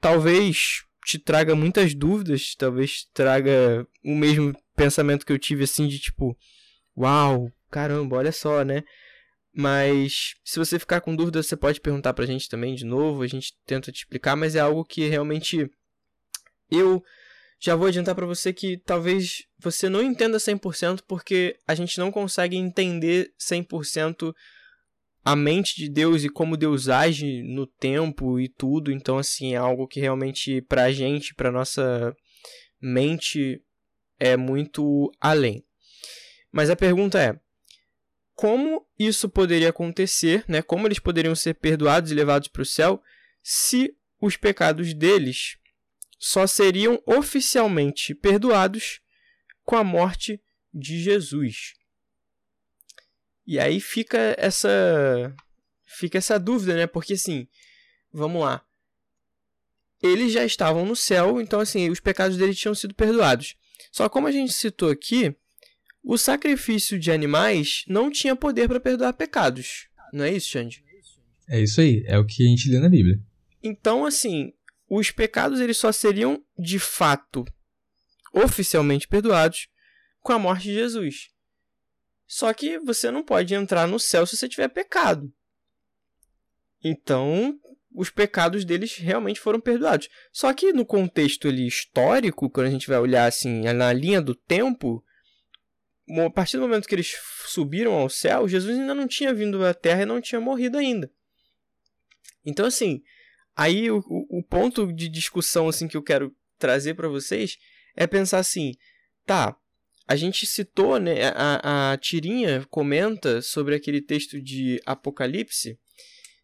Talvez 0.00 0.84
te 1.08 1.18
traga 1.18 1.54
muitas 1.54 1.94
dúvidas, 1.94 2.54
talvez 2.54 3.06
traga 3.14 3.86
o 4.04 4.14
mesmo 4.14 4.54
pensamento 4.76 5.24
que 5.24 5.32
eu 5.32 5.38
tive 5.38 5.64
assim 5.64 5.88
de 5.88 5.98
tipo, 5.98 6.36
uau, 6.94 7.50
caramba, 7.70 8.16
olha 8.16 8.30
só, 8.30 8.62
né? 8.62 8.84
Mas 9.50 10.34
se 10.44 10.58
você 10.58 10.78
ficar 10.78 11.00
com 11.00 11.16
dúvida, 11.16 11.42
você 11.42 11.56
pode 11.56 11.80
perguntar 11.80 12.12
pra 12.12 12.26
gente 12.26 12.46
também 12.46 12.74
de 12.74 12.84
novo, 12.84 13.22
a 13.22 13.26
gente 13.26 13.56
tenta 13.64 13.90
te 13.90 14.00
explicar, 14.00 14.36
mas 14.36 14.54
é 14.54 14.60
algo 14.60 14.84
que 14.84 15.08
realmente 15.08 15.70
eu 16.70 17.02
já 17.58 17.74
vou 17.74 17.88
adiantar 17.88 18.14
para 18.14 18.26
você 18.26 18.52
que 18.52 18.76
talvez 18.76 19.46
você 19.58 19.88
não 19.88 20.02
entenda 20.02 20.36
100% 20.36 21.00
porque 21.08 21.56
a 21.66 21.74
gente 21.74 21.98
não 21.98 22.12
consegue 22.12 22.54
entender 22.54 23.32
100% 23.40 24.34
a 25.28 25.36
mente 25.36 25.76
de 25.76 25.90
Deus 25.90 26.24
e 26.24 26.30
como 26.30 26.56
Deus 26.56 26.88
age 26.88 27.42
no 27.42 27.66
tempo 27.66 28.40
e 28.40 28.48
tudo. 28.48 28.90
Então, 28.90 29.18
assim, 29.18 29.52
é 29.52 29.58
algo 29.58 29.86
que 29.86 30.00
realmente 30.00 30.62
pra 30.62 30.90
gente, 30.90 31.34
pra 31.34 31.52
nossa 31.52 32.16
mente, 32.80 33.62
é 34.18 34.38
muito 34.38 35.12
além. 35.20 35.62
Mas 36.50 36.70
a 36.70 36.76
pergunta 36.76 37.20
é: 37.20 37.38
como 38.34 38.86
isso 38.98 39.28
poderia 39.28 39.68
acontecer, 39.68 40.46
né? 40.48 40.62
Como 40.62 40.86
eles 40.86 40.98
poderiam 40.98 41.34
ser 41.34 41.52
perdoados 41.56 42.10
e 42.10 42.14
levados 42.14 42.48
para 42.48 42.62
o 42.62 42.64
céu 42.64 43.02
se 43.42 43.94
os 44.18 44.34
pecados 44.34 44.94
deles 44.94 45.58
só 46.18 46.46
seriam 46.46 47.02
oficialmente 47.04 48.14
perdoados 48.14 49.02
com 49.62 49.76
a 49.76 49.84
morte 49.84 50.40
de 50.72 50.98
Jesus. 51.02 51.74
E 53.48 53.58
aí 53.58 53.80
fica 53.80 54.36
essa 54.36 55.34
fica 55.86 56.18
essa 56.18 56.38
dúvida, 56.38 56.76
né? 56.76 56.86
Porque 56.86 57.14
assim, 57.14 57.48
vamos 58.12 58.42
lá. 58.42 58.62
Eles 60.02 60.34
já 60.34 60.44
estavam 60.44 60.84
no 60.84 60.94
céu, 60.94 61.40
então 61.40 61.58
assim, 61.58 61.88
os 61.88 61.98
pecados 61.98 62.36
deles 62.36 62.58
tinham 62.58 62.74
sido 62.74 62.94
perdoados. 62.94 63.56
Só 63.90 64.06
como 64.06 64.26
a 64.26 64.30
gente 64.30 64.52
citou 64.52 64.90
aqui, 64.90 65.34
o 66.04 66.18
sacrifício 66.18 66.98
de 66.98 67.10
animais 67.10 67.84
não 67.88 68.10
tinha 68.10 68.36
poder 68.36 68.68
para 68.68 68.78
perdoar 68.78 69.14
pecados. 69.14 69.88
Não 70.12 70.26
é 70.26 70.32
isso, 70.34 70.50
Xande? 70.50 70.84
É 71.48 71.58
isso 71.58 71.80
aí, 71.80 72.04
é 72.06 72.18
o 72.18 72.26
que 72.26 72.44
a 72.44 72.50
gente 72.50 72.70
lê 72.70 72.78
na 72.78 72.90
Bíblia. 72.90 73.18
Então, 73.62 74.04
assim, 74.04 74.52
os 74.90 75.10
pecados 75.10 75.58
eles 75.58 75.78
só 75.78 75.90
seriam 75.90 76.44
de 76.58 76.78
fato 76.78 77.46
oficialmente 78.30 79.08
perdoados 79.08 79.68
com 80.20 80.34
a 80.34 80.38
morte 80.38 80.64
de 80.64 80.74
Jesus. 80.74 81.30
Só 82.28 82.52
que 82.52 82.78
você 82.78 83.10
não 83.10 83.24
pode 83.24 83.52
entrar 83.54 83.88
no 83.88 83.98
céu 83.98 84.24
se 84.24 84.36
você 84.36 84.48
tiver 84.48 84.68
pecado. 84.68 85.32
Então, 86.84 87.58
os 87.92 88.10
pecados 88.10 88.64
deles 88.64 88.96
realmente 88.96 89.40
foram 89.40 89.58
perdoados. 89.60 90.08
Só 90.30 90.52
que 90.52 90.72
no 90.72 90.86
contexto 90.86 91.48
ali 91.48 91.66
histórico, 91.66 92.48
quando 92.48 92.68
a 92.68 92.70
gente 92.70 92.86
vai 92.86 92.98
olhar 92.98 93.26
assim 93.26 93.62
na 93.72 93.92
linha 93.92 94.20
do 94.20 94.34
tempo, 94.34 95.02
a 96.24 96.30
partir 96.30 96.58
do 96.58 96.62
momento 96.62 96.86
que 96.86 96.94
eles 96.94 97.16
subiram 97.46 97.94
ao 97.94 98.08
céu, 98.08 98.46
Jesus 98.46 98.78
ainda 98.78 98.94
não 98.94 99.08
tinha 99.08 99.34
vindo 99.34 99.64
à 99.64 99.74
terra 99.74 100.02
e 100.02 100.06
não 100.06 100.20
tinha 100.20 100.40
morrido 100.40 100.78
ainda. 100.78 101.10
Então, 102.44 102.66
assim, 102.66 103.02
Aí 103.58 103.90
o, 103.90 104.00
o 104.08 104.40
ponto 104.40 104.92
de 104.92 105.08
discussão 105.08 105.66
assim 105.66 105.88
que 105.88 105.96
eu 105.96 106.02
quero 106.02 106.32
trazer 106.60 106.94
para 106.94 107.08
vocês 107.08 107.58
é 107.96 108.06
pensar 108.06 108.38
assim, 108.38 108.74
tá? 109.26 109.56
A 110.08 110.16
gente 110.16 110.46
citou, 110.46 110.98
né? 110.98 111.28
A, 111.34 111.92
a 111.92 111.96
Tirinha 111.98 112.66
comenta 112.70 113.42
sobre 113.42 113.74
aquele 113.74 114.00
texto 114.00 114.40
de 114.40 114.80
Apocalipse 114.86 115.78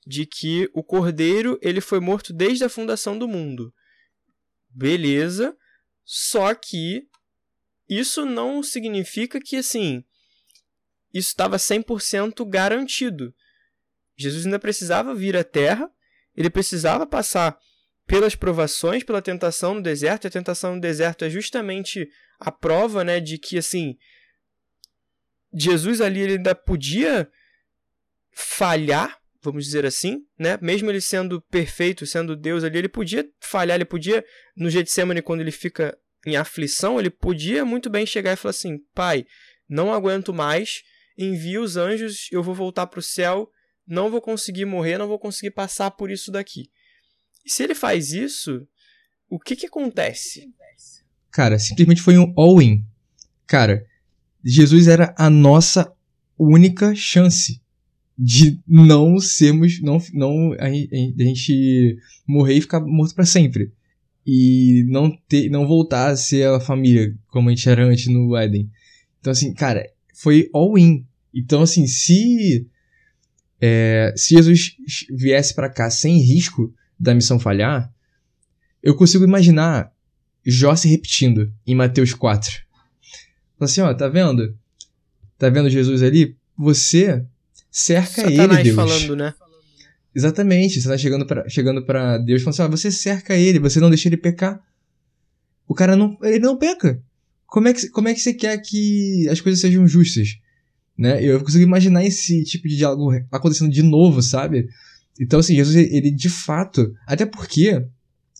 de 0.06 0.26
que 0.26 0.68
o 0.74 0.84
Cordeiro 0.84 1.58
ele 1.62 1.80
foi 1.80 1.98
morto 1.98 2.32
desde 2.32 2.62
a 2.62 2.68
fundação 2.68 3.18
do 3.18 3.26
mundo. 3.26 3.72
Beleza, 4.68 5.56
só 6.04 6.54
que 6.54 7.08
isso 7.88 8.26
não 8.26 8.62
significa 8.62 9.40
que 9.40 9.56
assim 9.56 10.04
isso 11.12 11.28
estava 11.28 11.56
100% 11.56 12.46
garantido. 12.46 13.34
Jesus 14.16 14.44
ainda 14.44 14.58
precisava 14.58 15.14
vir 15.14 15.36
à 15.36 15.44
Terra 15.44 15.90
ele 16.36 16.50
precisava 16.50 17.06
passar 17.06 17.58
pelas 18.06 18.34
provações, 18.34 19.02
pela 19.02 19.22
tentação 19.22 19.74
no 19.74 19.82
deserto. 19.82 20.24
E 20.24 20.28
a 20.28 20.30
tentação 20.30 20.74
no 20.74 20.80
deserto 20.80 21.24
é 21.24 21.30
justamente 21.30 22.08
a 22.38 22.50
prova, 22.50 23.04
né, 23.04 23.20
de 23.20 23.38
que 23.38 23.56
assim 23.58 23.96
Jesus 25.56 26.00
ali 26.00 26.20
ele 26.20 26.32
ainda 26.34 26.54
podia 26.54 27.28
falhar, 28.32 29.16
vamos 29.40 29.64
dizer 29.64 29.86
assim, 29.86 30.18
né? 30.36 30.58
Mesmo 30.60 30.90
ele 30.90 31.00
sendo 31.00 31.40
perfeito, 31.42 32.04
sendo 32.06 32.34
Deus 32.34 32.64
ali, 32.64 32.78
ele 32.78 32.88
podia 32.88 33.24
falhar, 33.40 33.76
ele 33.76 33.84
podia 33.84 34.24
no 34.56 34.68
Getsemane 34.68 35.22
quando 35.22 35.42
ele 35.42 35.52
fica 35.52 35.96
em 36.26 36.34
aflição, 36.34 36.98
ele 36.98 37.10
podia 37.10 37.64
muito 37.64 37.88
bem 37.88 38.04
chegar 38.04 38.32
e 38.32 38.36
falar 38.36 38.50
assim: 38.50 38.78
"Pai, 38.92 39.24
não 39.68 39.92
aguento 39.92 40.34
mais, 40.34 40.82
envia 41.16 41.60
os 41.60 41.76
anjos, 41.76 42.28
eu 42.32 42.42
vou 42.42 42.54
voltar 42.54 42.88
para 42.88 42.98
o 42.98 43.02
céu 43.02 43.48
não 43.86 44.10
vou 44.10 44.20
conseguir 44.20 44.64
morrer, 44.64 44.98
não 44.98 45.06
vou 45.06 45.18
conseguir 45.18 45.50
passar 45.50 45.90
por 45.90 46.10
isso 46.10 46.30
daqui. 46.30 46.70
E 47.44 47.50
se 47.50 47.62
ele 47.62 47.74
faz 47.74 48.12
isso, 48.12 48.66
o 49.28 49.38
que 49.38 49.54
que 49.54 49.66
acontece? 49.66 50.48
Cara, 51.30 51.58
simplesmente 51.58 52.00
foi 52.00 52.16
um 52.16 52.32
all-in. 52.36 52.84
Cara, 53.46 53.84
Jesus 54.44 54.86
era 54.86 55.14
a 55.18 55.28
nossa 55.28 55.92
única 56.38 56.94
chance. 56.94 57.60
de 58.16 58.60
não 58.66 59.18
sermos, 59.18 59.82
não, 59.82 59.98
não 60.12 60.52
a, 60.52 60.70
gente 60.70 61.98
morrer 62.24 62.54
e 62.54 62.60
ficar 62.60 62.80
morto 62.80 63.14
para 63.14 63.26
sempre. 63.26 63.72
E 64.24 64.84
não 64.88 65.10
ter, 65.28 65.50
não 65.50 65.66
voltar 65.66 66.10
a 66.10 66.16
ser 66.16 66.46
a 66.48 66.60
família 66.60 67.14
como 67.26 67.48
a 67.48 67.52
gente 67.52 67.68
era 67.68 67.84
antes 67.84 68.06
no 68.06 68.36
Éden. 68.36 68.70
Então 69.20 69.32
assim, 69.32 69.52
cara, 69.52 69.84
foi 70.14 70.48
all 70.54 70.78
in. 70.78 71.04
Então 71.34 71.62
assim, 71.62 71.86
se 71.88 72.68
é, 73.60 74.12
se 74.16 74.36
Jesus 74.36 74.76
viesse 75.10 75.52
para 75.54 75.68
cá 75.68 75.90
sem 75.90 76.18
risco 76.18 76.72
da 76.98 77.14
missão 77.14 77.38
falhar, 77.38 77.92
eu 78.82 78.94
consigo 78.94 79.24
imaginar 79.24 79.92
Jó 80.44 80.76
se 80.76 80.88
repetindo 80.88 81.52
em 81.66 81.74
Mateus 81.74 82.12
4. 82.12 82.50
Fala 83.58 83.70
assim, 83.70 83.80
ó, 83.80 83.94
tá 83.94 84.08
vendo? 84.08 84.56
Tá 85.38 85.48
vendo 85.48 85.70
Jesus 85.70 86.02
ali? 86.02 86.36
Você 86.56 87.24
cerca 87.70 88.22
Satanás 88.22 88.60
ele, 88.60 88.62
Deus. 88.62 88.76
falando, 88.76 89.16
né? 89.16 89.34
Exatamente, 90.14 90.80
você 90.80 90.88
tá 90.88 90.96
chegando 90.96 91.26
pra, 91.26 91.48
chegando 91.48 91.84
pra 91.84 92.18
Deus 92.18 92.42
falando 92.42 92.54
assim, 92.54 92.62
ó, 92.62 92.68
você 92.68 92.90
cerca 92.90 93.34
ele, 93.34 93.58
você 93.58 93.80
não 93.80 93.88
deixa 93.88 94.08
ele 94.08 94.16
pecar. 94.16 94.62
O 95.66 95.74
cara 95.74 95.96
não, 95.96 96.16
ele 96.22 96.38
não 96.38 96.56
peca. 96.56 97.02
Como 97.46 97.68
é 97.68 97.72
que, 97.72 97.88
como 97.88 98.08
é 98.08 98.14
que 98.14 98.20
você 98.20 98.34
quer 98.34 98.56
que 98.58 99.28
as 99.28 99.40
coisas 99.40 99.60
sejam 99.60 99.88
justas? 99.88 100.38
Né? 100.96 101.24
Eu 101.24 101.40
consigo 101.40 101.64
imaginar 101.64 102.04
esse 102.04 102.44
tipo 102.44 102.68
de 102.68 102.76
diálogo 102.76 103.10
acontecendo 103.32 103.72
de 103.72 103.82
novo, 103.82 104.22
sabe? 104.22 104.68
Então, 105.20 105.40
assim, 105.40 105.54
Jesus, 105.54 105.76
ele 105.76 106.10
de 106.10 106.28
fato, 106.28 106.94
até 107.06 107.24
porque, 107.24 107.84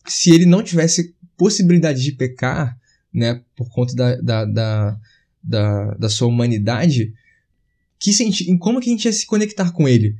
se 0.07 0.31
ele 0.31 0.47
não 0.47 0.63
tivesse 0.63 1.15
possibilidade 1.37 2.03
de 2.03 2.13
pecar, 2.13 2.79
né, 3.13 3.41
por 3.57 3.71
conta 3.71 3.95
da, 3.95 4.17
da, 4.17 4.45
da, 4.45 5.01
da, 5.43 5.95
da 5.95 6.09
sua 6.09 6.29
humanidade, 6.29 7.13
que 7.99 8.13
senti 8.13 8.57
como 8.59 8.81
que 8.81 8.91
a 8.91 8.93
gente 8.93 9.05
ia 9.05 9.13
se 9.13 9.27
conectar 9.27 9.73
com 9.73 9.89
ele? 9.89 10.17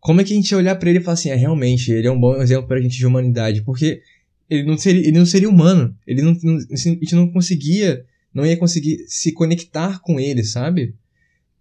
Como 0.00 0.20
é 0.20 0.24
que 0.24 0.32
a 0.32 0.36
gente 0.36 0.50
ia 0.50 0.58
olhar 0.58 0.76
para 0.76 0.88
ele 0.88 1.00
e 1.00 1.02
falar 1.02 1.14
assim, 1.14 1.30
é, 1.30 1.34
realmente, 1.34 1.90
ele 1.90 2.06
é 2.06 2.10
um 2.10 2.20
bom 2.20 2.40
exemplo 2.40 2.68
pra 2.68 2.80
gente 2.80 2.96
de 2.96 3.06
humanidade, 3.06 3.62
porque 3.62 4.00
ele 4.48 4.64
não 4.64 4.78
seria, 4.78 5.02
ele 5.02 5.18
não 5.18 5.26
seria 5.26 5.48
humano, 5.48 5.94
ele 6.06 6.22
não, 6.22 6.36
não, 6.42 6.56
a 6.56 6.76
gente 6.76 7.14
não 7.14 7.30
conseguia, 7.30 8.04
não 8.32 8.46
ia 8.46 8.56
conseguir 8.56 9.04
se 9.08 9.32
conectar 9.32 10.00
com 10.00 10.18
ele, 10.18 10.44
sabe? 10.44 10.94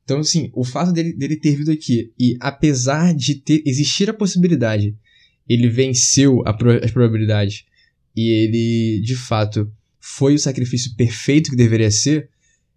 Então, 0.07 0.19
assim, 0.19 0.49
o 0.53 0.63
fato 0.63 0.93
dele, 0.93 1.11
dele 1.11 1.35
ter 1.35 1.53
vindo 1.53 1.69
aqui 1.69 2.13
e 2.17 2.37
apesar 2.39 3.13
de 3.13 3.35
ter 3.35 3.61
existir 3.65 4.09
a 4.09 4.13
possibilidade, 4.13 4.95
ele 5.49 5.67
venceu 5.67 6.41
pro, 6.57 6.81
as 6.81 6.91
probabilidades 6.91 7.65
e 8.15 8.29
ele, 8.29 9.01
de 9.01 9.17
fato, 9.17 9.69
foi 9.99 10.33
o 10.33 10.39
sacrifício 10.39 10.95
perfeito 10.95 11.49
que 11.49 11.57
deveria 11.57 11.91
ser, 11.91 12.29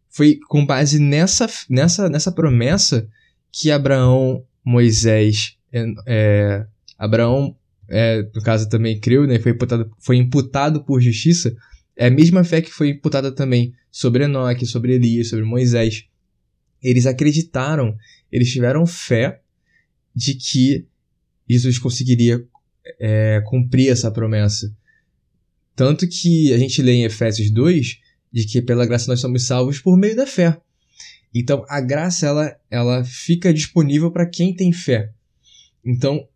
foi 0.08 0.40
com 0.48 0.66
base 0.66 0.98
nessa, 0.98 1.48
nessa, 1.68 2.08
nessa 2.08 2.32
promessa 2.32 3.08
que 3.52 3.70
Abraão, 3.70 4.44
Moisés, 4.64 5.56
é, 5.72 5.84
é, 6.08 6.66
Abraão, 6.98 7.56
é, 7.88 8.28
no 8.34 8.42
caso 8.42 8.68
também 8.68 8.98
creu, 8.98 9.24
né, 9.24 9.38
foi, 9.38 9.52
imputado, 9.52 9.88
foi 10.00 10.16
imputado 10.16 10.82
por 10.82 11.00
justiça, 11.00 11.56
é 11.96 12.08
a 12.08 12.10
mesma 12.10 12.42
fé 12.42 12.60
que 12.60 12.72
foi 12.72 12.88
imputada 12.88 13.30
também 13.30 13.72
sobre 13.88 14.24
Enoque, 14.24 14.66
sobre 14.66 14.94
Elias, 14.94 15.28
sobre 15.28 15.44
Moisés 15.44 16.09
eles 16.82 17.06
acreditaram, 17.06 17.96
eles 18.30 18.50
tiveram 18.50 18.86
fé 18.86 19.40
de 20.14 20.34
que 20.34 20.86
Jesus 21.48 21.78
conseguiria 21.78 22.44
é, 22.98 23.42
cumprir 23.46 23.90
essa 23.90 24.10
promessa. 24.10 24.74
Tanto 25.74 26.06
que 26.08 26.52
a 26.52 26.58
gente 26.58 26.82
lê 26.82 26.92
em 26.92 27.04
Efésios 27.04 27.50
2 27.50 27.98
de 28.32 28.44
que 28.44 28.62
pela 28.62 28.86
graça 28.86 29.08
nós 29.08 29.20
somos 29.20 29.44
salvos 29.44 29.80
por 29.80 29.96
meio 29.96 30.16
da 30.16 30.26
fé. 30.26 30.60
Então 31.34 31.64
a 31.68 31.80
graça 31.80 32.26
ela, 32.26 32.56
ela 32.70 33.04
fica 33.04 33.52
disponível 33.52 34.10
para 34.10 34.28
quem 34.28 34.54
tem 34.54 34.72
fé. 34.72 35.12
Então, 35.84 36.26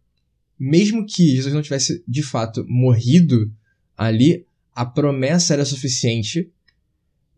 mesmo 0.59 1.05
que 1.07 1.35
Jesus 1.35 1.53
não 1.53 1.63
tivesse 1.63 2.03
de 2.07 2.23
fato 2.23 2.65
morrido 2.67 3.53
ali, 3.97 4.47
a 4.75 4.85
promessa 4.85 5.55
era 5.55 5.65
suficiente 5.65 6.51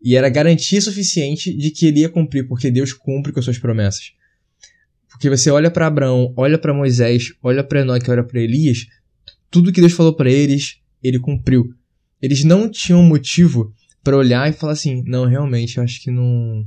e 0.01 0.15
era 0.15 0.29
garantia 0.29 0.79
suficiente 0.79 1.55
de 1.55 1.71
que 1.71 1.85
ele 1.85 2.01
ia 2.01 2.09
cumprir, 2.09 2.47
porque 2.47 2.69
Deus 2.69 2.93
cumpre 2.93 3.31
com 3.31 3.39
as 3.39 3.45
suas 3.45 3.57
promessas. 3.57 4.13
Porque 5.09 5.29
você 5.29 5.49
olha 5.49 5.71
para 5.71 5.87
Abraão, 5.87 6.33
olha 6.37 6.57
para 6.57 6.73
Moisés, 6.73 7.33
olha 7.41 7.63
para 7.63 7.81
Enoque, 7.81 8.09
olha 8.11 8.23
para 8.23 8.39
Elias, 8.39 8.85
tudo 9.49 9.71
que 9.71 9.81
Deus 9.81 9.93
falou 9.93 10.13
para 10.13 10.29
eles, 10.29 10.79
ele 11.03 11.19
cumpriu. 11.19 11.73
Eles 12.21 12.43
não 12.43 12.69
tinham 12.69 13.01
motivo 13.03 13.73
para 14.03 14.17
olhar 14.17 14.49
e 14.49 14.53
falar 14.53 14.73
assim: 14.73 15.03
"Não, 15.05 15.25
realmente, 15.25 15.79
acho 15.79 16.01
que 16.01 16.11
não 16.11 16.65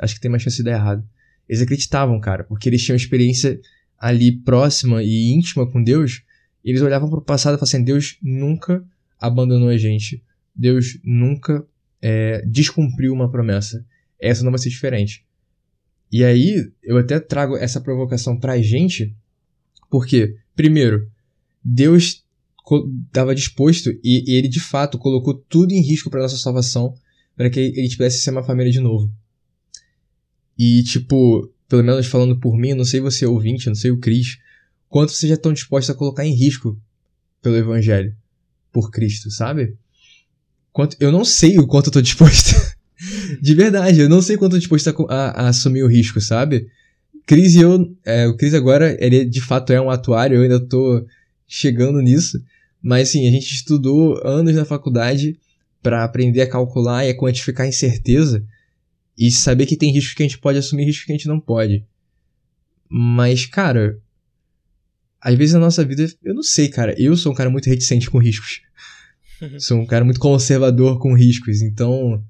acho 0.00 0.14
que 0.14 0.20
tem 0.20 0.30
mais 0.30 0.42
chance 0.42 0.56
de 0.56 0.64
dar 0.64 0.72
errado". 0.72 1.04
Eles 1.48 1.62
acreditavam, 1.62 2.20
cara, 2.20 2.44
porque 2.44 2.68
eles 2.68 2.82
tinham 2.84 2.96
experiência 2.96 3.60
ali 3.98 4.32
próxima 4.32 5.02
e 5.02 5.32
íntima 5.32 5.70
com 5.70 5.82
Deus. 5.82 6.22
Eles 6.64 6.82
olhavam 6.82 7.08
para 7.08 7.18
o 7.18 7.22
passado 7.22 7.54
e 7.54 7.58
falavam 7.58 7.68
assim: 7.68 7.84
"Deus 7.84 8.18
nunca 8.22 8.84
abandonou 9.18 9.68
a 9.68 9.78
gente. 9.78 10.22
Deus 10.54 10.98
nunca 11.02 11.66
é, 12.02 12.44
descumpriu 12.44 13.12
uma 13.12 13.30
promessa. 13.30 13.86
Essa 14.20 14.42
não 14.42 14.50
vai 14.50 14.58
ser 14.58 14.68
diferente. 14.68 15.24
E 16.10 16.24
aí, 16.24 16.70
eu 16.82 16.98
até 16.98 17.18
trago 17.18 17.56
essa 17.56 17.80
provocação 17.80 18.38
pra 18.38 18.60
gente, 18.60 19.16
porque, 19.88 20.36
primeiro, 20.54 21.08
Deus 21.64 22.22
estava 23.06 23.34
disposto 23.34 23.90
e, 24.04 24.30
e, 24.30 24.36
ele 24.36 24.48
de 24.48 24.60
fato 24.60 24.98
colocou 24.98 25.34
tudo 25.34 25.72
em 25.72 25.80
risco 25.80 26.10
para 26.10 26.22
nossa 26.22 26.36
salvação, 26.36 26.94
para 27.36 27.48
que 27.48 27.58
ele 27.58 27.90
pudesse 27.90 28.18
ser 28.18 28.30
uma 28.30 28.42
família 28.42 28.70
de 28.70 28.80
novo. 28.80 29.10
E, 30.58 30.82
tipo, 30.82 31.50
pelo 31.68 31.82
menos 31.82 32.06
falando 32.06 32.38
por 32.38 32.56
mim, 32.58 32.74
não 32.74 32.84
sei 32.84 33.00
você 33.00 33.24
ouvinte, 33.24 33.66
não 33.68 33.74
sei 33.74 33.90
o 33.90 33.98
Cris, 33.98 34.38
quanto 34.88 35.12
vocês 35.12 35.30
já 35.30 35.36
estão 35.36 35.52
dispostos 35.52 35.94
a 35.94 35.98
colocar 35.98 36.26
em 36.26 36.34
risco 36.34 36.78
pelo 37.40 37.56
Evangelho, 37.56 38.14
por 38.70 38.90
Cristo, 38.90 39.30
sabe? 39.30 39.76
Quanto, 40.72 40.96
eu 40.98 41.12
não 41.12 41.24
sei 41.24 41.58
o 41.58 41.66
quanto 41.66 41.86
eu 41.86 41.92
tô 41.92 42.00
disposto. 42.00 42.54
de 43.40 43.54
verdade, 43.54 44.00
eu 44.00 44.08
não 44.08 44.22
sei 44.22 44.36
quanto 44.36 44.52
eu 44.52 44.56
tô 44.56 44.60
disposto 44.60 45.06
a, 45.08 45.14
a, 45.14 45.30
a 45.30 45.48
assumir 45.48 45.82
o 45.82 45.88
risco, 45.88 46.20
sabe? 46.20 46.68
Cris 47.26 47.54
e 47.54 47.60
eu. 47.60 47.94
É, 48.04 48.26
o 48.26 48.36
Cris 48.36 48.54
agora, 48.54 48.96
ele 49.04 49.24
de 49.24 49.40
fato 49.40 49.72
é 49.72 49.80
um 49.80 49.90
atuário, 49.90 50.36
eu 50.36 50.42
ainda 50.42 50.60
tô 50.60 51.04
chegando 51.46 52.00
nisso. 52.00 52.42
Mas 52.82 53.10
sim, 53.10 53.28
a 53.28 53.30
gente 53.30 53.54
estudou 53.54 54.20
anos 54.26 54.54
na 54.54 54.64
faculdade 54.64 55.38
para 55.82 56.04
aprender 56.04 56.40
a 56.42 56.48
calcular 56.48 57.04
e 57.04 57.10
a 57.10 57.16
quantificar 57.16 57.66
incerteza 57.66 58.44
e 59.16 59.30
saber 59.30 59.66
que 59.66 59.76
tem 59.76 59.92
risco 59.92 60.16
que 60.16 60.22
a 60.22 60.26
gente 60.26 60.38
pode 60.38 60.58
assumir 60.58 60.84
risco 60.84 61.06
que 61.06 61.12
a 61.12 61.16
gente 61.16 61.28
não 61.28 61.38
pode. 61.38 61.84
Mas, 62.88 63.46
cara, 63.46 63.98
às 65.20 65.36
vezes 65.36 65.54
na 65.54 65.60
nossa 65.60 65.84
vida, 65.84 66.06
eu 66.22 66.34
não 66.34 66.42
sei, 66.42 66.68
cara, 66.68 66.94
eu 67.00 67.16
sou 67.16 67.32
um 67.32 67.34
cara 67.34 67.50
muito 67.50 67.68
reticente 67.68 68.10
com 68.10 68.18
riscos. 68.18 68.62
Sou 69.58 69.78
um 69.78 69.86
cara 69.86 70.04
muito 70.04 70.20
conservador 70.20 70.98
com 70.98 71.14
riscos, 71.14 71.62
então 71.62 72.24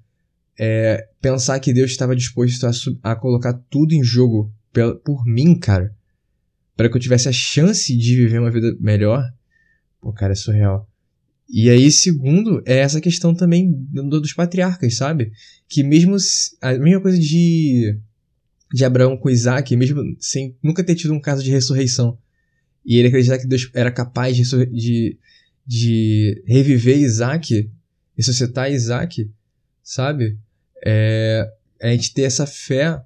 é, 0.59 1.09
pensar 1.21 1.59
que 1.61 1.73
Deus 1.73 1.91
estava 1.91 2.17
disposto 2.17 2.67
a, 2.67 3.13
a 3.13 3.17
colocar 3.17 3.53
tudo 3.69 3.93
em 3.93 4.03
jogo 4.03 4.53
por, 4.73 4.97
por 4.97 5.25
mim, 5.27 5.59
cara, 5.59 5.95
para 6.77 6.89
que 6.89 6.97
eu 6.97 7.01
tivesse 7.01 7.29
a 7.29 7.33
chance 7.33 7.97
de 7.97 8.17
viver 8.17 8.39
uma 8.39 8.51
vida 8.51 8.77
melhor, 8.81 9.23
pô, 10.01 10.13
cara, 10.13 10.33
é 10.33 10.37
surreal. 10.37 10.89
E 11.49 11.69
aí, 11.69 11.91
segundo, 11.91 12.63
é 12.65 12.79
essa 12.79 13.01
questão 13.01 13.35
também 13.35 13.71
dos 13.91 14.33
patriarcas, 14.33 14.97
sabe? 14.97 15.33
Que 15.69 15.83
mesmo 15.83 16.17
a 16.63 16.73
mesma 16.79 17.01
coisa 17.01 17.19
de 17.19 17.99
de 18.73 18.87
Abraão 18.87 19.19
com 19.19 19.29
Isaac, 19.29 19.77
mesmo 19.77 20.17
sem 20.19 20.57
nunca 20.63 20.83
ter 20.83 20.95
tido 20.95 21.13
um 21.13 21.21
caso 21.21 21.43
de 21.43 21.51
ressurreição, 21.51 22.17
e 22.85 22.97
ele 22.97 23.09
acreditar 23.09 23.39
que 23.39 23.47
Deus 23.47 23.71
era 23.75 23.91
capaz 23.91 24.35
de, 24.35 24.67
de 24.67 25.19
de 25.67 26.43
reviver 26.47 26.99
Isaac, 26.99 27.71
ressuscitar 28.17 28.71
Isaac, 28.71 29.31
sabe? 29.83 30.39
É, 30.85 31.51
a 31.81 31.89
gente 31.89 32.13
ter 32.13 32.23
essa 32.23 32.47
fé, 32.47 33.03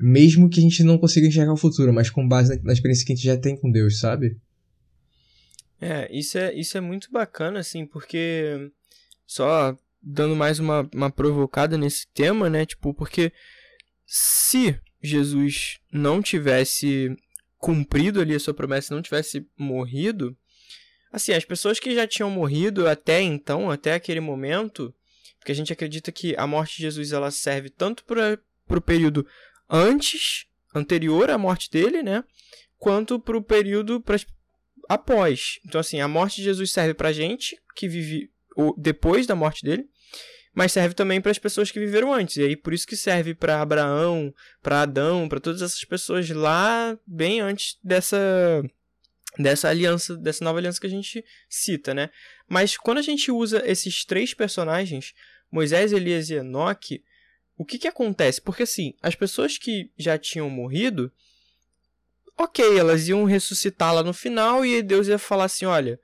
mesmo 0.00 0.48
que 0.48 0.60
a 0.60 0.62
gente 0.62 0.82
não 0.82 0.98
consiga 0.98 1.26
enxergar 1.26 1.52
o 1.52 1.56
futuro, 1.56 1.92
mas 1.92 2.10
com 2.10 2.26
base 2.26 2.60
na, 2.62 2.72
experiência 2.72 3.06
que 3.06 3.12
a 3.12 3.16
gente 3.16 3.24
já 3.24 3.36
tem 3.36 3.56
com 3.56 3.70
Deus, 3.70 3.98
sabe? 3.98 4.38
É, 5.80 6.08
isso 6.16 6.38
é, 6.38 6.54
isso 6.54 6.78
é 6.78 6.80
muito 6.80 7.10
bacana, 7.10 7.60
assim, 7.60 7.86
porque 7.86 8.70
só 9.26 9.76
dando 10.02 10.36
mais 10.36 10.58
uma, 10.58 10.88
uma 10.94 11.10
provocada 11.10 11.76
nesse 11.78 12.06
tema, 12.12 12.48
né? 12.48 12.64
Tipo, 12.66 12.92
porque 12.94 13.32
se 14.06 14.78
Jesus 15.02 15.78
não 15.92 16.22
tivesse 16.22 17.16
cumprido 17.58 18.20
ali 18.20 18.34
a 18.34 18.40
sua 18.40 18.54
promessa, 18.54 18.94
não 18.94 19.02
tivesse 19.02 19.46
morrido, 19.58 20.36
Assim, 21.14 21.32
as 21.32 21.44
pessoas 21.44 21.78
que 21.78 21.94
já 21.94 22.08
tinham 22.08 22.28
morrido 22.28 22.88
até 22.88 23.20
então, 23.20 23.70
até 23.70 23.94
aquele 23.94 24.18
momento, 24.18 24.92
porque 25.38 25.52
a 25.52 25.54
gente 25.54 25.72
acredita 25.72 26.10
que 26.10 26.34
a 26.36 26.44
morte 26.44 26.78
de 26.78 26.82
Jesus 26.82 27.12
ela 27.12 27.30
serve 27.30 27.70
tanto 27.70 28.04
para 28.04 28.36
o 28.68 28.80
período 28.80 29.24
antes, 29.70 30.46
anterior 30.74 31.30
à 31.30 31.38
morte 31.38 31.70
dele, 31.70 32.02
né? 32.02 32.24
Quanto 32.78 33.20
para 33.20 33.36
o 33.36 33.42
período 33.42 34.00
pra, 34.00 34.16
após. 34.88 35.60
Então, 35.64 35.80
assim, 35.80 36.00
a 36.00 36.08
morte 36.08 36.38
de 36.38 36.42
Jesus 36.42 36.72
serve 36.72 36.94
para 36.94 37.12
gente 37.12 37.56
que 37.76 37.86
vive 37.86 38.28
depois 38.76 39.24
da 39.24 39.36
morte 39.36 39.64
dele, 39.64 39.88
mas 40.52 40.72
serve 40.72 40.96
também 40.96 41.20
para 41.20 41.30
as 41.30 41.38
pessoas 41.38 41.70
que 41.70 41.78
viveram 41.78 42.12
antes. 42.12 42.38
E 42.38 42.42
aí 42.42 42.56
por 42.56 42.74
isso 42.74 42.88
que 42.88 42.96
serve 42.96 43.36
para 43.36 43.62
Abraão, 43.62 44.34
para 44.60 44.82
Adão, 44.82 45.28
para 45.28 45.38
todas 45.38 45.62
essas 45.62 45.84
pessoas 45.84 46.28
lá 46.30 46.98
bem 47.06 47.40
antes 47.40 47.78
dessa 47.84 48.18
dessa 49.38 49.68
aliança, 49.68 50.16
dessa 50.16 50.44
nova 50.44 50.58
aliança 50.58 50.80
que 50.80 50.86
a 50.86 50.90
gente 50.90 51.24
cita, 51.48 51.92
né? 51.92 52.10
Mas 52.48 52.76
quando 52.76 52.98
a 52.98 53.02
gente 53.02 53.30
usa 53.32 53.62
esses 53.66 54.04
três 54.04 54.32
personagens, 54.34 55.14
Moisés, 55.50 55.92
Elias 55.92 56.30
e 56.30 56.34
Enoque, 56.34 57.02
o 57.56 57.64
que 57.64 57.78
que 57.78 57.88
acontece? 57.88 58.40
Porque 58.40 58.64
assim, 58.64 58.94
as 59.02 59.14
pessoas 59.14 59.58
que 59.58 59.90
já 59.96 60.18
tinham 60.18 60.48
morrido, 60.50 61.12
ok, 62.36 62.78
elas 62.78 63.08
iam 63.08 63.24
ressuscitar 63.24 63.94
lá 63.94 64.02
no 64.02 64.12
final 64.12 64.64
e 64.64 64.82
Deus 64.82 65.08
ia 65.08 65.18
falar 65.18 65.44
assim, 65.44 65.64
olha, 65.64 66.00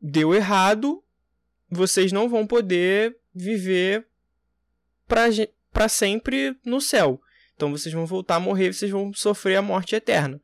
deu 0.00 0.34
errado, 0.34 1.02
vocês 1.70 2.12
não 2.12 2.28
vão 2.28 2.46
poder 2.46 3.16
viver 3.34 4.06
para 5.06 5.88
sempre 5.88 6.56
no 6.64 6.80
céu. 6.80 7.20
Então 7.54 7.70
vocês 7.70 7.94
vão 7.94 8.06
voltar 8.06 8.36
a 8.36 8.40
morrer, 8.40 8.72
vocês 8.72 8.90
vão 8.90 9.12
sofrer 9.12 9.56
a 9.56 9.62
morte 9.62 9.94
eterna. 9.94 10.40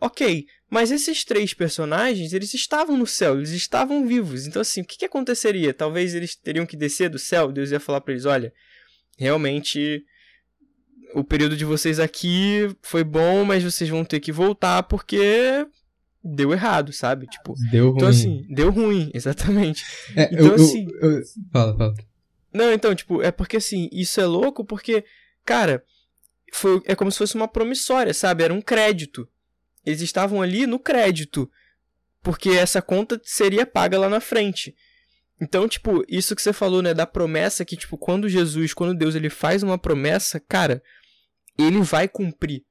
Ok, 0.00 0.46
mas 0.70 0.90
esses 0.90 1.24
três 1.24 1.54
personagens, 1.54 2.32
eles 2.32 2.52
estavam 2.52 2.96
no 2.96 3.06
céu, 3.06 3.36
eles 3.36 3.50
estavam 3.50 4.06
vivos. 4.06 4.46
Então, 4.46 4.60
assim, 4.60 4.82
o 4.82 4.84
que, 4.84 4.98
que 4.98 5.04
aconteceria? 5.04 5.72
Talvez 5.72 6.14
eles 6.14 6.36
teriam 6.36 6.66
que 6.66 6.76
descer 6.76 7.08
do 7.08 7.18
céu, 7.18 7.50
Deus 7.50 7.70
ia 7.70 7.80
falar 7.80 8.00
para 8.00 8.12
eles: 8.12 8.26
olha, 8.26 8.52
realmente 9.16 10.04
o 11.14 11.24
período 11.24 11.56
de 11.56 11.64
vocês 11.64 11.98
aqui 11.98 12.68
foi 12.82 13.02
bom, 13.02 13.44
mas 13.44 13.64
vocês 13.64 13.88
vão 13.88 14.04
ter 14.04 14.20
que 14.20 14.30
voltar 14.30 14.82
porque 14.82 15.66
deu 16.22 16.52
errado, 16.52 16.92
sabe? 16.92 17.26
Tipo, 17.26 17.54
deu 17.70 17.88
então, 17.88 17.90
ruim. 17.90 17.96
Então, 17.96 18.08
assim, 18.08 18.46
deu 18.48 18.70
ruim, 18.70 19.10
exatamente. 19.14 19.84
É, 20.14 20.24
então, 20.32 20.46
eu, 20.48 20.54
assim. 20.54 20.86
Eu, 21.00 21.10
eu, 21.12 21.22
fala, 21.52 21.76
fala. 21.76 21.94
Não, 22.52 22.72
então, 22.72 22.94
tipo, 22.94 23.22
é 23.22 23.30
porque 23.30 23.56
assim, 23.56 23.88
isso 23.92 24.20
é 24.20 24.26
louco 24.26 24.64
porque, 24.64 25.04
cara, 25.44 25.82
foi, 26.52 26.82
é 26.84 26.94
como 26.94 27.10
se 27.10 27.18
fosse 27.18 27.34
uma 27.34 27.48
promissória, 27.48 28.12
sabe? 28.12 28.42
Era 28.44 28.52
um 28.52 28.60
crédito. 28.60 29.28
Eles 29.84 30.00
estavam 30.00 30.42
ali 30.42 30.66
no 30.66 30.78
crédito. 30.78 31.50
Porque 32.22 32.50
essa 32.50 32.82
conta 32.82 33.20
seria 33.24 33.64
paga 33.64 33.98
lá 33.98 34.08
na 34.08 34.20
frente. 34.20 34.74
Então, 35.40 35.68
tipo, 35.68 36.04
isso 36.08 36.34
que 36.34 36.42
você 36.42 36.52
falou, 36.52 36.82
né, 36.82 36.92
da 36.92 37.06
promessa 37.06 37.64
que, 37.64 37.76
tipo, 37.76 37.96
quando 37.96 38.28
Jesus, 38.28 38.74
quando 38.74 38.96
Deus, 38.96 39.14
ele 39.14 39.30
faz 39.30 39.62
uma 39.62 39.78
promessa, 39.78 40.40
cara, 40.40 40.82
ele 41.56 41.80
vai 41.80 42.08
cumprir. 42.08 42.64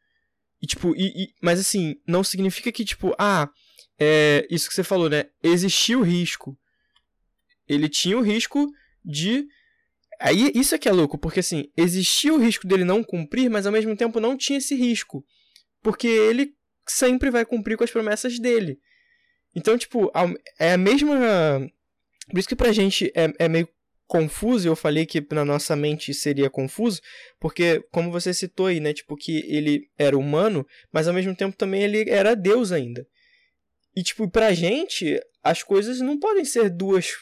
E, 0.62 0.68
tipo, 0.68 0.94
e, 0.96 1.08
e, 1.08 1.34
mas 1.42 1.60
assim, 1.60 1.96
não 2.06 2.24
significa 2.24 2.72
que, 2.72 2.84
tipo, 2.84 3.16
ah, 3.18 3.50
é 3.98 4.46
isso 4.50 4.68
que 4.68 4.76
você 4.76 4.84
falou, 4.84 5.10
né, 5.10 5.26
existia 5.42 5.98
o 5.98 6.04
risco. 6.04 6.58
Ele 7.68 7.88
tinha 7.88 8.18
o 8.18 8.22
risco 8.22 8.70
de. 9.04 9.46
Aí, 10.20 10.52
isso 10.56 10.74
é 10.74 10.78
que 10.80 10.90
é 10.90 10.92
louco, 10.92 11.18
porque 11.18 11.42
assim, 11.42 11.72
existia 11.76 12.34
o 12.34 12.40
risco 12.40 12.68
dele 12.68 12.84
não 12.84 13.04
cumprir, 13.04 13.50
mas 13.50 13.66
ao 13.66 13.72
mesmo 13.72 13.96
tempo 13.96 14.20
não 14.20 14.36
tinha 14.36 14.58
esse 14.58 14.76
risco. 14.76 15.24
Porque 15.82 16.08
ele 16.08 16.54
sempre 16.88 17.30
vai 17.30 17.46
cumprir 17.46 17.78
com 17.78 17.84
as 17.84 17.92
promessas 17.92 18.40
dele. 18.40 18.80
Então, 19.56 19.78
tipo, 19.78 20.12
é 20.60 20.74
a 20.74 20.78
mesma 20.78 21.70
por 22.30 22.40
isso 22.40 22.48
que 22.48 22.56
pra 22.56 22.72
gente 22.72 23.12
é, 23.16 23.34
é 23.40 23.48
meio 23.48 23.68
confuso, 24.06 24.68
eu 24.68 24.76
falei 24.76 25.06
que 25.06 25.26
na 25.32 25.44
nossa 25.44 25.76
mente 25.76 26.14
seria 26.14 26.50
confuso, 26.50 27.02
porque 27.40 27.84
como 27.92 28.12
você 28.12 28.34
citou 28.34 28.68
aí, 28.68 28.80
né, 28.80 28.94
tipo 28.94 29.16
que 29.16 29.44
ele 29.48 29.90
era 29.98 30.18
humano, 30.18 30.66
mas 30.92 31.08
ao 31.08 31.14
mesmo 31.14 31.36
tempo 31.36 31.58
também 31.58 31.84
ele 31.84 32.10
era 32.10 32.36
Deus 32.36 32.72
ainda. 32.72 33.06
E 33.96 34.04
tipo, 34.04 34.30
pra 34.30 34.54
gente, 34.54 35.20
as 35.44 35.64
coisas 35.64 36.00
não 36.00 36.20
podem 36.20 36.46
ser 36.46 36.70
duas, 36.70 37.14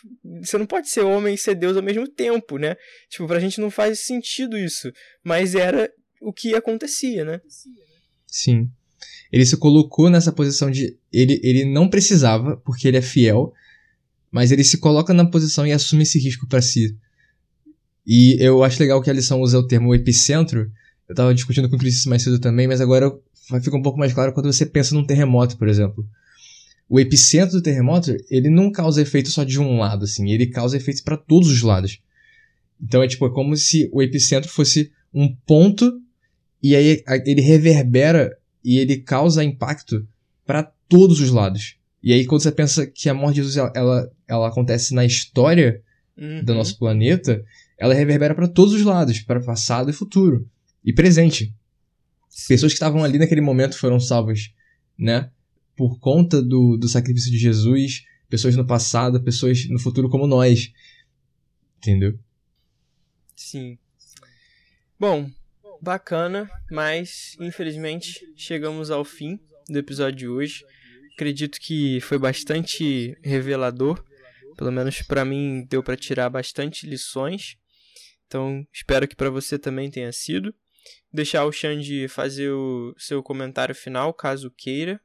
você 0.42 0.58
não 0.58 0.66
pode 0.66 0.90
ser 0.90 1.02
homem 1.02 1.36
e 1.36 1.38
ser 1.38 1.56
Deus 1.56 1.78
ao 1.78 1.84
mesmo 1.84 2.08
tempo, 2.08 2.58
né? 2.58 2.76
Tipo, 3.10 3.28
pra 3.28 3.40
gente 3.40 3.62
não 3.62 3.72
faz 3.72 4.02
sentido 4.02 4.58
isso, 4.58 4.92
mas 5.24 5.56
era 5.56 5.92
o 6.22 6.34
que 6.34 6.54
acontecia, 6.54 7.24
né? 7.24 7.42
Sim. 8.28 8.70
Ele 9.32 9.46
se 9.46 9.58
colocou 9.58 10.10
nessa 10.10 10.32
posição 10.32 10.70
de 10.70 10.98
ele 11.12 11.40
ele 11.44 11.66
não 11.66 11.90
precisava, 11.90 12.58
porque 12.58 12.88
ele 12.88 12.98
é 12.98 13.02
fiel, 13.02 13.54
mas 14.32 14.52
ele 14.52 14.64
se 14.64 14.78
coloca 14.78 15.14
na 15.14 15.26
posição 15.26 15.66
e 15.66 15.72
assume 15.72 16.04
esse 16.04 16.20
risco 16.20 16.48
para 16.48 16.62
si. 16.62 16.96
E 18.06 18.38
eu 18.40 18.64
acho 18.64 18.80
legal 18.80 19.02
que 19.02 19.10
a 19.10 19.14
lição 19.14 19.42
usa 19.42 19.58
o 19.58 19.68
termo 19.68 19.94
epicentro. 19.96 20.72
Eu 21.08 21.16
tava 21.16 21.34
discutindo 21.34 21.70
com 21.70 21.76
o 21.76 21.80
Cris 21.80 22.06
mais 22.06 22.22
cedo 22.22 22.40
também, 22.40 22.68
mas 22.68 22.82
agora 22.82 23.12
fica 23.62 23.76
um 23.76 23.82
pouco 23.82 23.98
mais 23.98 24.14
claro 24.14 24.34
quando 24.34 24.52
você 24.52 24.66
pensa 24.66 24.94
num 24.94 25.06
terremoto, 25.06 25.58
por 25.58 25.68
exemplo. 25.68 26.08
O 26.88 27.00
epicentro 27.00 27.58
do 27.58 27.64
terremoto, 27.64 28.16
ele 28.30 28.50
não 28.50 28.72
causa 28.72 29.02
efeito 29.02 29.30
só 29.30 29.44
de 29.44 29.60
um 29.60 29.80
lado, 29.80 30.06
assim, 30.06 30.30
ele 30.30 30.46
causa 30.48 30.78
efeitos 30.78 31.02
para 31.02 31.18
todos 31.18 31.50
os 31.50 31.62
lados. 31.64 32.00
Então 32.82 33.02
é 33.02 33.08
tipo, 33.08 33.26
é 33.26 33.30
como 33.32 33.56
se 33.56 33.90
o 33.92 34.02
epicentro 34.02 34.50
fosse 34.50 34.92
um 35.14 35.34
ponto 35.34 36.00
e 36.62 36.76
aí 36.76 37.04
ele 37.26 37.42
reverbera 37.42 38.36
e 38.66 38.80
ele 38.80 38.98
causa 38.98 39.44
impacto 39.44 40.08
para 40.44 40.64
todos 40.64 41.20
os 41.20 41.30
lados. 41.30 41.78
E 42.02 42.12
aí, 42.12 42.26
quando 42.26 42.42
você 42.42 42.52
pensa 42.52 42.88
que 42.88 43.08
a 43.08 43.14
morte 43.14 43.36
de 43.36 43.44
Jesus 43.44 43.58
ela, 43.76 44.12
ela 44.28 44.48
acontece 44.48 44.94
na 44.94 45.06
história 45.06 45.84
uhum. 46.18 46.44
do 46.44 46.56
nosso 46.56 46.78
planeta, 46.80 47.46
ela 47.78 47.94
reverbera 47.94 48.34
para 48.34 48.48
todos 48.48 48.74
os 48.74 48.82
lados, 48.82 49.20
para 49.20 49.40
passado 49.40 49.90
e 49.90 49.94
futuro 49.94 50.50
e 50.84 50.92
presente. 50.92 51.54
Pessoas 52.48 52.72
que 52.72 52.78
estavam 52.78 53.04
ali 53.04 53.20
naquele 53.20 53.42
momento 53.42 53.78
foram 53.78 54.00
salvas, 54.00 54.52
né? 54.98 55.30
Por 55.76 56.00
conta 56.00 56.42
do, 56.42 56.76
do 56.76 56.90
sacrifício 56.90 57.32
de 57.32 57.38
Jesus, 57.38 58.04
pessoas 58.30 58.56
no 58.56 58.66
passado, 58.66 59.22
pessoas 59.22 59.68
no 59.70 59.80
futuro 59.80 60.10
como 60.10 60.26
nós. 60.26 60.72
Entendeu? 61.78 62.18
Sim. 63.36 63.78
Bom, 65.00 65.30
bacana, 65.82 66.50
mas 66.72 67.36
infelizmente 67.40 68.20
chegamos 68.36 68.92
ao 68.92 69.04
fim 69.04 69.40
do 69.70 69.78
episódio 69.78 70.18
de 70.18 70.28
hoje 70.28 70.66
acredito 71.16 71.60
que 71.60 72.00
foi 72.02 72.20
bastante 72.20 73.18
revelador. 73.24 74.04
Pelo 74.58 74.72
menos 74.72 75.02
para 75.02 75.26
mim 75.26 75.66
deu 75.70 75.82
para 75.82 75.98
tirar 75.98 76.30
bastante 76.30 76.86
lições. 76.86 77.58
Então, 78.28 78.66
espero 78.74 79.08
que 79.08 79.16
para 79.16 79.30
você 79.30 79.58
também 79.58 79.90
tenha 79.90 80.12
sido. 80.12 80.54
Deixar 81.12 81.46
o 81.46 81.52
Xande 81.52 82.08
fazer 82.08 82.52
o 82.52 82.94
seu 82.98 83.24
comentário 83.24 83.74
final, 83.74 84.14
caso 84.14 84.52
queira. 84.52 85.00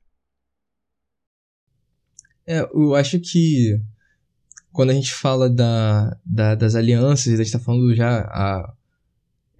É, 2.46 2.60
eu 2.60 2.94
acho 2.94 3.20
que 3.20 3.80
quando 4.72 4.90
a 4.90 4.94
gente 4.94 5.14
fala 5.14 5.48
da, 5.48 6.16
da 6.24 6.54
das 6.54 6.74
alianças, 6.74 7.32
a 7.34 7.36
gente 7.36 7.46
está 7.46 7.60
falando 7.60 7.94
já 7.94 8.20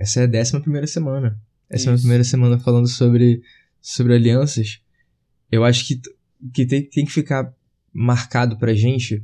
essa 0.00 0.20
é 0.20 0.22
a 0.22 0.26
décima 0.26 0.62
primeira 0.62 0.86
semana. 0.86 1.38
Essa 1.68 1.82
Isso. 1.82 1.90
é 1.90 1.94
a 1.94 1.98
primeira 1.98 2.24
semana 2.24 2.58
falando 2.58 2.88
sobre 2.88 3.42
sobre 3.82 4.14
alianças. 4.14 4.80
Eu 5.52 5.62
acho 5.62 5.86
que 5.86 6.00
que 6.54 6.64
tem, 6.64 6.82
tem 6.82 7.04
que 7.04 7.12
ficar 7.12 7.54
marcado 7.92 8.56
pra 8.56 8.72
gente 8.72 9.22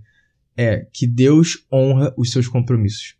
é 0.55 0.87
que 0.93 1.07
Deus 1.07 1.65
honra 1.73 2.15
os 2.17 2.31
seus 2.31 2.47
compromissos. 2.47 3.17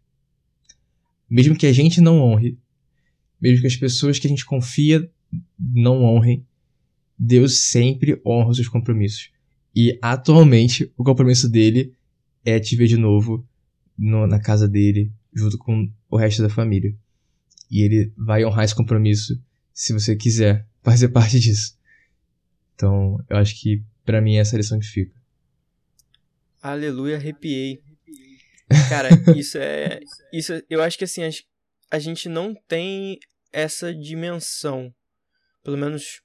Mesmo 1.29 1.57
que 1.57 1.67
a 1.67 1.73
gente 1.73 1.99
não 1.99 2.21
honre, 2.21 2.59
mesmo 3.41 3.63
que 3.63 3.67
as 3.67 3.77
pessoas 3.77 4.19
que 4.19 4.27
a 4.27 4.31
gente 4.31 4.45
confia 4.45 5.11
não 5.59 6.03
honrem, 6.05 6.45
Deus 7.19 7.61
sempre 7.61 8.21
honra 8.25 8.51
os 8.51 8.57
seus 8.57 8.69
compromissos. 8.69 9.31
E 9.75 9.99
atualmente 10.03 10.93
o 10.95 11.03
compromisso 11.03 11.49
dele 11.49 11.95
é 12.45 12.61
te 12.61 12.77
ver 12.77 12.87
de 12.87 12.99
novo 12.99 13.47
no, 13.97 14.27
na 14.27 14.39
casa 14.39 14.69
dele, 14.69 15.11
junto 15.33 15.57
com 15.57 15.91
o 16.11 16.17
resto 16.19 16.43
da 16.43 16.51
família. 16.51 16.95
E 17.71 17.83
ele 17.83 18.13
vai 18.17 18.45
honrar 18.45 18.65
esse 18.65 18.75
compromisso 18.75 19.41
se 19.73 19.93
você 19.93 20.17
quiser 20.17 20.67
fazer 20.83 21.09
parte 21.13 21.39
disso. 21.39 21.77
Então, 22.75 23.25
eu 23.29 23.37
acho 23.37 23.61
que 23.61 23.83
para 24.05 24.21
mim 24.21 24.37
é 24.37 24.41
essa 24.41 24.57
lição 24.57 24.79
que 24.79 24.87
fica. 24.87 25.15
Aleluia, 26.63 27.17
arrepiei. 27.17 27.83
Cara, 28.89 29.09
isso 29.37 29.59
é. 29.59 30.01
Isso, 30.33 30.53
eu 30.69 30.83
acho 30.83 30.99
que 30.99 31.05
assim, 31.05 31.23
a, 31.23 31.31
a 31.91 31.99
gente 31.99 32.29
não 32.29 32.55
tem 32.69 33.19
essa 33.53 33.95
dimensão. 33.95 34.95
Pelo 35.63 35.77
menos 35.77 36.21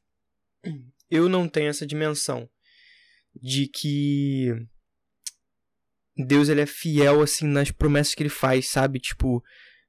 eu 1.10 1.30
não 1.30 1.48
tenho 1.48 1.70
essa 1.70 1.86
dimensão 1.86 2.50
de 3.40 3.68
que 3.68 4.50
Deus 6.18 6.50
ele 6.50 6.62
é 6.62 6.66
fiel 6.66 7.22
assim 7.22 7.48
nas 7.48 7.72
promessas 7.72 8.14
que 8.14 8.24
ele 8.24 8.30
faz, 8.30 8.68
sabe? 8.68 9.00
Tipo, 9.00 9.44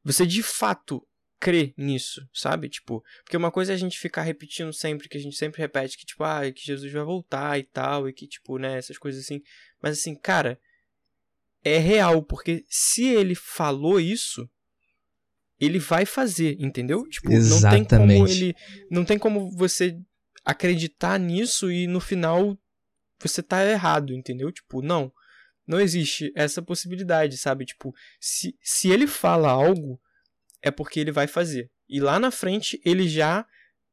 você 0.04 0.26
de 0.26 0.42
fato 0.42 1.06
crer 1.42 1.74
nisso, 1.76 2.24
sabe? 2.32 2.68
Tipo, 2.68 3.02
porque 3.24 3.36
uma 3.36 3.50
coisa 3.50 3.72
é 3.72 3.74
a 3.74 3.78
gente 3.78 3.98
ficar 3.98 4.22
repetindo 4.22 4.72
sempre, 4.72 5.08
que 5.08 5.18
a 5.18 5.20
gente 5.20 5.34
sempre 5.34 5.60
repete 5.60 5.98
que, 5.98 6.06
tipo, 6.06 6.22
ah, 6.22 6.48
que 6.52 6.64
Jesus 6.64 6.92
vai 6.92 7.02
voltar 7.02 7.58
e 7.58 7.64
tal, 7.64 8.08
e 8.08 8.12
que, 8.12 8.28
tipo, 8.28 8.58
né, 8.58 8.78
essas 8.78 8.96
coisas 8.96 9.24
assim. 9.24 9.42
Mas 9.82 9.98
assim, 9.98 10.14
cara, 10.14 10.56
é 11.64 11.78
real, 11.78 12.22
porque 12.22 12.64
se 12.68 13.06
ele 13.06 13.34
falou 13.34 13.98
isso, 13.98 14.48
ele 15.60 15.80
vai 15.80 16.06
fazer, 16.06 16.56
entendeu? 16.60 17.08
Tipo, 17.08 17.32
Exatamente. 17.32 17.90
não 17.90 17.98
tem 17.98 17.98
como 17.98 18.28
ele. 18.28 18.56
Não 18.88 19.04
tem 19.04 19.18
como 19.18 19.50
você 19.50 19.98
acreditar 20.44 21.18
nisso 21.18 21.72
e 21.72 21.88
no 21.88 21.98
final 21.98 22.56
você 23.18 23.42
tá 23.42 23.66
errado, 23.66 24.14
entendeu? 24.14 24.52
Tipo, 24.52 24.80
não. 24.80 25.12
Não 25.66 25.80
existe 25.80 26.32
essa 26.36 26.62
possibilidade, 26.62 27.36
sabe? 27.36 27.64
Tipo, 27.64 27.92
se, 28.20 28.56
se 28.62 28.90
ele 28.90 29.08
fala 29.08 29.50
algo, 29.50 30.00
é 30.62 30.70
porque 30.70 31.00
ele 31.00 31.12
vai 31.12 31.26
fazer. 31.26 31.70
E 31.88 32.00
lá 32.00 32.18
na 32.18 32.30
frente 32.30 32.80
ele 32.84 33.08
já 33.08 33.46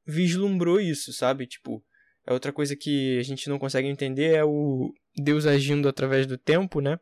vislumbrou 0.05 0.80
isso, 0.80 1.11
sabe? 1.13 1.45
Tipo, 1.45 1.84
é 2.26 2.34
outra 2.34 2.53
coisa 2.53 2.76
que 2.76 3.17
a 3.20 3.24
gente 3.24 3.49
não 3.49 3.59
consegue 3.59 3.88
entender 3.88 4.36
é 4.36 4.43
o 4.43 4.93
Deus 5.15 5.45
agindo 5.45 5.88
através 5.89 6.26
do 6.26 6.38
tempo, 6.38 6.80
né? 6.80 6.97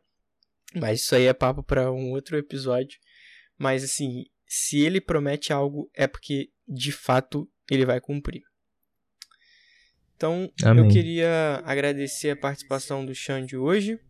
Mas 0.74 1.02
isso 1.02 1.14
aí 1.14 1.24
é 1.24 1.32
papo 1.32 1.62
para 1.62 1.90
um 1.92 2.10
outro 2.10 2.36
episódio. 2.36 2.98
Mas 3.56 3.82
assim, 3.84 4.24
se 4.46 4.80
ele 4.80 5.00
promete 5.00 5.52
algo, 5.52 5.90
é 5.94 6.06
porque 6.06 6.50
de 6.66 6.92
fato 6.92 7.48
ele 7.70 7.84
vai 7.84 8.00
cumprir. 8.00 8.42
Então, 10.16 10.50
Amém. 10.64 10.84
eu 10.84 10.90
queria 10.90 11.62
agradecer 11.64 12.30
a 12.30 12.36
participação 12.36 13.06
do 13.06 13.14
Xande 13.14 13.56
hoje 13.56 14.00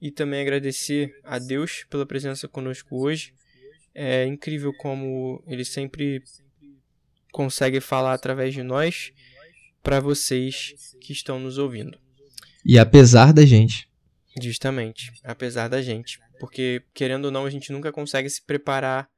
e 0.00 0.10
também 0.10 0.42
agradecer 0.42 1.10
a 1.24 1.38
Deus 1.38 1.84
pela 1.88 2.04
presença 2.04 2.46
conosco 2.46 3.02
hoje. 3.02 3.32
É 3.94 4.26
incrível 4.26 4.72
como 4.74 5.42
ele 5.46 5.64
sempre 5.64 6.22
consegue 7.30 7.80
falar 7.80 8.14
através 8.14 8.54
de 8.54 8.62
nós 8.62 9.12
para 9.82 10.00
vocês 10.00 10.74
que 11.00 11.12
estão 11.12 11.38
nos 11.38 11.58
ouvindo. 11.58 11.98
E 12.64 12.78
apesar 12.78 13.32
da 13.32 13.44
gente. 13.44 13.90
Justamente, 14.40 15.12
apesar 15.24 15.68
da 15.68 15.82
gente. 15.82 16.18
Porque, 16.38 16.82
querendo 16.94 17.26
ou 17.26 17.30
não, 17.30 17.44
a 17.44 17.50
gente 17.50 17.72
nunca 17.72 17.92
consegue 17.92 18.28
se 18.30 18.42
preparar 18.42 19.08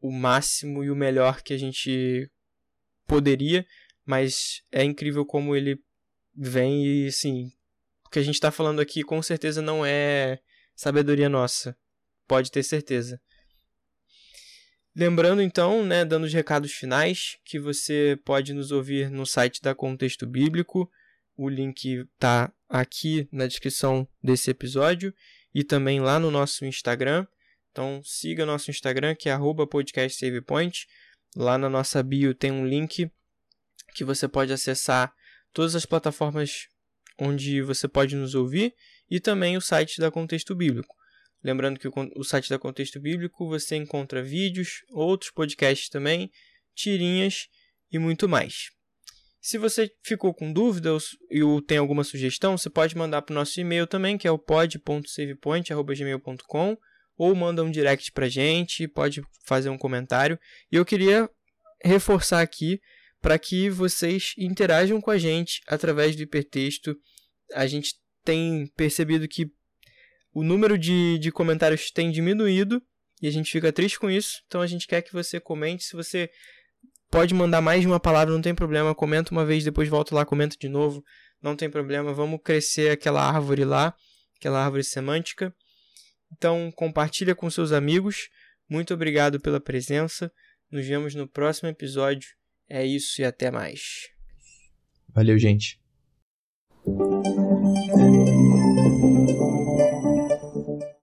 o 0.00 0.10
máximo 0.10 0.82
e 0.82 0.90
o 0.90 0.96
melhor 0.96 1.42
que 1.42 1.52
a 1.52 1.58
gente 1.58 2.28
poderia, 3.06 3.64
mas 4.04 4.62
é 4.72 4.82
incrível 4.82 5.24
como 5.24 5.54
ele 5.54 5.78
vem 6.34 6.84
e, 6.84 7.06
assim, 7.06 7.52
o 8.04 8.10
que 8.10 8.18
a 8.18 8.22
gente 8.22 8.34
está 8.34 8.50
falando 8.50 8.80
aqui 8.80 9.02
com 9.02 9.22
certeza 9.22 9.62
não 9.62 9.86
é 9.86 10.40
sabedoria 10.74 11.28
nossa. 11.28 11.76
Pode 12.26 12.50
ter 12.50 12.62
certeza. 12.62 13.20
Lembrando 14.94 15.40
então, 15.40 15.84
né, 15.84 16.04
dando 16.04 16.24
os 16.24 16.32
recados 16.34 16.72
finais, 16.72 17.38
que 17.44 17.58
você 17.58 18.18
pode 18.24 18.52
nos 18.52 18.70
ouvir 18.70 19.10
no 19.10 19.24
site 19.24 19.62
da 19.62 19.74
Contexto 19.74 20.26
Bíblico. 20.26 20.90
O 21.34 21.48
link 21.48 22.06
está 22.14 22.52
aqui 22.68 23.26
na 23.32 23.46
descrição 23.46 24.06
desse 24.22 24.50
episódio 24.50 25.14
e 25.54 25.64
também 25.64 26.00
lá 26.00 26.18
no 26.18 26.30
nosso 26.30 26.66
Instagram. 26.66 27.26
Então 27.70 28.02
siga 28.04 28.44
nosso 28.44 28.70
Instagram 28.70 29.14
que 29.14 29.30
é 29.30 29.36
@podcastsavepoint. 29.38 30.86
Lá 31.34 31.56
na 31.56 31.70
nossa 31.70 32.02
bio 32.02 32.34
tem 32.34 32.52
um 32.52 32.66
link 32.66 33.10
que 33.94 34.04
você 34.04 34.28
pode 34.28 34.52
acessar 34.52 35.14
todas 35.54 35.74
as 35.74 35.86
plataformas 35.86 36.68
onde 37.18 37.62
você 37.62 37.88
pode 37.88 38.14
nos 38.14 38.34
ouvir 38.34 38.74
e 39.10 39.18
também 39.18 39.56
o 39.56 39.60
site 39.60 40.00
da 40.00 40.10
Contexto 40.10 40.54
Bíblico. 40.54 40.94
Lembrando 41.42 41.78
que 41.78 41.88
o 41.88 42.24
site 42.24 42.48
da 42.48 42.58
Contexto 42.58 42.98
Bíblico 43.00 43.46
você 43.48 43.76
encontra 43.76 44.22
vídeos, 44.22 44.84
outros 44.90 45.30
podcasts 45.30 45.88
também, 45.88 46.30
tirinhas 46.74 47.48
e 47.90 47.98
muito 47.98 48.28
mais. 48.28 48.70
Se 49.40 49.58
você 49.58 49.90
ficou 50.04 50.32
com 50.32 50.52
dúvidas 50.52 51.16
ou 51.42 51.60
tem 51.60 51.78
alguma 51.78 52.04
sugestão, 52.04 52.56
você 52.56 52.70
pode 52.70 52.96
mandar 52.96 53.22
para 53.22 53.32
o 53.32 53.34
nosso 53.34 53.60
e-mail 53.60 53.88
também, 53.88 54.16
que 54.16 54.28
é 54.28 54.30
o 54.30 54.38
pod.savepoint.gmail.com 54.38 56.78
ou 57.18 57.34
manda 57.34 57.64
um 57.64 57.70
direct 57.70 58.12
para 58.12 58.28
gente, 58.28 58.86
pode 58.86 59.20
fazer 59.44 59.68
um 59.68 59.76
comentário. 59.76 60.38
E 60.70 60.76
eu 60.76 60.84
queria 60.84 61.28
reforçar 61.84 62.40
aqui 62.40 62.80
para 63.20 63.36
que 63.36 63.68
vocês 63.68 64.32
interajam 64.38 65.00
com 65.00 65.10
a 65.10 65.18
gente 65.18 65.60
através 65.66 66.14
do 66.14 66.22
hipertexto. 66.22 66.96
A 67.52 67.66
gente 67.66 67.96
tem 68.24 68.68
percebido 68.76 69.26
que 69.26 69.50
o 70.32 70.42
número 70.42 70.78
de, 70.78 71.18
de 71.18 71.30
comentários 71.30 71.90
tem 71.90 72.10
diminuído 72.10 72.82
e 73.20 73.28
a 73.28 73.30
gente 73.30 73.50
fica 73.50 73.72
triste 73.72 73.98
com 73.98 74.10
isso. 74.10 74.42
Então 74.46 74.60
a 74.60 74.66
gente 74.66 74.86
quer 74.86 75.02
que 75.02 75.12
você 75.12 75.38
comente. 75.38 75.84
Se 75.84 75.94
você 75.94 76.30
pode 77.10 77.34
mandar 77.34 77.60
mais 77.60 77.82
de 77.82 77.86
uma 77.86 78.00
palavra, 78.00 78.32
não 78.34 78.42
tem 78.42 78.54
problema. 78.54 78.94
Comenta 78.94 79.30
uma 79.30 79.44
vez, 79.44 79.62
depois 79.62 79.88
volta 79.88 80.14
lá, 80.14 80.24
comenta 80.24 80.56
de 80.58 80.68
novo. 80.68 81.04
Não 81.40 81.54
tem 81.54 81.70
problema. 81.70 82.12
Vamos 82.12 82.40
crescer 82.42 82.90
aquela 82.90 83.22
árvore 83.22 83.64
lá, 83.64 83.94
aquela 84.36 84.64
árvore 84.64 84.82
semântica. 84.82 85.54
Então 86.32 86.72
compartilha 86.72 87.34
com 87.34 87.50
seus 87.50 87.72
amigos. 87.72 88.28
Muito 88.68 88.94
obrigado 88.94 89.38
pela 89.38 89.60
presença. 89.60 90.32
Nos 90.70 90.86
vemos 90.86 91.14
no 91.14 91.28
próximo 91.28 91.68
episódio. 91.68 92.28
É 92.68 92.84
isso 92.86 93.20
e 93.20 93.24
até 93.24 93.50
mais. 93.50 94.08
Valeu, 95.14 95.38
gente. 95.38 95.78